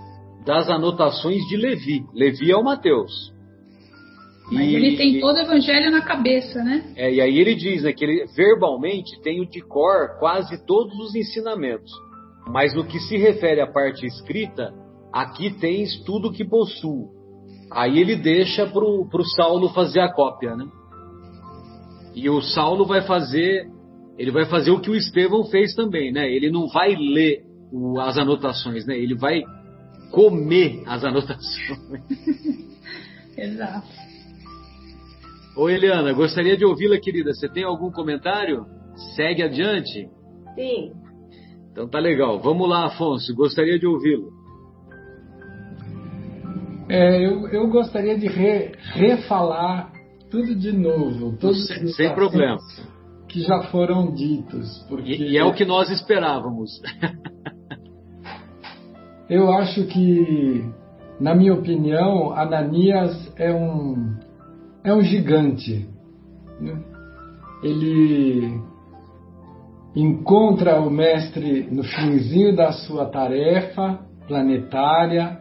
das 0.47 0.71
anotações 0.71 1.43
de 1.49 1.57
Levi. 1.57 2.05
Levi 2.15 2.53
é 2.53 2.57
o 2.57 2.63
Mateus. 2.63 3.37
Mas 4.51 4.67
e, 4.67 4.75
ele 4.75 4.97
tem 4.97 5.21
todo 5.21 5.37
o 5.37 5.41
Evangelho 5.41 5.91
na 5.91 6.01
cabeça, 6.01 6.63
né? 6.63 6.93
É, 6.97 7.13
e 7.13 7.21
aí 7.21 7.39
ele 7.39 7.55
diz 7.55 7.83
né, 7.83 7.93
que 7.93 8.05
ele 8.05 8.25
verbalmente 8.37 9.21
tem 9.21 9.41
o 9.41 9.47
de 9.47 9.61
cor 9.61 10.17
quase 10.21 10.65
todos 10.65 10.97
os 11.01 11.15
ensinamentos. 11.15 11.91
Mas 12.47 12.73
no 12.73 12.85
que 12.85 13.01
se 13.01 13.17
refere 13.19 13.61
à 13.61 13.67
parte 13.67 14.07
escrita, 14.07 14.73
aqui 15.13 15.51
tens 15.59 16.03
tudo 16.05 16.33
que 16.33 16.45
possuo. 16.45 17.11
Aí 17.71 17.99
ele 17.99 18.17
deixa 18.17 18.67
para 18.67 18.85
o 18.85 19.25
Saulo 19.37 19.69
fazer 19.71 20.01
a 20.01 20.11
cópia, 20.11 20.57
né? 20.57 20.65
E 22.19 22.29
o 22.29 22.43
Saulo 22.43 22.85
vai 22.85 23.03
fazer, 23.03 23.71
ele 24.19 24.33
vai 24.33 24.45
fazer 24.45 24.73
o 24.73 24.81
que 24.81 24.91
o 24.91 24.97
Estevão 24.97 25.45
fez 25.45 25.73
também, 25.73 26.11
né? 26.13 26.29
Ele 26.29 26.51
não 26.51 26.67
vai 26.67 26.97
ler 26.97 27.45
o, 27.73 28.01
as 28.01 28.19
anotações, 28.19 28.85
né? 28.85 28.99
Ele 28.99 29.15
vai 29.15 29.41
comer 30.11 30.83
as 30.85 31.05
anotações. 31.07 32.03
Exato. 33.39 33.87
Oi, 35.57 35.75
Eliana, 35.75 36.13
gostaria 36.13 36.57
de 36.57 36.65
ouvi-la, 36.65 36.99
querida. 36.99 37.33
Você 37.33 37.49
tem 37.49 37.63
algum 37.63 37.93
comentário? 37.93 38.67
Segue 39.15 39.45
adiante. 39.45 40.09
Sim. 40.57 40.93
Então 41.71 41.89
tá 41.89 42.01
legal. 42.01 42.41
Vamos 42.41 42.69
lá, 42.69 42.87
Afonso. 42.87 43.33
Gostaria 43.33 43.79
de 43.79 43.87
ouvi-lo. 43.87 44.33
É, 46.91 47.25
eu, 47.25 47.47
eu 47.51 47.69
gostaria 47.69 48.19
de 48.19 48.27
re, 48.27 48.73
refalar 48.93 49.93
tudo 50.31 50.55
de 50.55 50.73
novo, 50.73 51.37
todos 51.39 51.67
sem, 51.67 51.87
sem 51.89 52.15
problema 52.15 52.59
que 53.29 53.43
já 53.43 53.63
foram 53.65 54.13
ditos. 54.13 54.85
Porque 54.89 55.13
e, 55.13 55.33
e 55.33 55.39
é 55.39 55.45
o 55.45 55.53
que 55.53 55.65
nós 55.65 55.91
esperávamos. 55.91 56.81
eu 59.29 59.53
acho 59.53 59.85
que, 59.87 60.65
na 61.21 61.35
minha 61.35 61.55
opinião, 61.55 62.33
Ananias 62.33 63.33
é 63.37 63.53
um 63.53 64.17
é 64.83 64.93
um 64.93 65.03
gigante. 65.03 65.89
Né? 66.61 66.83
Ele 67.63 68.61
encontra 69.95 70.81
o 70.81 70.91
mestre 70.91 71.69
no 71.71 71.83
finzinho 71.83 72.57
da 72.57 72.73
sua 72.73 73.07
tarefa 73.07 74.01
planetária, 74.27 75.39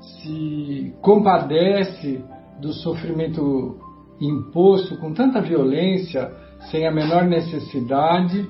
se 0.00 0.94
compadece 1.00 2.24
do 2.60 2.72
sofrimento 2.72 3.81
imposto 4.26 4.96
com 4.98 5.12
tanta 5.12 5.40
violência, 5.40 6.30
sem 6.70 6.86
a 6.86 6.92
menor 6.92 7.24
necessidade, 7.24 8.48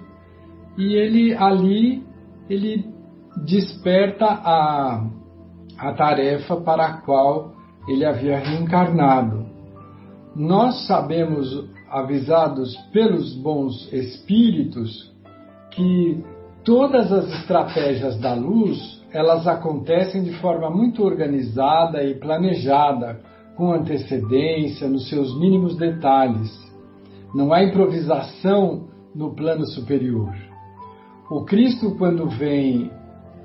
e 0.77 0.95
ele 0.95 1.35
ali 1.35 2.03
ele 2.49 2.85
desperta 3.45 4.27
a, 4.27 5.07
a 5.79 5.93
tarefa 5.95 6.57
para 6.57 6.87
a 6.87 6.93
qual 6.99 7.53
ele 7.89 8.05
havia 8.05 8.39
reencarnado. 8.39 9.47
Nós 10.35 10.87
sabemos, 10.87 11.69
avisados 11.91 12.75
pelos 12.93 13.35
bons 13.35 13.93
espíritos, 13.93 15.13
que 15.71 16.23
todas 16.65 17.13
as 17.13 17.29
estratégias 17.41 18.19
da 18.19 18.35
luz 18.35 19.03
elas 19.13 19.47
acontecem 19.47 20.23
de 20.23 20.33
forma 20.39 20.71
muito 20.71 21.05
organizada 21.05 22.03
e 22.03 22.15
planejada, 22.15 23.21
com 23.57 23.73
antecedência, 23.73 24.89
nos 24.89 25.09
seus 25.09 25.39
mínimos 25.39 25.77
detalhes. 25.77 26.51
Não 27.35 27.53
há 27.53 27.63
improvisação 27.63 28.89
no 29.15 29.35
plano 29.35 29.67
superior. 29.67 30.35
O 31.31 31.45
Cristo, 31.45 31.97
quando 31.97 32.29
vem 32.29 32.91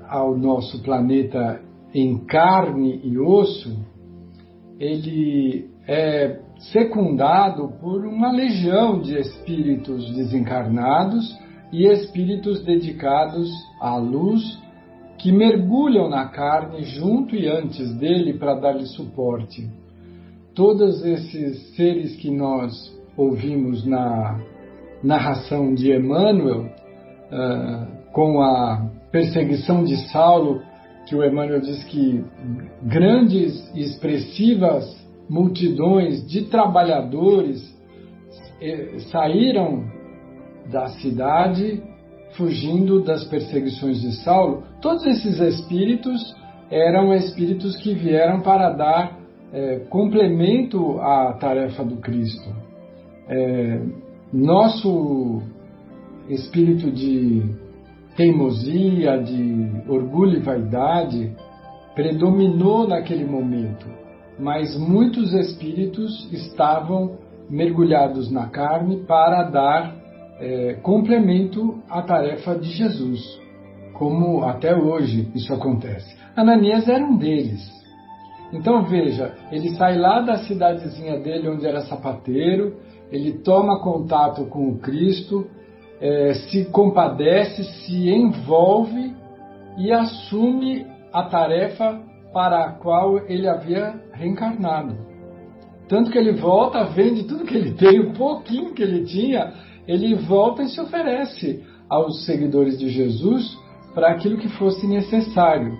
ao 0.08 0.36
nosso 0.36 0.82
planeta 0.82 1.60
em 1.94 2.18
carne 2.26 3.00
e 3.02 3.18
osso, 3.18 3.78
ele 4.78 5.70
é 5.86 6.40
secundado 6.72 7.72
por 7.80 8.04
uma 8.04 8.32
legião 8.32 9.00
de 9.00 9.16
espíritos 9.18 10.10
desencarnados 10.14 11.38
e 11.72 11.86
espíritos 11.86 12.64
dedicados 12.64 13.50
à 13.80 13.96
luz 13.96 14.42
que 15.18 15.32
mergulham 15.32 16.08
na 16.08 16.26
carne 16.28 16.82
junto 16.84 17.34
e 17.34 17.48
antes 17.48 17.94
dele 17.96 18.34
para 18.34 18.54
dar-lhe 18.54 18.86
suporte. 18.86 19.68
Todos 20.58 21.04
esses 21.04 21.76
seres 21.76 22.16
que 22.16 22.32
nós 22.32 22.74
ouvimos 23.16 23.86
na 23.86 24.40
narração 25.04 25.72
de 25.72 25.94
Emmanuel, 25.94 26.62
uh, 26.64 28.12
com 28.12 28.42
a 28.42 28.90
perseguição 29.12 29.84
de 29.84 29.96
Saulo, 30.10 30.60
que 31.06 31.14
o 31.14 31.24
Emmanuel 31.24 31.60
diz 31.60 31.84
que 31.84 32.24
grandes 32.82 33.70
e 33.72 33.82
expressivas 33.82 34.84
multidões 35.30 36.26
de 36.26 36.46
trabalhadores 36.46 37.62
eh, 38.60 38.96
saíram 39.12 39.84
da 40.72 40.88
cidade 40.88 41.80
fugindo 42.32 43.04
das 43.04 43.22
perseguições 43.26 44.00
de 44.00 44.10
Saulo. 44.24 44.64
Todos 44.82 45.06
esses 45.06 45.38
espíritos 45.38 46.20
eram 46.68 47.14
espíritos 47.14 47.76
que 47.76 47.94
vieram 47.94 48.40
para 48.40 48.70
dar 48.70 49.17
é, 49.52 49.80
complemento 49.88 50.98
à 51.00 51.32
tarefa 51.34 51.84
do 51.84 51.96
Cristo. 51.96 52.50
É, 53.28 53.80
nosso 54.32 55.42
espírito 56.28 56.90
de 56.90 57.42
teimosia, 58.16 59.22
de 59.22 59.70
orgulho 59.88 60.38
e 60.38 60.42
vaidade 60.42 61.32
predominou 61.94 62.86
naquele 62.86 63.24
momento, 63.24 63.86
mas 64.38 64.78
muitos 64.78 65.32
espíritos 65.34 66.30
estavam 66.32 67.18
mergulhados 67.48 68.30
na 68.30 68.48
carne 68.48 68.98
para 69.04 69.44
dar 69.44 69.96
é, 70.40 70.74
complemento 70.82 71.82
à 71.88 72.02
tarefa 72.02 72.54
de 72.54 72.70
Jesus, 72.70 73.20
como 73.94 74.44
até 74.44 74.76
hoje 74.76 75.28
isso 75.34 75.52
acontece. 75.52 76.16
Ananias 76.36 76.88
era 76.88 77.04
um 77.04 77.16
deles. 77.16 77.77
Então 78.52 78.82
veja, 78.84 79.34
ele 79.52 79.70
sai 79.76 79.98
lá 79.98 80.20
da 80.20 80.38
cidadezinha 80.38 81.18
dele, 81.20 81.48
onde 81.48 81.66
era 81.66 81.82
sapateiro, 81.82 82.76
ele 83.10 83.32
toma 83.40 83.82
contato 83.82 84.46
com 84.46 84.68
o 84.70 84.78
Cristo, 84.78 85.46
é, 86.00 86.34
se 86.34 86.64
compadece, 86.66 87.64
se 87.64 88.10
envolve 88.10 89.14
e 89.76 89.92
assume 89.92 90.86
a 91.12 91.24
tarefa 91.24 92.00
para 92.32 92.64
a 92.64 92.72
qual 92.72 93.18
ele 93.26 93.48
havia 93.48 93.94
reencarnado. 94.12 94.96
Tanto 95.88 96.10
que 96.10 96.18
ele 96.18 96.32
volta, 96.32 96.84
vende 96.84 97.24
tudo 97.24 97.44
que 97.44 97.56
ele 97.56 97.72
tem, 97.72 98.00
o 98.00 98.12
pouquinho 98.12 98.74
que 98.74 98.82
ele 98.82 99.04
tinha, 99.04 99.52
ele 99.86 100.14
volta 100.14 100.62
e 100.62 100.68
se 100.68 100.80
oferece 100.80 101.64
aos 101.88 102.26
seguidores 102.26 102.78
de 102.78 102.88
Jesus 102.90 103.58
para 103.94 104.10
aquilo 104.10 104.36
que 104.36 104.48
fosse 104.48 104.86
necessário. 104.86 105.72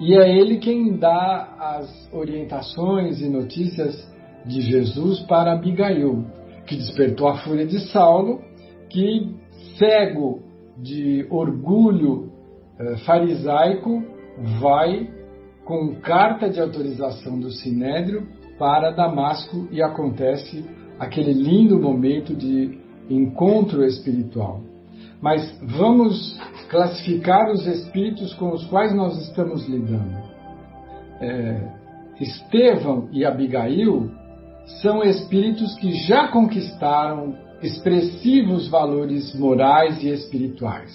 E 0.00 0.14
é 0.14 0.36
ele 0.36 0.58
quem 0.58 0.96
dá 0.96 1.54
as 1.58 2.12
orientações 2.12 3.20
e 3.20 3.28
notícias 3.28 4.10
de 4.44 4.60
Jesus 4.60 5.20
para 5.20 5.52
Abigail, 5.52 6.24
que 6.66 6.76
despertou 6.76 7.28
a 7.28 7.38
fúria 7.38 7.66
de 7.66 7.78
Saulo, 7.90 8.40
que, 8.88 9.34
cego 9.78 10.40
de 10.76 11.26
orgulho 11.30 12.32
eh, 12.78 12.96
farisaico, 13.04 14.02
vai 14.60 15.08
com 15.64 15.94
carta 16.00 16.50
de 16.50 16.60
autorização 16.60 17.38
do 17.38 17.50
Sinédrio 17.50 18.26
para 18.58 18.90
Damasco 18.90 19.68
e 19.70 19.82
acontece 19.82 20.64
aquele 20.98 21.32
lindo 21.32 21.78
momento 21.78 22.34
de 22.34 22.78
encontro 23.08 23.84
espiritual. 23.84 24.60
Mas 25.22 25.56
vamos 25.62 26.36
classificar 26.68 27.48
os 27.52 27.64
espíritos 27.64 28.34
com 28.34 28.50
os 28.52 28.66
quais 28.66 28.92
nós 28.92 29.16
estamos 29.22 29.68
lidando. 29.68 30.18
É, 31.20 31.60
Estevão 32.20 33.08
e 33.12 33.24
Abigail 33.24 34.10
são 34.82 35.02
espíritos 35.04 35.74
que 35.76 35.92
já 35.92 36.28
conquistaram 36.28 37.36
expressivos 37.62 38.68
valores 38.68 39.32
morais 39.38 40.02
e 40.02 40.08
espirituais. 40.08 40.92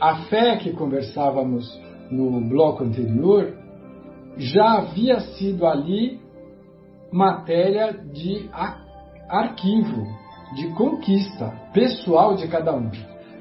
A 0.00 0.16
fé 0.24 0.56
que 0.56 0.72
conversávamos 0.72 1.80
no 2.10 2.40
bloco 2.40 2.82
anterior 2.82 3.56
já 4.36 4.78
havia 4.78 5.20
sido 5.20 5.64
ali 5.66 6.20
matéria 7.12 7.92
de 7.92 8.48
arquivo, 9.28 10.06
de 10.56 10.68
conquista 10.74 11.52
pessoal 11.72 12.34
de 12.34 12.48
cada 12.48 12.74
um. 12.74 12.90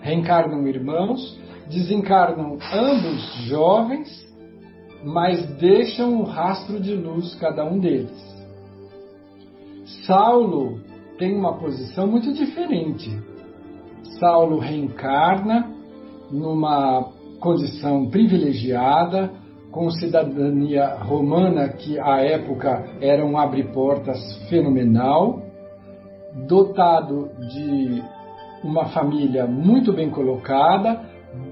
Reencarnam 0.01 0.67
irmãos, 0.67 1.39
desencarnam 1.69 2.57
ambos 2.73 3.45
jovens, 3.45 4.27
mas 5.03 5.45
deixam 5.57 6.21
o 6.21 6.23
rastro 6.23 6.79
de 6.79 6.93
luz 6.93 7.35
cada 7.35 7.63
um 7.63 7.79
deles. 7.79 8.31
Saulo 10.05 10.79
tem 11.17 11.35
uma 11.35 11.57
posição 11.57 12.07
muito 12.07 12.33
diferente. 12.33 13.11
Saulo 14.19 14.59
reencarna 14.59 15.71
numa 16.31 17.11
condição 17.39 18.09
privilegiada, 18.09 19.31
com 19.71 19.89
cidadania 19.89 20.95
romana, 20.95 21.69
que 21.69 21.99
à 21.99 22.17
época 22.21 22.85
era 22.99 23.25
um 23.25 23.37
abre-portas 23.37 24.19
fenomenal, 24.49 25.41
dotado 26.47 27.29
de 27.47 28.03
uma 28.63 28.89
família 28.89 29.45
muito 29.45 29.91
bem 29.91 30.09
colocada, 30.09 31.01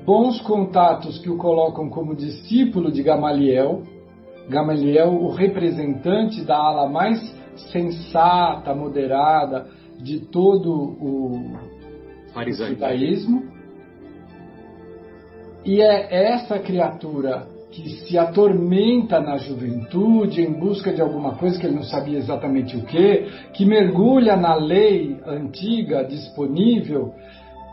bons 0.05 0.39
contatos 0.41 1.19
que 1.19 1.29
o 1.29 1.37
colocam 1.37 1.89
como 1.89 2.15
discípulo 2.15 2.91
de 2.91 3.01
Gamaliel. 3.01 3.83
Gamaliel, 4.49 5.13
o 5.13 5.29
representante 5.29 6.43
da 6.43 6.57
ala 6.57 6.89
mais 6.89 7.19
sensata, 7.71 8.73
moderada 8.73 9.67
de 10.01 10.19
todo 10.19 10.71
o 10.71 11.57
judaísmo. 12.35 13.43
E 15.65 15.81
é 15.81 16.33
essa 16.33 16.57
criatura 16.57 17.47
que 17.71 17.87
se 17.89 18.17
atormenta 18.17 19.19
na 19.19 19.37
juventude 19.37 20.41
em 20.41 20.53
busca 20.53 20.91
de 20.91 21.01
alguma 21.01 21.35
coisa 21.35 21.59
que 21.59 21.67
ele 21.67 21.75
não 21.75 21.83
sabia 21.83 22.17
exatamente 22.17 22.75
o 22.75 22.83
que, 22.83 23.27
que 23.53 23.65
mergulha 23.65 24.35
na 24.35 24.55
lei 24.55 25.17
antiga 25.25 26.03
disponível 26.03 27.13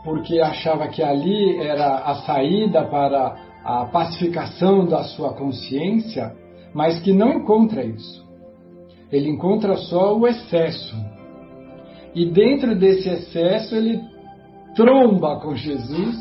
porque 0.07 0.39
achava 0.39 0.87
que 0.87 1.03
ali 1.03 1.57
era 1.59 1.97
a 1.97 2.15
saída 2.21 2.85
para 2.85 3.35
a 3.61 3.85
pacificação 3.87 4.85
da 4.85 5.03
sua 5.03 5.33
consciência, 5.33 6.33
mas 6.73 7.01
que 7.01 7.11
não 7.11 7.33
encontra 7.33 7.83
isso. 7.83 8.25
Ele 9.11 9.29
encontra 9.29 9.75
só 9.75 10.17
o 10.17 10.25
excesso. 10.25 10.95
E 12.15 12.25
dentro 12.25 12.73
desse 12.73 13.09
excesso 13.09 13.75
ele 13.75 14.01
tromba 14.75 15.41
com 15.41 15.53
Jesus 15.53 16.15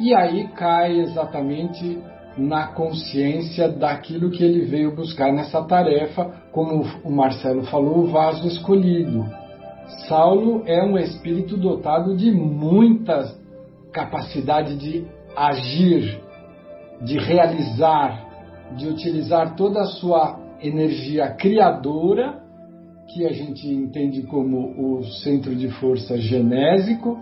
e 0.00 0.14
aí 0.14 0.48
cai 0.48 0.98
exatamente 1.00 2.00
na 2.36 2.68
consciência 2.68 3.68
daquilo 3.68 4.30
que 4.30 4.42
ele 4.42 4.64
veio 4.64 4.94
buscar 4.94 5.32
nessa 5.32 5.62
tarefa, 5.62 6.30
como 6.50 6.84
o 7.04 7.10
Marcelo 7.10 7.64
falou, 7.64 7.98
o 7.98 8.06
vaso 8.06 8.46
escolhido. 8.46 9.24
Saulo 10.08 10.62
é 10.66 10.82
um 10.82 10.96
espírito 10.96 11.56
dotado 11.56 12.16
de 12.16 12.30
muita 12.30 13.34
capacidade 13.92 14.76
de 14.76 15.04
agir, 15.36 16.20
de 17.02 17.18
realizar, 17.18 18.26
de 18.76 18.88
utilizar 18.88 19.54
toda 19.54 19.82
a 19.82 19.86
sua 19.86 20.40
energia 20.60 21.28
criadora, 21.34 22.40
que 23.12 23.26
a 23.26 23.32
gente 23.32 23.68
entende 23.68 24.22
como 24.22 24.98
o 24.98 25.04
centro 25.04 25.54
de 25.54 25.68
força 25.72 26.16
genésico, 26.16 27.18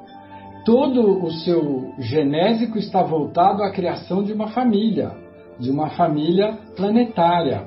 todo 0.64 1.24
o 1.24 1.30
seu 1.30 1.92
genésico 1.98 2.78
está 2.78 3.02
voltado 3.02 3.62
à 3.62 3.70
criação 3.70 4.22
de 4.22 4.32
uma 4.32 4.48
família, 4.48 5.12
de 5.58 5.70
uma 5.70 5.90
família 5.90 6.58
planetária. 6.76 7.66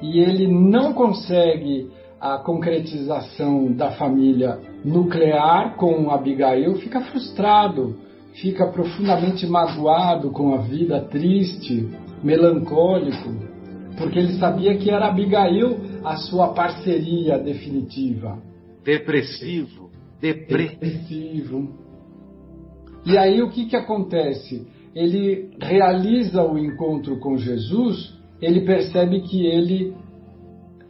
E 0.00 0.18
ele 0.18 0.46
não 0.46 0.92
consegue 0.92 1.90
a 2.20 2.38
concretização 2.38 3.72
da 3.72 3.90
família 3.92 4.58
nuclear 4.84 5.76
com 5.76 6.10
Abigail, 6.10 6.74
fica 6.76 7.00
frustrado, 7.02 7.96
fica 8.34 8.66
profundamente 8.66 9.46
magoado 9.46 10.30
com 10.30 10.54
a 10.54 10.58
vida, 10.58 11.00
triste, 11.00 11.88
melancólico. 12.22 13.52
porque 13.96 14.18
ele 14.18 14.38
sabia 14.38 14.76
que 14.76 14.90
era 14.90 15.06
Abigail 15.06 15.78
a 16.02 16.16
sua 16.16 16.48
parceria 16.48 17.38
definitiva. 17.38 18.38
Depressivo, 18.84 19.82
depre. 19.82 19.83
Depressivo. 20.24 21.68
E 23.04 23.18
aí 23.18 23.42
o 23.42 23.50
que, 23.50 23.66
que 23.66 23.76
acontece? 23.76 24.66
Ele 24.94 25.50
realiza 25.60 26.42
o 26.42 26.56
encontro 26.56 27.18
com 27.18 27.36
Jesus, 27.36 28.16
ele 28.40 28.62
percebe 28.62 29.20
que 29.20 29.44
ele 29.44 29.94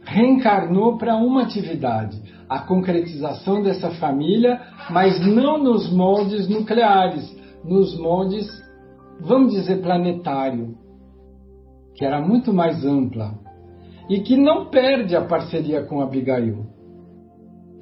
reencarnou 0.03 0.97
para 0.97 1.17
uma 1.17 1.41
atividade, 1.41 2.21
a 2.47 2.59
concretização 2.59 3.61
dessa 3.61 3.91
família, 3.91 4.61
mas 4.89 5.19
não 5.25 5.61
nos 5.61 5.91
moldes 5.91 6.47
nucleares, 6.47 7.29
nos 7.65 7.99
moldes, 7.99 8.47
vamos 9.19 9.51
dizer, 9.51 9.81
planetário, 9.81 10.77
que 11.93 12.05
era 12.05 12.21
muito 12.21 12.53
mais 12.53 12.85
ampla 12.85 13.37
e 14.09 14.21
que 14.21 14.37
não 14.37 14.69
perde 14.69 15.13
a 15.13 15.25
parceria 15.25 15.83
com 15.83 15.99
Abigail. 15.99 16.67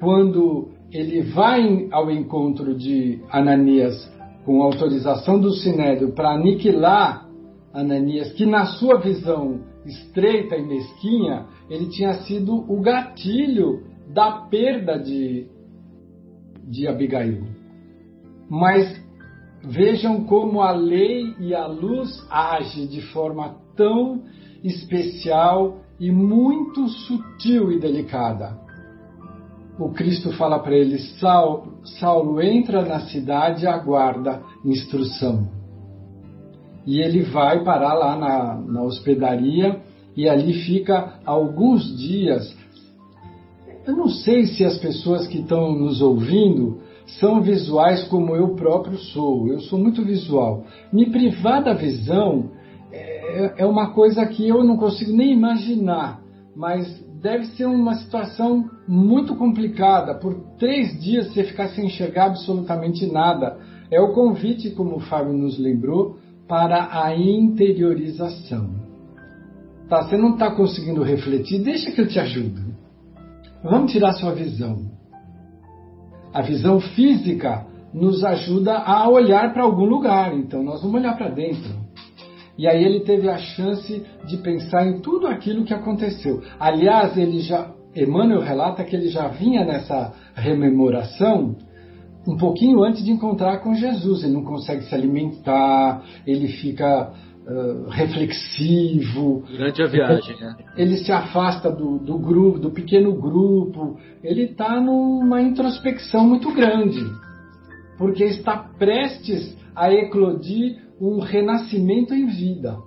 Quando 0.00 0.73
ele 0.94 1.22
vai 1.22 1.88
ao 1.90 2.08
encontro 2.08 2.72
de 2.72 3.20
Ananias 3.28 4.08
com 4.44 4.62
autorização 4.62 5.40
do 5.40 5.50
Sinédrio 5.50 6.12
para 6.12 6.30
aniquilar 6.30 7.28
Ananias, 7.72 8.32
que 8.34 8.46
na 8.46 8.66
sua 8.66 9.00
visão 9.00 9.60
estreita 9.84 10.56
e 10.56 10.64
mesquinha, 10.64 11.46
ele 11.68 11.88
tinha 11.88 12.14
sido 12.22 12.64
o 12.72 12.80
gatilho 12.80 13.82
da 14.12 14.42
perda 14.42 14.96
de, 14.96 15.48
de 16.62 16.86
Abigail. 16.86 17.42
Mas 18.48 19.02
vejam 19.64 20.22
como 20.24 20.60
a 20.60 20.70
lei 20.70 21.34
e 21.40 21.52
a 21.52 21.66
luz 21.66 22.24
agem 22.30 22.86
de 22.86 23.02
forma 23.12 23.56
tão 23.76 24.22
especial 24.62 25.80
e 25.98 26.12
muito 26.12 26.86
sutil 26.86 27.72
e 27.72 27.80
delicada. 27.80 28.63
O 29.78 29.90
Cristo 29.90 30.32
fala 30.32 30.58
para 30.58 30.76
ele: 30.76 30.98
Saulo, 31.98 32.40
entra 32.40 32.82
na 32.82 33.00
cidade 33.00 33.64
e 33.64 33.66
aguarda 33.66 34.42
instrução. 34.64 35.48
E 36.86 37.00
ele 37.00 37.22
vai 37.22 37.64
parar 37.64 37.94
lá 37.94 38.16
na, 38.16 38.54
na 38.60 38.82
hospedaria 38.82 39.80
e 40.16 40.28
ali 40.28 40.52
fica 40.64 41.18
alguns 41.24 41.96
dias. 41.98 42.54
Eu 43.86 43.96
não 43.96 44.08
sei 44.08 44.46
se 44.46 44.64
as 44.64 44.78
pessoas 44.78 45.26
que 45.26 45.40
estão 45.40 45.72
nos 45.72 46.00
ouvindo 46.00 46.80
são 47.18 47.42
visuais 47.42 48.04
como 48.04 48.34
eu 48.34 48.54
próprio 48.54 48.96
sou. 48.96 49.48
Eu 49.48 49.60
sou 49.60 49.78
muito 49.78 50.04
visual. 50.04 50.64
Me 50.92 51.10
privar 51.10 51.62
da 51.62 51.74
visão 51.74 52.50
é, 52.92 53.62
é 53.62 53.66
uma 53.66 53.90
coisa 53.90 54.24
que 54.26 54.46
eu 54.46 54.62
não 54.62 54.76
consigo 54.76 55.12
nem 55.12 55.32
imaginar, 55.32 56.20
mas 56.54 57.03
deve 57.24 57.46
ser 57.56 57.64
uma 57.64 57.94
situação 57.94 58.68
muito 58.86 59.34
complicada. 59.34 60.14
Por 60.14 60.34
três 60.58 61.00
dias 61.02 61.32
você 61.32 61.42
ficar 61.42 61.68
sem 61.68 61.86
enxergar 61.86 62.26
absolutamente 62.26 63.06
nada. 63.06 63.58
É 63.90 63.98
o 63.98 64.12
convite, 64.12 64.72
como 64.72 64.96
o 64.96 65.00
Fábio 65.00 65.32
nos 65.32 65.58
lembrou, 65.58 66.18
para 66.46 67.02
a 67.02 67.16
interiorização. 67.16 68.74
Tá, 69.88 70.02
você 70.02 70.18
não 70.18 70.34
está 70.34 70.54
conseguindo 70.54 71.02
refletir? 71.02 71.62
Deixa 71.62 71.90
que 71.90 72.00
eu 72.02 72.08
te 72.08 72.20
ajudo. 72.20 72.60
Vamos 73.62 73.90
tirar 73.90 74.12
sua 74.12 74.34
visão. 74.34 74.84
A 76.30 76.42
visão 76.42 76.78
física 76.78 77.66
nos 77.94 78.22
ajuda 78.22 78.76
a 78.76 79.08
olhar 79.08 79.54
para 79.54 79.62
algum 79.62 79.86
lugar, 79.86 80.36
então 80.36 80.62
nós 80.62 80.82
vamos 80.82 81.00
olhar 81.00 81.16
para 81.16 81.30
dentro. 81.30 81.83
E 82.56 82.68
aí 82.68 82.84
ele 82.84 83.00
teve 83.00 83.28
a 83.28 83.36
chance 83.36 84.04
de 84.26 84.36
pensar 84.38 84.86
em 84.86 85.00
tudo 85.00 85.26
aquilo 85.26 85.64
que 85.64 85.74
aconteceu. 85.74 86.40
Aliás, 86.58 87.16
ele 87.16 87.40
já, 87.40 87.72
Emmanuel 87.94 88.40
relata 88.40 88.84
que 88.84 88.94
ele 88.94 89.08
já 89.08 89.28
vinha 89.28 89.64
nessa 89.64 90.12
rememoração 90.34 91.56
um 92.26 92.36
pouquinho 92.36 92.82
antes 92.82 93.04
de 93.04 93.10
encontrar 93.10 93.58
com 93.58 93.74
Jesus. 93.74 94.22
Ele 94.22 94.32
não 94.32 94.44
consegue 94.44 94.84
se 94.84 94.94
alimentar, 94.94 96.02
ele 96.26 96.48
fica 96.48 97.12
uh, 97.46 97.90
reflexivo. 97.90 99.44
Durante 99.50 99.82
a 99.82 99.86
viagem, 99.86 100.36
né? 100.40 100.56
Ele 100.76 100.96
se 100.96 101.12
afasta 101.12 101.70
do, 101.70 101.98
do 101.98 102.18
grupo, 102.18 102.58
do 102.58 102.70
pequeno 102.70 103.12
grupo. 103.14 103.98
Ele 104.22 104.44
está 104.44 104.80
numa 104.80 105.42
introspecção 105.42 106.26
muito 106.26 106.52
grande, 106.54 107.04
porque 107.98 108.24
está 108.24 108.56
prestes 108.78 109.56
a 109.74 109.92
eclodir 109.92 110.78
um 111.00 111.20
renascimento 111.20 112.14
em 112.14 112.26
vida. 112.26 112.78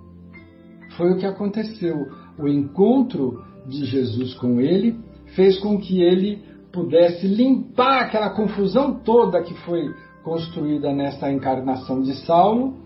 Foi 0.96 1.12
o 1.12 1.18
que 1.18 1.26
aconteceu. 1.26 1.96
O 2.38 2.48
encontro 2.48 3.42
de 3.66 3.84
Jesus 3.84 4.34
com 4.34 4.60
ele 4.60 4.98
fez 5.34 5.58
com 5.58 5.78
que 5.78 6.02
ele 6.02 6.42
pudesse 6.72 7.26
limpar 7.26 8.02
aquela 8.02 8.30
confusão 8.30 8.94
toda 9.04 9.42
que 9.42 9.54
foi 9.64 9.82
construída 10.22 10.92
nessa 10.92 11.30
encarnação 11.30 12.02
de 12.02 12.14
Saulo, 12.26 12.76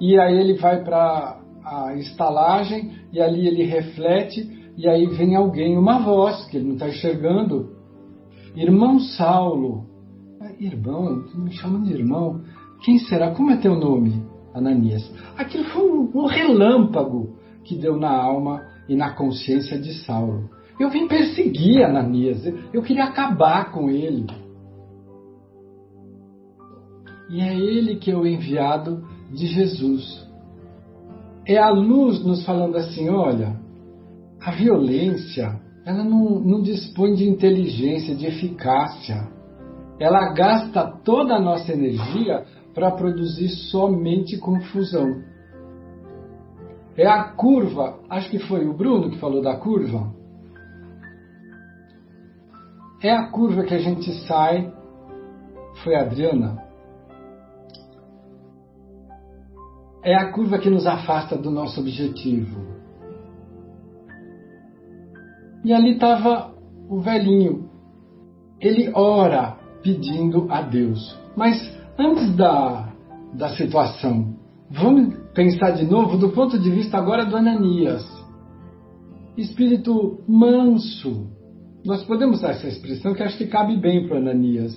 e 0.00 0.18
aí 0.18 0.38
ele 0.38 0.54
vai 0.54 0.82
para 0.82 1.40
a 1.64 1.94
estalagem 1.96 2.92
e 3.12 3.20
ali 3.20 3.46
ele 3.46 3.64
reflete 3.64 4.72
e 4.76 4.88
aí 4.88 5.06
vem 5.06 5.36
alguém, 5.36 5.76
uma 5.76 5.98
voz 5.98 6.46
que 6.46 6.56
ele 6.56 6.66
não 6.66 6.74
está 6.74 6.88
enxergando, 6.88 7.70
irmão 8.56 8.98
Saulo, 8.98 9.84
irmão, 10.58 11.24
me 11.34 11.52
chamam 11.52 11.82
de 11.82 11.92
irmão, 11.92 12.42
quem 12.80 12.98
será? 12.98 13.34
Como 13.34 13.50
é 13.50 13.56
teu 13.56 13.74
nome? 13.74 14.22
Ananias. 14.54 15.10
Aquilo 15.36 15.64
foi 15.64 15.82
um, 15.82 16.26
relâmpago 16.26 17.36
que 17.64 17.76
deu 17.76 17.96
na 17.96 18.10
alma 18.10 18.62
e 18.88 18.96
na 18.96 19.14
consciência 19.14 19.78
de 19.78 19.94
Saulo. 20.04 20.50
Eu 20.78 20.90
vim 20.90 21.06
perseguir 21.06 21.84
Ananias, 21.84 22.44
eu 22.72 22.82
queria 22.82 23.04
acabar 23.04 23.70
com 23.70 23.90
ele. 23.90 24.26
E 27.30 27.40
é 27.40 27.54
ele 27.54 27.96
que 27.96 28.10
é 28.10 28.16
o 28.16 28.26
enviado 28.26 29.04
de 29.32 29.46
Jesus. 29.46 30.28
É 31.46 31.58
a 31.58 31.70
luz 31.70 32.24
nos 32.24 32.44
falando 32.44 32.76
assim: 32.76 33.08
olha, 33.08 33.56
a 34.40 34.50
violência, 34.50 35.60
ela 35.84 36.02
não, 36.02 36.40
não 36.40 36.62
dispõe 36.62 37.14
de 37.14 37.28
inteligência, 37.28 38.16
de 38.16 38.26
eficácia. 38.26 39.28
Ela 40.00 40.32
gasta 40.32 40.84
toda 41.04 41.34
a 41.34 41.40
nossa 41.40 41.72
energia 41.72 42.44
para 42.80 42.92
produzir 42.92 43.50
somente 43.70 44.38
confusão. 44.38 45.22
É 46.96 47.06
a 47.06 47.24
curva, 47.24 48.00
acho 48.08 48.30
que 48.30 48.38
foi 48.38 48.66
o 48.66 48.72
Bruno 48.72 49.10
que 49.10 49.18
falou 49.18 49.42
da 49.42 49.56
curva. 49.58 50.10
É 53.02 53.12
a 53.12 53.30
curva 53.30 53.64
que 53.64 53.74
a 53.74 53.78
gente 53.78 54.10
sai. 54.26 54.72
Foi 55.84 55.94
a 55.94 56.02
Adriana? 56.02 56.62
É 60.02 60.14
a 60.14 60.32
curva 60.32 60.58
que 60.58 60.70
nos 60.70 60.86
afasta 60.86 61.36
do 61.36 61.50
nosso 61.50 61.80
objetivo. 61.80 62.60
E 65.62 65.72
ali 65.74 65.92
estava 65.92 66.54
o 66.88 66.98
velhinho. 66.98 67.68
Ele 68.58 68.90
ora 68.94 69.58
pedindo 69.82 70.46
a 70.50 70.62
Deus. 70.62 71.18
Mas 71.36 71.79
antes 72.00 72.34
da, 72.34 72.92
da 73.34 73.50
situação, 73.50 74.34
vamos 74.70 75.14
pensar 75.34 75.72
de 75.72 75.84
novo 75.84 76.16
do 76.16 76.30
ponto 76.30 76.58
de 76.58 76.70
vista 76.70 76.96
agora 76.96 77.26
do 77.26 77.36
Ananias. 77.36 78.04
Espírito 79.36 80.22
manso, 80.26 81.28
nós 81.84 82.02
podemos 82.04 82.38
usar 82.38 82.50
essa 82.50 82.68
expressão 82.68 83.14
que 83.14 83.22
acho 83.22 83.38
que 83.38 83.46
cabe 83.46 83.76
bem 83.76 84.08
para 84.08 84.18
Ananias. 84.18 84.74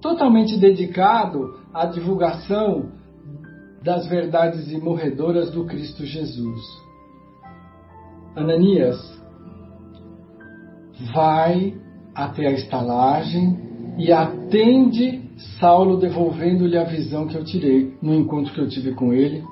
Totalmente 0.00 0.58
dedicado 0.58 1.58
à 1.72 1.86
divulgação 1.86 2.90
das 3.82 4.06
verdades 4.06 4.70
imorredoras 4.70 5.50
do 5.50 5.64
Cristo 5.64 6.04
Jesus. 6.04 6.60
Ananias, 8.34 8.96
vai 11.14 11.74
até 12.14 12.46
a 12.46 12.52
estalagem 12.52 13.58
e 13.98 14.12
atende 14.12 15.25
Saulo 15.60 15.98
devolvendo-lhe 15.98 16.78
a 16.78 16.84
visão 16.84 17.26
que 17.26 17.36
eu 17.36 17.44
tirei 17.44 17.94
no 18.00 18.14
encontro 18.14 18.52
que 18.54 18.60
eu 18.60 18.68
tive 18.68 18.92
com 18.94 19.12
ele 19.12 19.44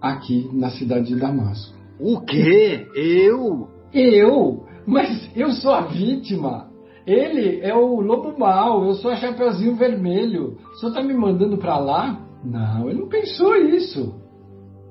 aqui 0.00 0.48
na 0.52 0.70
cidade 0.70 1.08
de 1.08 1.16
Damasco. 1.16 1.74
O 1.98 2.20
quê? 2.20 2.86
Eu? 2.94 3.68
Eu? 3.92 4.64
Mas 4.86 5.30
eu 5.36 5.50
sou 5.52 5.72
a 5.72 5.82
vítima. 5.82 6.70
Ele 7.06 7.60
é 7.60 7.74
o 7.74 8.00
lobo 8.00 8.38
mau, 8.38 8.84
eu 8.84 8.94
sou 8.94 9.10
a 9.10 9.16
Chapeuzinho 9.16 9.74
Vermelho. 9.74 10.56
O 10.72 10.74
senhor 10.76 10.90
está 10.90 11.02
me 11.02 11.14
mandando 11.14 11.58
para 11.58 11.76
lá? 11.78 12.20
Não, 12.44 12.88
ele 12.88 13.00
não 13.00 13.08
pensou 13.08 13.56
isso. 13.56 14.14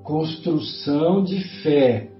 Construção 0.04 1.24
de 1.24 1.42
fé. 1.62 2.12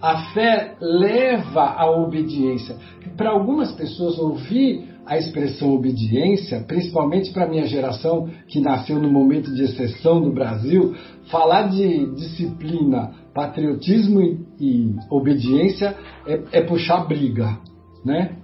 A 0.00 0.32
fé 0.32 0.76
leva 0.80 1.64
à 1.64 1.90
obediência. 1.90 2.76
Para 3.16 3.30
algumas 3.30 3.72
pessoas, 3.72 4.18
ouvir 4.18 4.97
a 5.08 5.16
expressão 5.16 5.74
obediência, 5.74 6.60
principalmente 6.60 7.32
para 7.32 7.44
a 7.44 7.48
minha 7.48 7.64
geração 7.64 8.28
que 8.46 8.60
nasceu 8.60 9.00
no 9.00 9.10
momento 9.10 9.52
de 9.54 9.62
exceção 9.62 10.20
do 10.20 10.30
Brasil, 10.30 10.94
falar 11.30 11.68
de 11.68 12.14
disciplina, 12.14 13.14
patriotismo 13.32 14.20
e, 14.20 14.38
e 14.60 14.94
obediência 15.10 15.96
é, 16.26 16.58
é 16.58 16.60
puxar 16.60 17.06
briga, 17.06 17.58
né? 18.04 18.36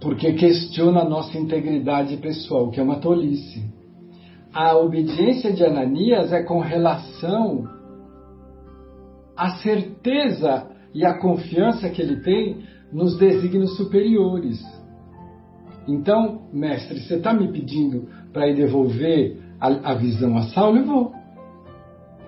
Porque 0.00 0.32
questiona 0.32 1.00
a 1.00 1.08
nossa 1.08 1.36
integridade 1.36 2.16
pessoal, 2.16 2.70
que 2.70 2.80
é 2.80 2.82
uma 2.82 2.96
tolice. 2.96 3.62
A 4.50 4.78
obediência 4.78 5.52
de 5.52 5.62
Ananias 5.62 6.32
é 6.32 6.42
com 6.42 6.60
relação 6.60 7.68
à 9.36 9.50
certeza 9.56 10.70
e 10.94 11.04
à 11.04 11.18
confiança 11.18 11.90
que 11.90 12.00
ele 12.00 12.22
tem 12.22 12.62
nos 12.90 13.18
desígnios 13.18 13.76
superiores. 13.76 14.77
Então, 15.88 16.42
mestre, 16.52 17.00
você 17.00 17.14
está 17.14 17.32
me 17.32 17.50
pedindo 17.50 18.06
para 18.30 18.46
ir 18.46 18.56
devolver 18.56 19.38
a, 19.58 19.92
a, 19.92 19.94
visão 19.94 20.36
a 20.36 20.42
Saulo? 20.42 20.76
Eu 20.76 20.84
vou. 20.84 21.12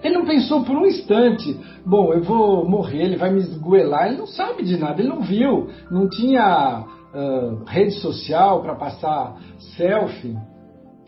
Ele 0.03 0.15
não 0.15 0.25
pensou 0.25 0.65
por 0.65 0.75
um 0.75 0.87
instante, 0.87 1.55
bom, 1.85 2.15
eu 2.15 2.23
vou 2.23 2.67
morrer, 2.67 3.03
ele 3.03 3.19
vai 3.19 3.31
me 3.31 3.41
esgoelar. 3.41 4.09
Ele 4.09 4.17
não 4.17 4.27
sabe 4.27 4.65
de 4.65 4.79
nada, 4.79 4.99
ele 4.99 5.11
não 5.11 5.21
viu, 5.21 5.69
não 5.91 6.09
tinha 6.09 6.87
uh, 7.15 7.65
rede 7.67 7.93
social 8.01 8.63
para 8.63 8.75
passar 8.77 9.37
selfie, 9.77 10.39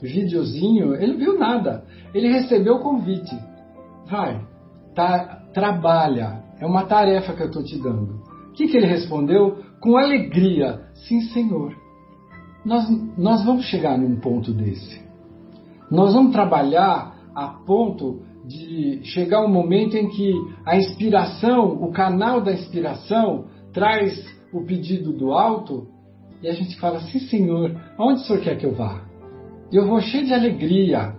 videozinho, 0.03 0.95
ele 0.95 1.13
não 1.13 1.19
viu 1.19 1.39
nada. 1.39 1.85
Ele 2.13 2.29
recebeu 2.29 2.75
o 2.75 2.83
convite. 2.83 3.35
Vai, 4.11 4.45
tá, 4.95 5.43
trabalha, 5.55 6.45
é 6.61 6.67
uma 6.67 6.85
tarefa 6.85 7.33
que 7.33 7.43
eu 7.43 7.47
estou 7.47 7.65
te 7.65 7.81
dando. 7.83 8.21
O 8.51 8.53
que, 8.53 8.69
que 8.69 8.77
ele 8.77 8.87
respondeu? 8.87 9.57
Com 9.81 9.97
alegria, 9.97 10.83
sim, 10.93 11.23
Senhor. 11.33 11.82
Nós, 12.65 12.89
nós 13.19 13.45
vamos 13.45 13.65
chegar 13.67 13.99
num 13.99 14.17
ponto 14.17 14.53
desse. 14.53 15.01
Nós 15.91 16.15
vamos 16.15 16.33
trabalhar 16.33 17.15
a 17.35 17.49
ponto 17.49 18.23
de 18.45 19.01
chegar 19.05 19.45
um 19.45 19.49
momento 19.49 19.97
em 19.97 20.09
que 20.09 20.33
a 20.65 20.77
inspiração, 20.77 21.83
o 21.83 21.93
canal 21.93 22.41
da 22.41 22.53
inspiração, 22.53 23.47
traz 23.73 24.25
o 24.53 24.63
pedido 24.63 25.13
do 25.13 25.33
alto 25.33 25.87
e 26.43 26.49
a 26.49 26.53
gente 26.53 26.79
fala 26.79 26.99
assim: 26.99 27.19
Senhor, 27.21 27.75
aonde 27.97 28.23
o 28.23 28.25
Senhor 28.25 28.43
quer 28.43 28.57
que 28.57 28.67
eu 28.67 28.75
vá? 28.75 29.03
Eu 29.73 29.87
vou 29.87 30.01
cheio 30.01 30.27
de 30.27 30.35
alegria. 30.35 31.15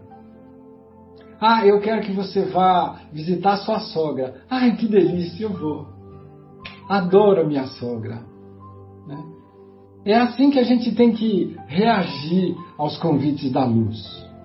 Ah, 1.40 1.66
eu 1.66 1.82
quero 1.82 2.02
que 2.02 2.14
você 2.14 2.46
vá 2.46 3.02
visitar 3.12 3.58
sua 3.58 3.80
sogra. 3.80 4.44
Ai, 4.50 4.76
que 4.76 4.88
delícia, 4.88 5.44
eu 5.44 5.50
vou. 5.50 5.88
Adoro 6.88 7.48
minha 7.48 7.66
sogra. 7.68 8.22
Né? 9.08 9.33
É 10.06 10.16
assim 10.16 10.50
que 10.52 10.60
a 10.60 10.64
gente 10.64 10.94
tem 10.94 11.14
que 11.14 11.56
reagir 11.68 12.56
aos 12.78 12.98
convites 12.98 13.52
da 13.52 13.64
luz. 13.64 13.98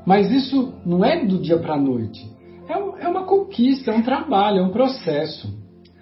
Mas 0.07 0.31
isso 0.31 0.73
não 0.87 1.05
é 1.05 1.25
do 1.25 1.39
dia 1.39 1.59
para 1.59 1.75
a 1.75 1.81
noite. 1.81 2.25
É, 2.69 2.75
é 3.05 3.09
uma 3.09 3.25
conquista, 3.25 3.91
é 3.91 3.95
um 3.95 4.03
trabalho, 4.03 4.59
é 4.59 4.63
um 4.63 4.71
processo. 4.71 5.53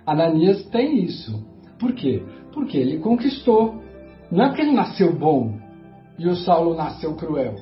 Ananias 0.07 0.65
tem 0.67 1.03
isso. 1.05 1.45
Por 1.79 1.93
quê? 1.93 2.23
Porque 2.53 2.77
ele 2.77 2.99
conquistou. 2.99 3.83
Não 4.31 4.45
é 4.45 4.49
porque 4.49 4.63
ele 4.63 4.73
nasceu 4.73 5.13
bom 5.13 5.59
e 6.19 6.27
o 6.27 6.37
Saulo 6.37 6.75
nasceu 6.75 7.15
cruel. 7.15 7.55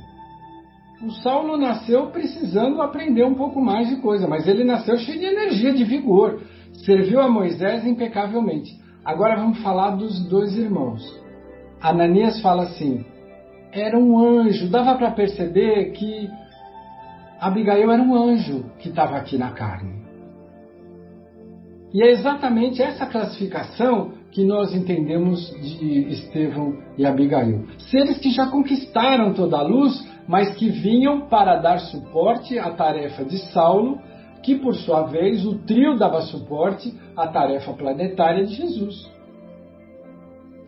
O 1.03 1.11
Saulo 1.11 1.57
nasceu 1.57 2.07
precisando 2.07 2.81
aprender 2.81 3.25
um 3.25 3.35
pouco 3.35 3.61
mais 3.61 3.89
de 3.89 3.97
coisa, 3.97 4.27
mas 4.27 4.49
ele 4.49 4.65
nasceu 4.65 4.97
cheio 4.97 5.19
de 5.19 5.27
energia, 5.27 5.73
de 5.73 5.85
vigor. 5.85 6.41
Serviu 6.85 7.21
a 7.21 7.29
Moisés 7.29 7.87
impecavelmente. 7.87 8.73
Agora 9.05 9.37
vamos 9.37 9.59
falar 9.61 9.91
dos 9.91 10.25
dois 10.29 10.57
irmãos. 10.57 11.24
Ananias 11.85 12.41
fala 12.41 12.62
assim: 12.62 13.05
era 13.70 13.99
um 13.99 14.18
anjo, 14.18 14.70
dava 14.70 14.95
para 14.95 15.11
perceber 15.11 15.93
que 15.93 16.30
Abigail 17.39 17.91
era 17.91 18.03
um 18.03 18.14
anjo 18.14 18.64
que 18.78 18.89
estava 18.89 19.16
aqui 19.18 19.37
na 19.37 19.51
carne. 19.51 20.03
E 21.93 22.03
é 22.03 22.11
exatamente 22.11 22.80
essa 22.80 23.05
classificação 23.05 24.12
que 24.32 24.43
nós 24.43 24.74
entendemos 24.74 25.51
de 25.61 26.09
Estevão 26.09 26.74
e 26.97 27.05
Abigail. 27.05 27.66
Seres 27.91 28.16
que 28.16 28.30
já 28.30 28.47
conquistaram 28.47 29.35
toda 29.35 29.59
a 29.59 29.62
luz, 29.62 30.09
mas 30.26 30.55
que 30.55 30.70
vinham 30.70 31.28
para 31.28 31.57
dar 31.57 31.78
suporte 31.80 32.59
à 32.59 32.70
tarefa 32.70 33.26
de 33.26 33.39
Saulo, 33.53 34.01
que 34.43 34.55
por 34.55 34.74
sua 34.74 35.03
vez 35.03 35.45
o 35.45 35.59
trio 35.59 35.99
dava 35.99 36.22
suporte 36.22 36.93
à 37.14 37.28
tarefa 37.28 37.74
planetária 37.74 38.47
de 38.47 38.55
Jesus. 38.55 39.14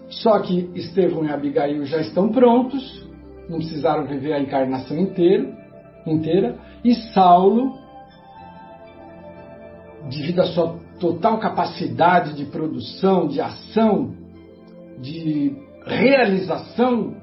Só 0.09 0.39
que 0.41 0.71
Estevão 0.75 1.25
e 1.25 1.31
Abigail 1.31 1.85
já 1.85 2.01
estão 2.01 2.31
prontos, 2.31 3.07
não 3.49 3.59
precisaram 3.59 4.07
viver 4.07 4.33
a 4.33 4.41
encarnação 4.41 4.97
inteira, 4.97 5.53
inteira 6.07 6.59
e 6.85 6.95
Saulo, 7.13 7.73
devido 10.09 10.41
à 10.41 10.45
sua 10.47 10.79
total 11.01 11.39
capacidade 11.39 12.35
de 12.35 12.45
produção, 12.47 13.27
de 13.27 13.41
ação, 13.41 14.15
de 14.99 15.55
realização, 15.85 17.15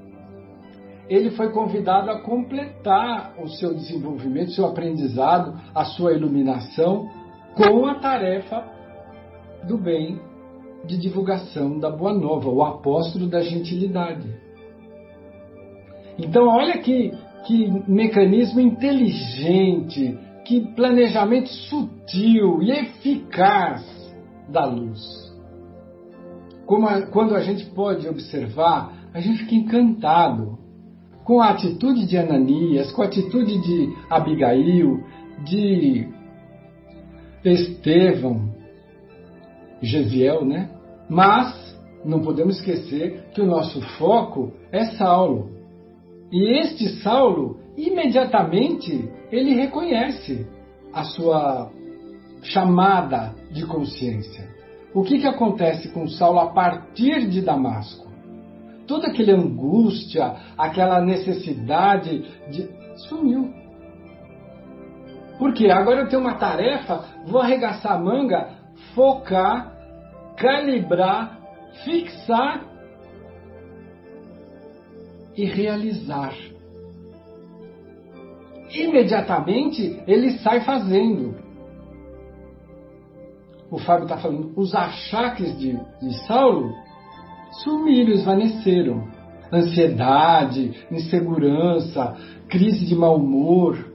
ele 1.10 1.32
foi 1.32 1.52
convidado 1.52 2.10
a 2.10 2.22
completar 2.22 3.34
o 3.42 3.48
seu 3.48 3.74
desenvolvimento, 3.74 4.52
seu 4.52 4.66
aprendizado, 4.66 5.60
a 5.74 5.86
sua 5.86 6.14
iluminação 6.14 7.10
com 7.56 7.86
a 7.86 7.96
tarefa 7.96 8.64
do 9.68 9.78
bem 9.78 10.20
de 10.86 10.98
divulgação 10.98 11.80
da 11.80 11.90
Boa 11.90 12.14
Nova, 12.14 12.50
o 12.50 12.62
apóstolo 12.62 13.28
da 13.28 13.42
gentilidade. 13.42 14.28
Então, 16.18 16.48
olha 16.48 16.78
que, 16.80 17.12
que 17.46 17.70
mecanismo 17.88 18.60
inteligente, 18.60 20.18
que 20.46 20.62
planejamento 20.76 21.50
sutil 21.50 22.62
e 22.62 22.72
eficaz 22.72 23.84
da 24.50 24.66
luz. 24.66 25.02
A, 26.88 27.02
quando 27.08 27.36
a 27.36 27.40
gente 27.40 27.66
pode 27.68 28.08
observar, 28.08 29.10
a 29.14 29.20
gente 29.20 29.40
fica 29.40 29.56
encantado 29.56 30.58
com 31.24 31.42
a 31.42 31.50
atitude 31.50 32.06
de 32.06 32.18
Ananias, 32.18 32.92
com 32.92 33.02
a 33.02 33.06
atitude 33.06 33.62
de 33.62 33.96
Abigail, 34.10 35.04
de 35.46 36.08
Estevão, 37.44 38.54
Gesiel, 39.82 40.46
né? 40.46 40.70
Mas 41.10 41.74
não 42.06 42.22
podemos 42.22 42.58
esquecer 42.58 43.30
que 43.34 43.42
o 43.42 43.46
nosso 43.46 43.82
foco 43.98 44.52
é 44.72 44.86
Saulo. 44.98 45.52
E 46.32 46.60
este 46.60 46.90
Saulo, 47.02 47.60
imediatamente, 47.78 49.10
ele 49.32 49.54
reconhece 49.54 50.48
a 50.92 51.04
sua 51.04 51.72
chamada 52.42 53.34
de 53.52 53.66
consciência. 53.66 54.48
O 54.94 55.04
que, 55.04 55.20
que 55.20 55.28
acontece 55.28 55.90
com 55.90 56.08
Saulo 56.08 56.40
a 56.40 56.48
partir 56.48 57.28
de 57.28 57.42
Damasco? 57.42 58.08
Toda 58.86 59.08
aquela 59.08 59.34
angústia, 59.34 60.36
aquela 60.58 61.02
necessidade 61.02 62.26
de. 62.52 62.70
sumiu. 63.08 63.52
Porque 65.40 65.70
agora 65.70 66.02
eu 66.02 66.10
tenho 66.10 66.22
uma 66.22 66.36
tarefa, 66.36 67.06
vou 67.26 67.42
arregaçar 67.42 67.94
a 67.94 67.98
manga, 67.98 68.50
focar 68.94 69.73
calibrar, 70.44 71.40
fixar 71.86 72.66
e 75.38 75.46
realizar. 75.46 76.36
Imediatamente 78.70 80.04
ele 80.06 80.32
sai 80.40 80.60
fazendo. 80.62 81.34
O 83.72 83.80
Fábio 83.80 84.04
está 84.04 84.18
falando, 84.18 84.52
os 84.58 84.76
achaques 84.76 85.58
de, 85.58 85.80
de 86.02 86.28
Saulo 86.28 86.74
sumiram, 87.64 88.12
esvaneceram. 88.12 89.08
Ansiedade, 89.52 90.86
insegurança, 90.92 92.18
crise 92.50 92.86
de 92.86 92.96
mau 92.96 93.16
humor, 93.18 93.94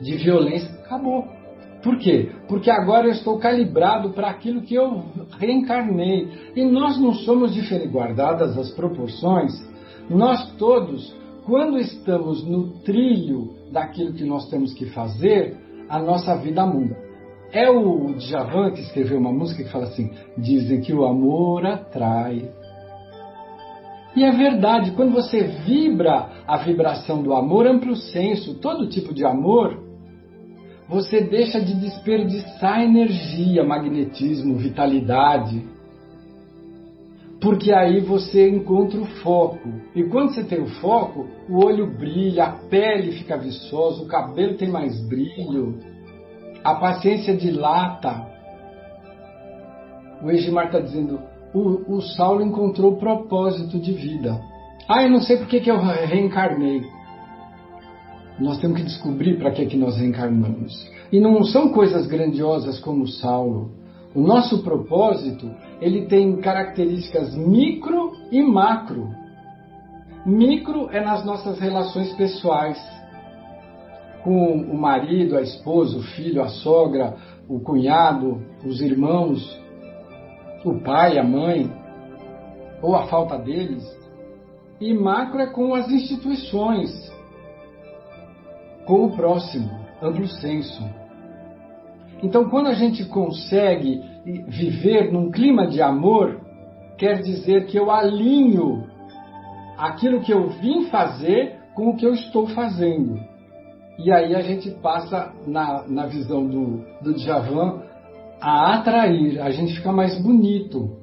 de 0.00 0.16
violência, 0.18 0.70
acabou. 0.84 1.41
Por 1.82 1.98
quê? 1.98 2.30
Porque 2.48 2.70
agora 2.70 3.06
eu 3.08 3.12
estou 3.12 3.38
calibrado 3.38 4.10
para 4.10 4.30
aquilo 4.30 4.62
que 4.62 4.74
eu 4.74 5.02
reencarnei. 5.38 6.28
E 6.54 6.64
nós 6.64 7.00
não 7.00 7.12
somos 7.12 7.52
diferentes, 7.52 7.92
guardadas 7.92 8.56
as 8.56 8.70
proporções, 8.70 9.52
nós 10.08 10.52
todos, 10.56 11.14
quando 11.44 11.78
estamos 11.78 12.44
no 12.46 12.70
trilho 12.82 13.54
daquilo 13.72 14.12
que 14.12 14.24
nós 14.24 14.48
temos 14.48 14.72
que 14.74 14.86
fazer, 14.86 15.56
a 15.88 15.98
nossa 15.98 16.36
vida 16.36 16.64
muda. 16.64 16.96
É 17.52 17.68
o 17.68 18.14
Djavan 18.14 18.70
que 18.70 18.80
escreveu 18.80 19.18
uma 19.18 19.32
música 19.32 19.62
que 19.62 19.70
fala 19.70 19.84
assim: 19.84 20.10
dizem 20.38 20.80
que 20.80 20.92
o 20.92 21.04
amor 21.04 21.66
atrai. 21.66 22.50
E 24.14 24.24
é 24.24 24.30
verdade, 24.30 24.92
quando 24.92 25.12
você 25.12 25.42
vibra 25.42 26.28
a 26.46 26.58
vibração 26.58 27.22
do 27.22 27.34
amor, 27.34 27.66
amplo 27.66 27.96
senso, 27.96 28.54
todo 28.60 28.88
tipo 28.88 29.12
de 29.14 29.24
amor, 29.24 29.81
você 30.92 31.22
deixa 31.22 31.58
de 31.58 31.74
desperdiçar 31.74 32.82
energia, 32.82 33.64
magnetismo, 33.64 34.56
vitalidade. 34.58 35.64
Porque 37.40 37.72
aí 37.72 38.00
você 38.00 38.48
encontra 38.48 39.00
o 39.00 39.06
foco. 39.06 39.72
E 39.96 40.04
quando 40.04 40.34
você 40.34 40.44
tem 40.44 40.60
o 40.60 40.66
foco, 40.66 41.26
o 41.48 41.64
olho 41.64 41.86
brilha, 41.86 42.44
a 42.44 42.50
pele 42.52 43.12
fica 43.12 43.38
viçosa, 43.38 44.02
o 44.02 44.06
cabelo 44.06 44.56
tem 44.56 44.68
mais 44.68 45.00
brilho, 45.08 45.78
a 46.62 46.74
paciência 46.74 47.34
dilata. 47.34 48.30
O 50.22 50.30
Egimar 50.30 50.66
está 50.66 50.78
dizendo: 50.78 51.18
o, 51.54 51.96
o 51.96 52.02
Saulo 52.02 52.42
encontrou 52.42 52.92
o 52.92 52.98
propósito 52.98 53.78
de 53.78 53.92
vida. 53.92 54.38
Ah, 54.86 55.02
eu 55.02 55.10
não 55.10 55.20
sei 55.20 55.38
por 55.38 55.46
que, 55.46 55.58
que 55.58 55.70
eu 55.70 55.78
reencarnei. 55.78 56.82
Nós 58.42 58.58
temos 58.58 58.78
que 58.78 58.82
descobrir 58.82 59.38
para 59.38 59.52
que, 59.52 59.64
que 59.66 59.76
nós 59.76 59.96
reencarnamos. 59.96 60.90
E 61.12 61.20
não 61.20 61.44
são 61.44 61.68
coisas 61.68 62.08
grandiosas 62.08 62.80
como 62.80 63.06
Saulo. 63.06 63.70
O 64.14 64.20
nosso 64.20 64.64
propósito, 64.64 65.48
ele 65.80 66.06
tem 66.06 66.36
características 66.38 67.36
micro 67.36 68.10
e 68.32 68.42
macro. 68.42 69.08
Micro 70.26 70.90
é 70.90 71.02
nas 71.04 71.24
nossas 71.24 71.60
relações 71.60 72.12
pessoais, 72.14 72.78
com 74.24 74.54
o 74.54 74.76
marido, 74.76 75.36
a 75.36 75.40
esposa, 75.40 75.98
o 75.98 76.02
filho, 76.02 76.42
a 76.42 76.48
sogra, 76.48 77.14
o 77.48 77.60
cunhado, 77.60 78.42
os 78.66 78.80
irmãos, 78.80 79.60
o 80.64 80.80
pai, 80.80 81.16
a 81.16 81.24
mãe, 81.24 81.70
ou 82.82 82.96
a 82.96 83.06
falta 83.06 83.38
deles. 83.38 83.84
E 84.80 84.92
macro 84.92 85.40
é 85.40 85.46
com 85.46 85.74
as 85.74 85.88
instituições, 85.90 86.90
com 88.92 89.06
o 89.06 89.16
próximo, 89.16 89.70
amplo 90.02 90.26
senso. 90.26 90.84
Então, 92.22 92.50
quando 92.50 92.66
a 92.66 92.74
gente 92.74 93.06
consegue 93.06 94.02
viver 94.46 95.10
num 95.10 95.30
clima 95.30 95.66
de 95.66 95.80
amor, 95.80 96.38
quer 96.98 97.22
dizer 97.22 97.64
que 97.64 97.78
eu 97.78 97.90
alinho 97.90 98.86
aquilo 99.78 100.20
que 100.20 100.30
eu 100.30 100.50
vim 100.50 100.90
fazer 100.90 101.58
com 101.74 101.88
o 101.88 101.96
que 101.96 102.04
eu 102.04 102.12
estou 102.12 102.48
fazendo. 102.48 103.18
E 103.98 104.12
aí 104.12 104.34
a 104.34 104.42
gente 104.42 104.70
passa, 104.70 105.32
na, 105.46 105.88
na 105.88 106.04
visão 106.04 106.46
do, 106.46 106.84
do 107.00 107.14
Djavan, 107.14 107.84
a 108.42 108.74
atrair, 108.74 109.40
a 109.40 109.50
gente 109.50 109.74
fica 109.74 109.90
mais 109.90 110.20
bonito. 110.22 110.98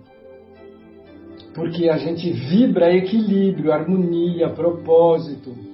Porque 1.56 1.90
a 1.90 1.98
gente 1.98 2.32
vibra 2.32 2.96
equilíbrio, 2.96 3.74
harmonia, 3.74 4.48
propósito, 4.52 5.69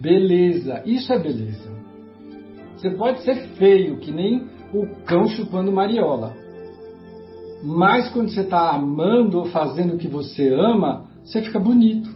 beleza. 0.00 0.82
Isso 0.86 1.12
é 1.12 1.18
beleza. 1.18 1.70
Você 2.76 2.90
pode 2.90 3.20
ser 3.22 3.34
feio, 3.56 3.98
que 3.98 4.10
nem 4.10 4.48
o 4.72 4.86
cão 5.04 5.26
chupando 5.28 5.70
mariola. 5.70 6.34
Mas 7.62 8.08
quando 8.10 8.30
você 8.30 8.40
está 8.40 8.70
amando 8.70 9.38
ou 9.38 9.46
fazendo 9.46 9.94
o 9.94 9.98
que 9.98 10.08
você 10.08 10.48
ama, 10.54 11.06
você 11.22 11.42
fica 11.42 11.58
bonito. 11.58 12.08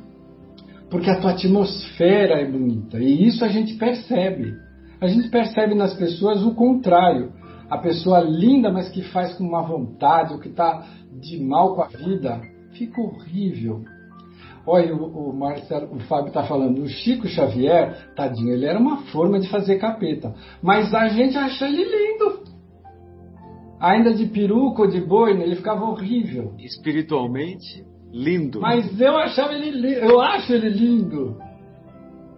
Porque 0.90 1.10
a 1.10 1.20
tua 1.20 1.32
atmosfera 1.32 2.40
é 2.40 2.50
bonita. 2.50 2.98
E 2.98 3.26
isso 3.26 3.44
a 3.44 3.48
gente 3.48 3.74
percebe. 3.74 4.54
A 5.00 5.06
gente 5.06 5.28
percebe 5.28 5.74
nas 5.74 5.92
pessoas 5.94 6.42
o 6.42 6.54
contrário. 6.54 7.32
A 7.68 7.76
pessoa 7.78 8.20
linda, 8.20 8.72
mas 8.72 8.88
que 8.88 9.02
faz 9.02 9.34
com 9.34 9.44
má 9.44 9.62
vontade, 9.62 10.32
ou 10.32 10.38
que 10.38 10.48
está 10.48 10.86
de 11.20 11.42
mal 11.42 11.74
com 11.74 11.82
a 11.82 11.88
vida, 11.88 12.40
fica 12.72 13.00
horrível. 13.00 13.84
Olha, 14.66 14.94
o, 14.94 15.30
o 15.30 15.32
Marcelo, 15.36 15.94
o 15.94 16.00
Fábio 16.00 16.28
está 16.28 16.42
falando, 16.44 16.82
o 16.82 16.88
Chico 16.88 17.28
Xavier, 17.28 18.14
tadinho, 18.16 18.54
ele 18.54 18.64
era 18.64 18.78
uma 18.78 19.02
forma 19.06 19.38
de 19.38 19.48
fazer 19.48 19.78
capeta. 19.78 20.34
Mas 20.62 20.94
a 20.94 21.08
gente 21.08 21.36
acha 21.36 21.66
ele 21.66 21.84
lindo. 21.84 22.44
Ainda 23.78 24.14
de 24.14 24.26
peruca 24.26 24.82
ou 24.82 24.88
de 24.88 25.00
boina, 25.00 25.42
ele 25.42 25.56
ficava 25.56 25.84
horrível. 25.84 26.54
Espiritualmente, 26.58 27.84
lindo. 28.10 28.60
Mas 28.60 28.98
eu 28.98 29.16
achava 29.18 29.52
ele 29.52 29.94
eu 29.96 30.20
acho 30.20 30.52
ele 30.54 30.70
lindo. 30.70 31.36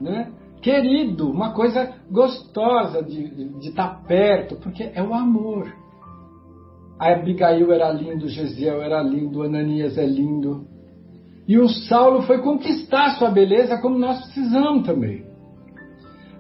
Né? 0.01 0.33
Querido, 0.61 1.31
uma 1.31 1.53
coisa 1.53 1.95
gostosa 2.11 3.03
de 3.03 3.69
estar 3.69 3.89
tá 3.89 4.03
perto, 4.07 4.57
porque 4.57 4.91
é 4.93 5.03
o 5.03 5.15
amor. 5.15 5.73
A 6.99 7.13
Abigail 7.13 7.71
era 7.73 7.93
lindo, 7.93 8.27
Gesiel 8.27 8.83
era 8.83 9.01
lindo, 9.03 9.43
Ananias 9.43 9.97
é 9.97 10.07
lindo. 10.07 10.67
E 11.49 11.57
o 11.59 11.69
Saulo 11.69 12.23
foi 12.23 12.39
conquistar 12.39 13.17
sua 13.19 13.31
beleza 13.31 13.79
como 13.79 13.99
nós 13.99 14.21
precisamos 14.25 14.85
também. 14.85 15.25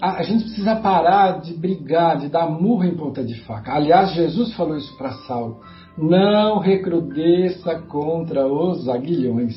A, 0.00 0.18
a 0.18 0.22
gente 0.22 0.44
precisa 0.44 0.76
parar 0.76 1.40
de 1.40 1.54
brigar, 1.54 2.18
de 2.18 2.28
dar 2.28 2.50
murro 2.50 2.84
em 2.84 2.96
ponta 2.96 3.22
de 3.22 3.40
faca. 3.42 3.72
Aliás, 3.72 4.12
Jesus 4.14 4.52
falou 4.54 4.76
isso 4.76 4.96
para 4.98 5.12
Saulo. 5.26 5.60
Não 5.96 6.58
recrudesça 6.58 7.78
contra 7.82 8.46
os 8.46 8.88
aguilhões. 8.88 9.56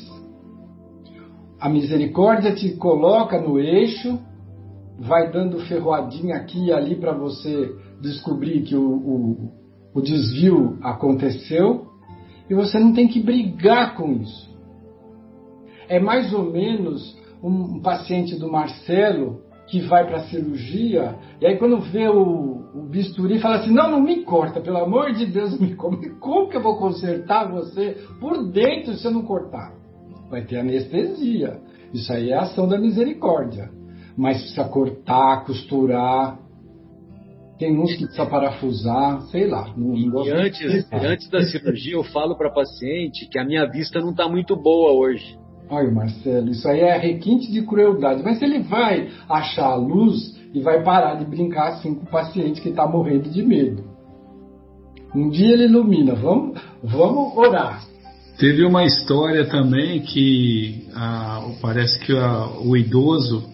A 1.60 1.68
misericórdia 1.68 2.54
te 2.54 2.70
coloca 2.76 3.38
no 3.38 3.58
eixo, 3.58 4.18
vai 4.98 5.30
dando 5.30 5.58
ferroadinha 5.66 6.36
aqui 6.36 6.66
e 6.66 6.72
ali 6.72 6.94
para 6.94 7.12
você 7.12 7.74
descobrir 8.00 8.62
que 8.62 8.74
o, 8.74 8.88
o, 8.88 9.52
o 9.94 10.00
desvio 10.00 10.78
aconteceu, 10.80 11.86
e 12.48 12.54
você 12.54 12.78
não 12.78 12.94
tem 12.94 13.06
que 13.06 13.20
brigar 13.20 13.94
com 13.94 14.12
isso 14.12 14.49
é 15.90 15.98
mais 15.98 16.32
ou 16.32 16.44
menos 16.44 17.18
um 17.42 17.80
paciente 17.80 18.36
do 18.36 18.50
Marcelo 18.50 19.40
que 19.66 19.80
vai 19.80 20.06
para 20.06 20.18
a 20.18 20.24
cirurgia, 20.24 21.16
e 21.40 21.46
aí 21.46 21.56
quando 21.56 21.80
vê 21.80 22.08
o, 22.08 22.64
o, 22.74 22.88
bisturi, 22.90 23.38
fala 23.38 23.56
assim: 23.56 23.72
Não, 23.72 23.90
não 23.90 24.00
me 24.00 24.24
corta, 24.24 24.60
pelo 24.60 24.78
amor 24.78 25.12
de 25.12 25.26
Deus, 25.26 25.58
me 25.60 25.74
corta. 25.74 26.08
Como 26.18 26.48
que 26.48 26.56
eu 26.56 26.62
vou 26.62 26.76
consertar 26.76 27.50
você 27.50 27.96
por 28.18 28.50
dentro 28.50 28.94
se 28.94 29.06
eu 29.06 29.10
não 29.10 29.22
cortar? 29.22 29.72
Vai 30.28 30.42
ter 30.42 30.58
anestesia. 30.58 31.60
Isso 31.92 32.12
aí 32.12 32.30
é 32.30 32.34
a 32.34 32.42
ação 32.42 32.68
da 32.68 32.78
misericórdia. 32.78 33.70
Mas 34.16 34.38
precisa 34.38 34.64
cortar, 34.64 35.44
costurar. 35.44 36.38
Tem 37.58 37.78
uns 37.78 37.92
que 37.92 38.04
precisa 38.04 38.26
parafusar, 38.26 39.22
sei 39.22 39.46
lá. 39.46 39.72
Não, 39.76 39.94
não 39.94 40.24
e 40.24 40.30
antes, 40.30 40.88
antes 40.92 41.28
da 41.28 41.42
cirurgia, 41.42 41.94
eu 41.94 42.04
falo 42.04 42.36
para 42.36 42.50
paciente 42.50 43.28
que 43.28 43.38
a 43.38 43.44
minha 43.44 43.66
vista 43.66 44.00
não 44.00 44.10
está 44.10 44.28
muito 44.28 44.56
boa 44.56 44.92
hoje. 44.92 45.39
Olha, 45.70 45.90
Marcelo, 45.90 46.50
isso 46.50 46.68
aí 46.68 46.80
é 46.80 46.98
requinte 46.98 47.50
de 47.50 47.62
crueldade. 47.62 48.22
Mas 48.24 48.42
ele 48.42 48.58
vai 48.58 49.08
achar 49.28 49.66
a 49.66 49.76
luz 49.76 50.36
e 50.52 50.60
vai 50.60 50.82
parar 50.82 51.14
de 51.14 51.24
brincar 51.24 51.68
assim 51.68 51.94
com 51.94 52.02
o 52.02 52.10
paciente 52.10 52.60
que 52.60 52.70
está 52.70 52.88
morrendo 52.88 53.30
de 53.30 53.40
medo. 53.42 53.84
Um 55.14 55.30
dia 55.30 55.52
ele 55.52 55.64
ilumina. 55.64 56.14
Vamos, 56.14 56.60
vamos 56.82 57.36
orar. 57.36 57.84
Teve 58.38 58.64
uma 58.64 58.84
história 58.84 59.46
também 59.46 60.00
que 60.00 60.88
parece 61.60 62.00
que 62.00 62.12
o 62.12 62.76
idoso, 62.76 63.44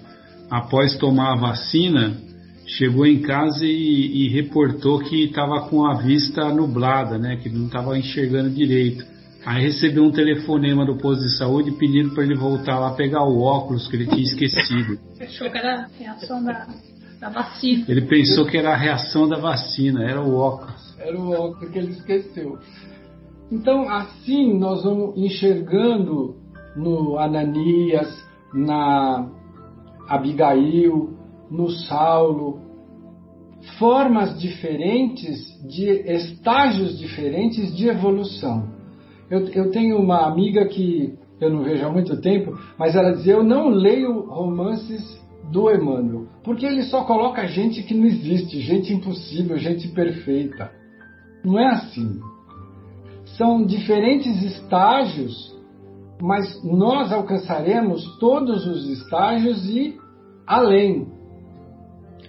após 0.50 0.96
tomar 0.96 1.34
a 1.34 1.36
vacina, 1.36 2.16
chegou 2.66 3.04
em 3.04 3.20
casa 3.20 3.66
e, 3.66 4.26
e 4.26 4.28
reportou 4.28 5.00
que 5.00 5.24
estava 5.24 5.68
com 5.68 5.84
a 5.84 5.94
vista 5.94 6.48
nublada, 6.52 7.18
né, 7.18 7.36
que 7.36 7.48
não 7.48 7.66
estava 7.66 7.98
enxergando 7.98 8.48
direito. 8.50 9.04
Aí 9.46 9.62
recebeu 9.62 10.02
um 10.02 10.10
telefonema 10.10 10.84
do 10.84 10.96
posto 10.96 11.22
de 11.22 11.38
saúde 11.38 11.70
pedindo 11.70 12.12
para 12.12 12.24
ele 12.24 12.34
voltar 12.34 12.80
lá 12.80 12.96
pegar 12.96 13.22
o 13.22 13.40
óculos 13.40 13.86
que 13.86 13.94
ele 13.94 14.08
tinha 14.08 14.24
esquecido. 14.24 14.98
Achou 15.22 15.48
que 15.48 15.56
era 15.56 15.82
a 15.82 15.86
reação 15.86 16.42
da, 16.42 16.66
da 17.20 17.28
vacina. 17.28 17.84
Ele 17.88 18.02
pensou 18.02 18.44
que 18.44 18.56
era 18.56 18.72
a 18.72 18.76
reação 18.76 19.28
da 19.28 19.38
vacina, 19.38 20.02
era 20.02 20.20
o 20.20 20.34
óculos. 20.34 20.96
Era 20.98 21.16
o 21.16 21.30
óculos 21.30 21.70
que 21.70 21.78
ele 21.78 21.92
esqueceu. 21.92 22.58
Então, 23.52 23.88
assim, 23.88 24.58
nós 24.58 24.82
vamos 24.82 25.16
enxergando 25.16 26.34
no 26.74 27.16
Ananias, 27.16 28.12
na 28.52 29.30
Abigail, 30.08 31.16
no 31.48 31.70
Saulo, 31.70 32.60
formas 33.78 34.40
diferentes, 34.40 35.38
de 35.68 35.88
estágios 35.88 36.98
diferentes 36.98 37.76
de 37.76 37.88
evolução. 37.88 38.75
Eu, 39.30 39.48
eu 39.48 39.70
tenho 39.70 39.98
uma 39.98 40.26
amiga 40.26 40.64
que 40.66 41.14
eu 41.40 41.50
não 41.50 41.62
vejo 41.62 41.84
há 41.84 41.90
muito 41.90 42.20
tempo, 42.20 42.56
mas 42.78 42.94
ela 42.94 43.12
dizia: 43.12 43.34
Eu 43.34 43.44
não 43.44 43.68
leio 43.68 44.26
romances 44.28 45.02
do 45.50 45.70
Emmanuel, 45.70 46.26
porque 46.42 46.66
ele 46.66 46.82
só 46.84 47.04
coloca 47.04 47.46
gente 47.46 47.82
que 47.82 47.94
não 47.94 48.04
existe, 48.04 48.60
gente 48.60 48.92
impossível, 48.92 49.58
gente 49.58 49.88
perfeita. 49.88 50.70
Não 51.44 51.58
é 51.58 51.66
assim. 51.66 52.20
São 53.36 53.64
diferentes 53.64 54.42
estágios, 54.42 55.54
mas 56.20 56.62
nós 56.64 57.12
alcançaremos 57.12 58.18
todos 58.18 58.66
os 58.66 58.88
estágios 58.88 59.68
e 59.68 59.96
além. 60.46 61.06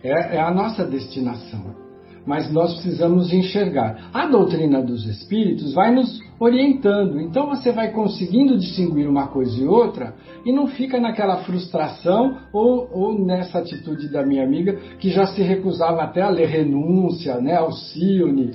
É, 0.04 0.36
é 0.36 0.42
a 0.42 0.52
nossa 0.52 0.86
destinação. 0.86 1.87
Mas 2.28 2.52
nós 2.52 2.74
precisamos 2.74 3.32
enxergar. 3.32 4.10
A 4.14 4.28
doutrina 4.28 4.84
dos 4.84 5.08
espíritos 5.08 5.74
vai 5.74 5.96
nos 5.96 6.20
orientando, 6.40 7.22
então 7.22 7.48
você 7.48 7.72
vai 7.72 7.92
conseguindo 7.92 8.58
distinguir 8.58 9.08
uma 9.08 9.28
coisa 9.28 9.60
e 9.60 9.66
outra 9.66 10.14
e 10.46 10.52
não 10.52 10.68
fica 10.68 11.00
naquela 11.00 11.38
frustração 11.38 12.38
ou, 12.54 12.90
ou 12.92 13.26
nessa 13.26 13.60
atitude 13.60 14.12
da 14.12 14.26
minha 14.26 14.44
amiga 14.44 14.76
que 15.00 15.10
já 15.10 15.26
se 15.28 15.42
recusava 15.42 16.04
até 16.04 16.22
a 16.22 16.30
ler 16.30 16.50
renúncia, 16.50 17.40
né, 17.40 17.56
Alcione, 17.56 18.52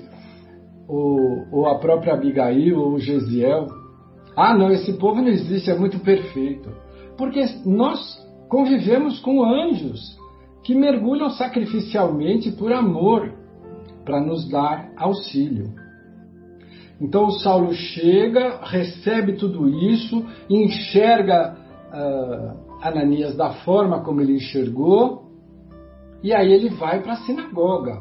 ou, 0.87 1.47
ou 1.51 1.67
a 1.67 1.79
própria 1.79 2.13
Abigail 2.13 2.79
ou 2.79 2.99
Gesiel. 2.99 3.67
Ah, 4.37 4.55
não, 4.57 4.71
esse 4.71 4.93
povo 4.95 5.21
não 5.21 5.29
existe, 5.29 5.71
é 5.71 5.75
muito 5.75 5.99
perfeito. 6.01 6.71
Porque 7.17 7.43
nós 7.65 7.99
convivemos 8.49 9.19
com 9.21 9.43
anjos 9.43 10.19
que 10.63 10.75
mergulham 10.75 11.31
sacrificialmente 11.31 12.53
por 12.53 12.73
amor 12.73 13.42
para 14.05 14.21
nos 14.21 14.49
dar 14.49 14.91
auxílio. 14.97 15.73
Então 17.01 17.25
o 17.25 17.33
Saulo 17.33 17.73
chega, 17.73 18.61
recebe 18.63 19.33
tudo 19.33 19.69
isso, 19.69 20.25
enxerga 20.49 21.57
uh, 21.93 22.73
Ananias 22.81 23.37
da 23.37 23.51
forma 23.51 24.03
como 24.03 24.21
ele 24.21 24.35
enxergou, 24.35 25.23
e 26.23 26.33
aí 26.33 26.53
ele 26.53 26.69
vai 26.71 27.03
para 27.03 27.15
a 27.15 27.17
sinagoga. 27.17 28.01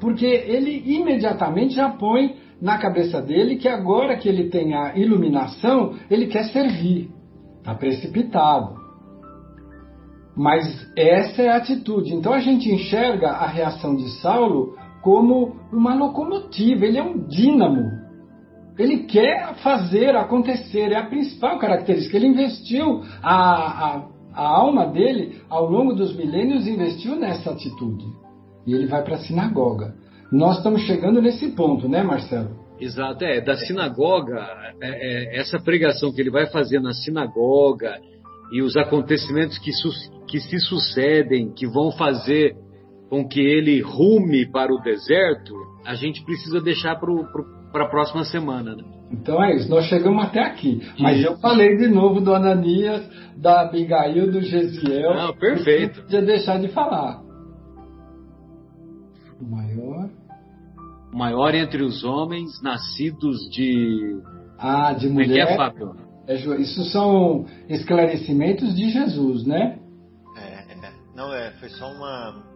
Porque 0.00 0.26
ele 0.26 0.82
imediatamente 0.86 1.74
já 1.74 1.90
põe 1.90 2.36
na 2.60 2.78
cabeça 2.78 3.22
dele 3.22 3.56
que 3.56 3.68
agora 3.68 4.16
que 4.16 4.28
ele 4.28 4.48
tem 4.48 4.74
a 4.74 4.96
iluminação, 4.96 5.94
ele 6.10 6.26
quer 6.26 6.44
servir. 6.46 7.10
Está 7.58 7.74
precipitado. 7.74 8.74
Mas 10.36 10.64
essa 10.96 11.42
é 11.42 11.48
a 11.48 11.56
atitude. 11.56 12.14
Então 12.14 12.32
a 12.32 12.40
gente 12.40 12.70
enxerga 12.70 13.30
a 13.30 13.46
reação 13.46 13.94
de 13.94 14.08
Saulo 14.20 14.74
como 15.02 15.56
uma 15.72 15.94
locomotiva, 15.94 16.84
ele 16.84 16.98
é 16.98 17.02
um 17.02 17.26
dínamo. 17.26 18.00
Ele 18.78 19.04
quer 19.04 19.54
fazer 19.62 20.16
acontecer, 20.16 20.92
é 20.92 20.96
a 20.96 21.06
principal 21.06 21.58
característica. 21.58 22.16
Ele 22.16 22.28
investiu, 22.28 23.02
a, 23.22 23.34
a, 23.34 24.08
a 24.32 24.46
alma 24.46 24.86
dele, 24.86 25.40
ao 25.48 25.68
longo 25.70 25.92
dos 25.92 26.16
milênios, 26.16 26.66
investiu 26.66 27.16
nessa 27.16 27.50
atitude. 27.50 28.04
E 28.66 28.72
ele 28.72 28.86
vai 28.86 29.02
para 29.02 29.16
a 29.16 29.20
sinagoga. 29.20 29.94
Nós 30.32 30.58
estamos 30.58 30.82
chegando 30.82 31.20
nesse 31.20 31.48
ponto, 31.48 31.88
né, 31.88 32.02
Marcelo? 32.02 32.50
Exato, 32.78 33.24
é. 33.24 33.40
Da 33.40 33.56
sinagoga, 33.56 34.46
é, 34.80 35.34
é, 35.36 35.40
essa 35.40 35.58
pregação 35.58 36.12
que 36.12 36.20
ele 36.20 36.30
vai 36.30 36.46
fazer 36.46 36.80
na 36.80 36.92
sinagoga 36.92 37.98
e 38.52 38.62
os 38.62 38.76
acontecimentos 38.76 39.58
que, 39.58 39.72
su 39.72 39.90
que 40.26 40.40
se 40.40 40.58
sucedem, 40.60 41.52
que 41.52 41.66
vão 41.66 41.90
fazer 41.92 42.56
com 43.10 43.26
que 43.26 43.40
ele 43.40 43.80
rume 43.80 44.46
para 44.46 44.72
o 44.72 44.80
deserto, 44.80 45.52
a 45.84 45.96
gente 45.96 46.24
precisa 46.24 46.60
deixar 46.60 46.94
para 46.94 47.84
a 47.84 47.88
próxima 47.88 48.24
semana. 48.24 48.76
Né? 48.76 48.84
Então 49.10 49.42
é 49.42 49.56
isso, 49.56 49.68
nós 49.68 49.86
chegamos 49.86 50.24
até 50.24 50.40
aqui. 50.40 50.80
Mas 50.96 51.18
isso. 51.18 51.26
eu 51.26 51.36
falei 51.38 51.76
de 51.76 51.88
novo 51.88 52.20
do 52.20 52.32
Ananias, 52.32 53.04
da 53.36 53.62
Abigail, 53.62 54.30
do 54.30 54.40
Gesiel. 54.40 55.12
Não, 55.14 55.34
perfeito. 55.34 55.96
Não 55.96 56.04
podia 56.04 56.22
deixar 56.22 56.60
de 56.60 56.68
falar. 56.68 57.20
O 59.40 59.44
maior. 59.44 60.08
O 61.12 61.18
maior 61.18 61.52
entre 61.52 61.82
os 61.82 62.04
homens 62.04 62.62
nascidos 62.62 63.38
de. 63.50 64.20
Ah, 64.56 64.92
de 64.92 65.08
mulher. 65.08 65.26
Como 65.26 65.40
é 65.42 65.46
que 65.46 65.52
é, 65.52 65.56
Fábio? 65.56 65.96
É, 66.28 66.60
isso 66.60 66.84
são 66.84 67.46
esclarecimentos 67.68 68.76
de 68.76 68.90
Jesus, 68.90 69.44
né? 69.44 69.80
É, 70.36 70.74
é. 70.74 70.92
Não, 71.16 71.34
é, 71.34 71.50
foi 71.58 71.70
só 71.70 71.90
uma, 71.90 72.49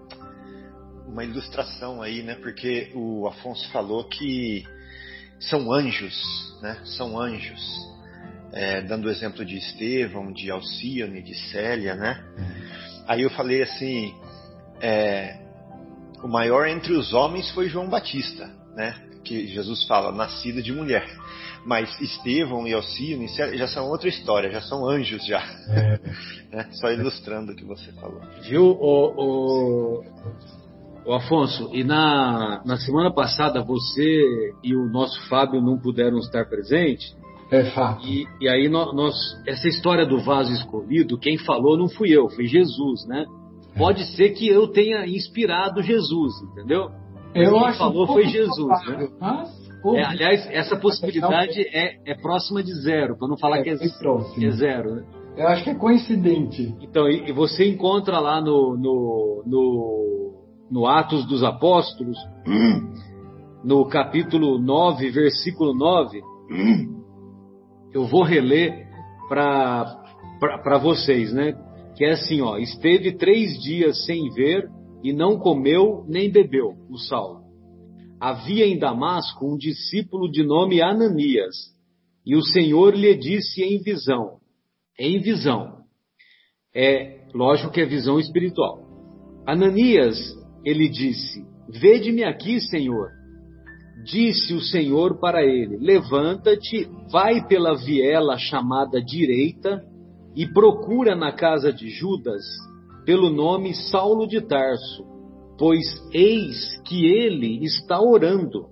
uma 1.07 1.25
ilustração 1.25 2.03
aí, 2.03 2.23
né? 2.23 2.35
Porque 2.37 2.91
o 2.95 3.27
Afonso 3.27 3.71
falou 3.71 4.05
que 4.05 4.65
são 5.39 5.73
anjos, 5.73 6.15
né? 6.63 6.81
São 6.85 7.19
anjos. 7.19 7.63
É, 8.53 8.83
dando 8.83 9.07
o 9.07 9.11
exemplo 9.11 9.45
de 9.45 9.57
Estevão, 9.57 10.33
de 10.33 10.51
Alcione, 10.51 11.23
de 11.23 11.35
Célia, 11.51 11.95
né? 11.95 12.25
Aí 13.07 13.23
eu 13.23 13.31
falei 13.31 13.63
assim, 13.63 14.15
é, 14.81 15.41
o 16.23 16.29
maior 16.29 16.67
entre 16.67 16.93
os 16.93 17.13
homens 17.13 17.51
foi 17.51 17.69
João 17.69 17.89
Batista, 17.89 18.47
né? 18.75 18.95
Que 19.25 19.47
Jesus 19.49 19.85
fala, 19.87 20.13
nascido 20.13 20.63
de 20.63 20.73
mulher. 20.73 21.05
Mas 21.67 21.99
Estevão 22.01 22.67
e 22.67 22.75
Alcione 22.75 23.27
já 23.29 23.67
são 23.67 23.89
outra 23.89 24.09
história, 24.09 24.51
já 24.51 24.61
são 24.61 24.87
anjos 24.87 25.27
já. 25.27 25.43
É. 25.71 25.99
né? 26.55 26.69
Só 26.73 26.91
ilustrando 26.93 27.53
o 27.53 27.57
que 27.57 27.65
você 27.65 27.91
falou. 27.93 28.21
Viu, 28.43 28.65
o, 28.65 29.15
o, 29.17 30.05
o 31.07 31.13
Afonso, 31.13 31.71
e 31.73 31.85
na, 31.85 32.63
na 32.65 32.77
semana 32.79 33.13
passada 33.13 33.63
você 33.63 34.53
e 34.63 34.75
o 34.75 34.87
nosso 34.87 35.29
Fábio 35.29 35.61
não 35.61 35.79
puderam 35.79 36.19
estar 36.19 36.47
presentes. 36.47 37.15
É 37.51 37.65
fato. 37.71 38.07
E, 38.07 38.27
e 38.41 38.49
aí 38.49 38.69
nós, 38.69 38.95
nós, 38.95 39.15
essa 39.47 39.69
história 39.69 40.07
do 40.07 40.19
vaso 40.21 40.51
escolhido, 40.53 41.19
quem 41.19 41.37
falou 41.37 41.77
não 41.77 41.89
fui 41.89 42.11
eu, 42.11 42.29
foi 42.31 42.47
Jesus, 42.47 43.07
né? 43.07 43.27
É. 43.75 43.79
Pode 43.79 44.05
ser 44.17 44.31
que 44.31 44.49
eu 44.49 44.69
tenha 44.69 45.07
inspirado 45.07 45.83
Jesus, 45.83 46.33
entendeu? 46.43 46.89
Mas 47.35 47.49
eu 47.49 47.53
quem 47.53 47.65
acho 47.65 47.79
falou 47.79 48.07
foi 48.07 48.27
Jesus, 48.27 48.87
né? 48.87 49.09
é, 49.97 50.05
aliás, 50.05 50.49
essa 50.51 50.77
possibilidade 50.77 51.61
é, 51.61 51.99
é 52.07 52.15
próxima 52.15 52.63
de 52.63 52.73
zero, 52.83 53.19
para 53.19 53.29
não 53.29 53.37
falar 53.37 53.59
é, 53.59 53.63
que, 53.63 53.71
é, 53.71 53.77
que 53.77 54.47
é 54.47 54.51
zero, 54.51 54.95
né? 54.95 55.05
Eu 55.37 55.49
acho 55.49 55.65
que 55.65 55.71
é 55.71 55.75
coincidente. 55.75 56.75
Então, 56.81 57.09
e, 57.09 57.29
e 57.29 57.33
você 57.33 57.69
encontra 57.69 58.21
lá 58.21 58.41
no, 58.41 58.77
no, 58.77 59.43
no 59.45 60.34
no 60.71 60.87
Atos 60.87 61.27
dos 61.27 61.43
Apóstolos, 61.43 62.19
no 63.65 63.87
capítulo 63.87 64.59
9, 64.59 65.11
versículo 65.11 65.75
9, 65.75 66.23
eu 67.93 68.07
vou 68.07 68.23
reler 68.23 68.89
para 69.29 70.79
vocês, 70.83 71.33
né? 71.33 71.55
Que 71.97 72.05
é 72.05 72.13
assim, 72.13 72.41
ó, 72.41 72.57
esteve 72.59 73.17
três 73.17 73.59
dias 73.63 74.05
sem 74.05 74.31
ver 74.31 74.69
e 75.03 75.13
não 75.13 75.39
comeu 75.39 76.05
nem 76.09 76.31
bebeu, 76.31 76.75
o 76.91 76.99
Saulo. 76.99 77.45
Havia 78.21 78.67
em 78.67 78.79
Damasco 78.79 79.47
um 79.47 79.57
discípulo 79.57 80.31
de 80.31 80.43
nome 80.43 80.81
Ananias, 80.81 81.55
e 82.27 82.35
o 82.35 82.43
Senhor 82.43 82.95
lhe 82.95 83.15
disse 83.15 83.63
em 83.63 83.79
visão, 83.83 84.39
em 84.99 85.21
visão, 85.21 85.85
é 86.75 87.27
lógico 87.35 87.71
que 87.71 87.81
é 87.81 87.87
visão 87.87 88.19
espiritual. 88.19 88.83
Ananias, 89.47 90.17
ele 90.65 90.89
disse: 90.89 91.45
Vede-me 91.69 92.25
aqui, 92.25 92.61
Senhor. 92.61 93.09
Disse 94.05 94.55
o 94.55 94.61
Senhor 94.61 95.19
para 95.19 95.43
ele: 95.43 95.79
Levanta-te, 95.79 96.89
vai 97.11 97.47
pela 97.47 97.75
viela 97.75 98.37
chamada 98.37 99.03
direita 99.03 99.83
e 100.35 100.47
procura 100.47 101.15
na 101.15 101.33
casa 101.33 101.73
de 101.73 101.89
Judas 101.89 102.43
pelo 103.05 103.31
nome 103.31 103.75
Saulo 103.75 104.27
de 104.27 104.41
Tarso, 104.41 105.05
pois 105.59 105.85
eis 106.13 106.81
que 106.85 107.07
ele 107.07 107.65
está 107.65 108.01
orando. 108.01 108.67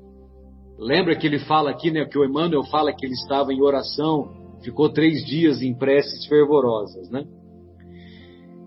Lembra 0.79 1.15
que 1.15 1.27
ele 1.27 1.39
fala 1.39 1.71
aqui, 1.71 1.91
né, 1.91 2.05
que 2.05 2.19
o 2.19 2.25
Emmanuel 2.25 2.65
fala 2.65 2.93
que 2.93 3.07
ele 3.07 3.15
estava 3.15 3.53
em 3.53 3.63
oração, 3.63 4.59
ficou 4.65 4.91
três 4.91 5.25
dias 5.25 5.63
em 5.63 5.77
preces 5.77 6.27
fervorosas, 6.27 7.09
né? 7.11 7.25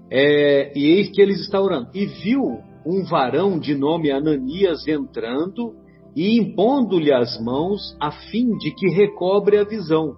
É, 0.09 0.71
e 0.77 0.85
eis 0.85 1.09
que 1.09 1.21
ele 1.21 1.33
está 1.33 1.59
orando. 1.59 1.89
E 1.93 2.05
viu 2.05 2.59
um 2.85 3.03
varão 3.03 3.57
de 3.57 3.75
nome 3.75 4.11
Ananias 4.11 4.87
entrando 4.87 5.73
e 6.15 6.39
impondo-lhe 6.39 7.11
as 7.11 7.39
mãos 7.41 7.95
a 7.99 8.11
fim 8.11 8.55
de 8.57 8.71
que 8.71 8.87
recobre 8.87 9.57
a 9.57 9.63
visão. 9.63 10.15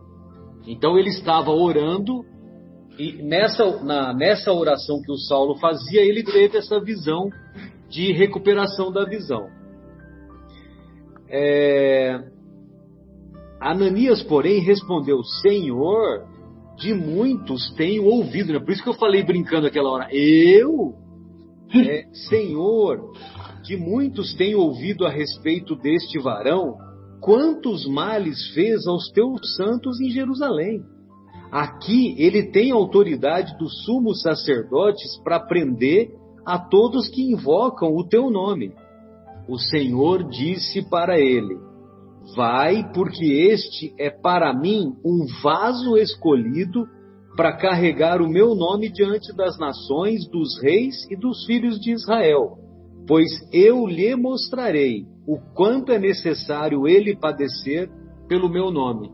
Então 0.65 0.97
ele 0.97 1.09
estava 1.09 1.49
orando 1.49 2.25
e 2.99 3.21
nessa, 3.23 3.83
na, 3.83 4.13
nessa 4.13 4.51
oração 4.51 5.01
que 5.01 5.11
o 5.11 5.17
Saulo 5.17 5.55
fazia, 5.59 6.01
ele 6.01 6.23
teve 6.23 6.57
essa 6.57 6.79
visão 6.79 7.29
de 7.89 8.11
recuperação 8.11 8.91
da 8.91 9.05
visão. 9.05 9.47
É... 11.29 12.19
Ananias, 13.59 14.21
porém, 14.23 14.59
respondeu: 14.59 15.23
Senhor, 15.41 16.25
de 16.77 16.93
muitos 16.93 17.73
tenho 17.75 18.05
ouvido. 18.05 18.53
Né? 18.53 18.59
Por 18.59 18.71
isso 18.71 18.83
que 18.83 18.89
eu 18.89 18.93
falei 18.93 19.23
brincando 19.23 19.67
aquela 19.67 19.89
hora. 19.89 20.07
Eu 20.11 20.95
é, 21.73 22.07
Senhor, 22.29 23.11
que 23.65 23.75
muitos 23.75 24.33
têm 24.35 24.55
ouvido 24.55 25.05
a 25.05 25.09
respeito 25.09 25.75
deste 25.75 26.19
varão, 26.19 26.75
quantos 27.21 27.85
males 27.87 28.53
fez 28.53 28.87
aos 28.87 29.09
teus 29.11 29.55
santos 29.55 29.99
em 29.99 30.09
Jerusalém. 30.09 30.81
Aqui 31.51 32.15
ele 32.17 32.51
tem 32.51 32.71
autoridade 32.71 33.57
dos 33.57 33.85
sumos 33.85 34.21
sacerdotes 34.21 35.17
para 35.23 35.39
prender 35.39 36.09
a 36.45 36.59
todos 36.59 37.09
que 37.09 37.31
invocam 37.31 37.95
o 37.95 38.07
teu 38.07 38.29
nome. 38.29 38.73
O 39.47 39.57
Senhor 39.57 40.27
disse 40.29 40.87
para 40.89 41.19
ele: 41.19 41.57
Vai, 42.35 42.91
porque 42.93 43.25
este 43.25 43.93
é 43.97 44.09
para 44.09 44.53
mim 44.53 44.93
um 45.05 45.25
vaso 45.41 45.97
escolhido 45.97 46.85
para 47.37 47.55
carregar 47.55 48.19
o 48.19 48.27
meu 48.27 48.55
nome 48.55 48.91
diante 48.91 49.31
das 49.35 49.59
nações, 49.59 50.27
dos 50.27 50.59
reis 50.59 51.05
e 51.11 51.15
dos 51.15 51.45
filhos 51.45 51.79
de 51.79 51.91
Israel. 51.91 52.57
pois 53.07 53.29
eu 53.53 53.87
lhe 53.87 54.13
mostrarei 54.17 55.05
o 55.25 55.37
quanto 55.53 55.93
é 55.93 55.99
necessário 55.99 56.85
ele 56.87 57.15
padecer 57.15 57.89
pelo 58.27 58.49
meu 58.49 58.69
nome. 58.69 59.11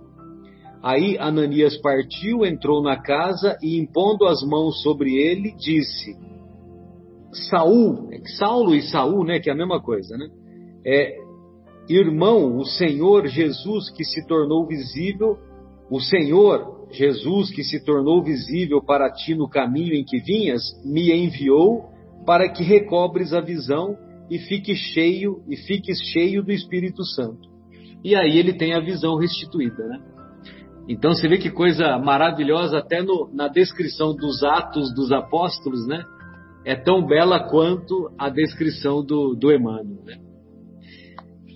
Aí 0.82 1.16
Ananias 1.20 1.78
partiu, 1.78 2.44
entrou 2.44 2.82
na 2.82 3.00
casa 3.00 3.56
e, 3.62 3.78
impondo 3.78 4.26
as 4.26 4.42
mãos 4.42 4.82
sobre 4.82 5.14
ele, 5.14 5.54
disse: 5.56 6.16
Saul, 7.50 8.10
é 8.12 8.20
Saulo 8.40 8.74
e 8.74 8.82
Saul, 8.82 9.24
né, 9.24 9.40
que 9.40 9.50
é 9.50 9.54
a 9.54 9.56
mesma 9.56 9.80
coisa, 9.80 10.18
né? 10.18 10.28
É, 10.86 11.18
irmão, 11.88 12.58
o 12.58 12.66
Senhor 12.66 13.28
Jesus 13.28 13.92
que 13.92 14.04
se 14.04 14.26
tornou 14.26 14.66
visível, 14.66 15.38
o 15.92 16.00
Senhor 16.00 16.83
Jesus 16.94 17.52
que 17.52 17.64
se 17.64 17.84
tornou 17.84 18.24
visível 18.24 18.82
para 18.82 19.12
ti 19.12 19.36
no 19.36 19.50
caminho 19.50 19.94
em 19.94 20.04
que 20.04 20.20
vinhas, 20.20 20.62
me 20.86 21.12
enviou 21.12 21.90
para 22.26 22.48
que 22.50 22.64
recobres 22.64 23.34
a 23.34 23.42
visão 23.42 23.98
e 24.30 24.38
fiques 24.40 24.78
cheio 24.78 25.44
e 25.50 25.58
fiques 25.58 26.00
cheio 26.12 26.44
do 26.44 26.52
Espírito 26.52 27.04
Santo. 27.04 27.50
E 28.04 28.16
aí 28.16 28.38
ele 28.38 28.54
tem 28.54 28.74
a 28.74 28.80
visão 28.80 29.18
restituída, 29.18 29.88
né? 29.88 30.00
Então 30.88 31.14
você 31.14 31.28
vê 31.28 31.38
que 31.38 31.50
coisa 31.50 31.98
maravilhosa 31.98 32.78
até 32.78 33.02
no, 33.02 33.30
na 33.34 33.48
descrição 33.48 34.14
dos 34.16 34.44
atos 34.44 34.94
dos 34.94 35.12
apóstolos, 35.12 35.88
né? 35.88 36.04
É 36.66 36.76
tão 36.76 37.06
bela 37.06 37.50
quanto 37.50 38.12
a 38.18 38.30
descrição 38.30 39.04
do, 39.04 39.36
do 39.36 39.52
Emmanuel, 39.52 40.04
né? 40.06 40.18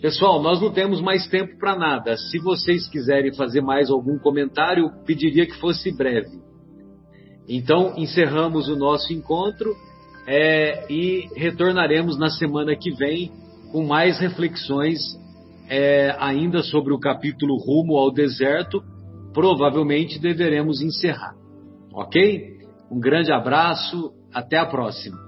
Pessoal, 0.02 0.42
nós 0.42 0.62
não 0.62 0.72
temos 0.72 1.02
mais 1.02 1.28
tempo 1.28 1.58
para 1.58 1.76
nada. 1.76 2.16
Se 2.18 2.38
vocês 2.40 2.88
quiserem 2.88 3.34
fazer 3.34 3.62
mais 3.62 3.90
algum 3.90 4.20
comentário, 4.20 4.92
pediria 5.06 5.46
que 5.46 5.60
fosse 5.60 5.92
breve. 5.92 6.40
Então, 7.50 7.94
encerramos 7.98 8.68
o 8.68 8.76
nosso 8.76 9.12
encontro 9.12 9.74
é, 10.28 10.86
e 10.92 11.28
retornaremos 11.36 12.18
na 12.18 12.30
semana 12.30 12.76
que 12.76 12.92
vem 12.92 13.32
com 13.72 13.86
mais 13.86 14.20
reflexões 14.20 15.00
é, 15.70 16.16
ainda 16.20 16.62
sobre 16.62 16.94
o 16.94 17.00
capítulo 17.00 17.58
Rumo 17.58 17.98
ao 17.98 18.12
Deserto. 18.12 18.84
Provavelmente 19.34 20.20
deveremos 20.20 20.82
encerrar. 20.82 21.34
Ok? 21.94 22.58
Um 22.92 23.00
grande 23.00 23.32
abraço, 23.32 24.12
até 24.32 24.58
a 24.58 24.66
próxima. 24.66 25.27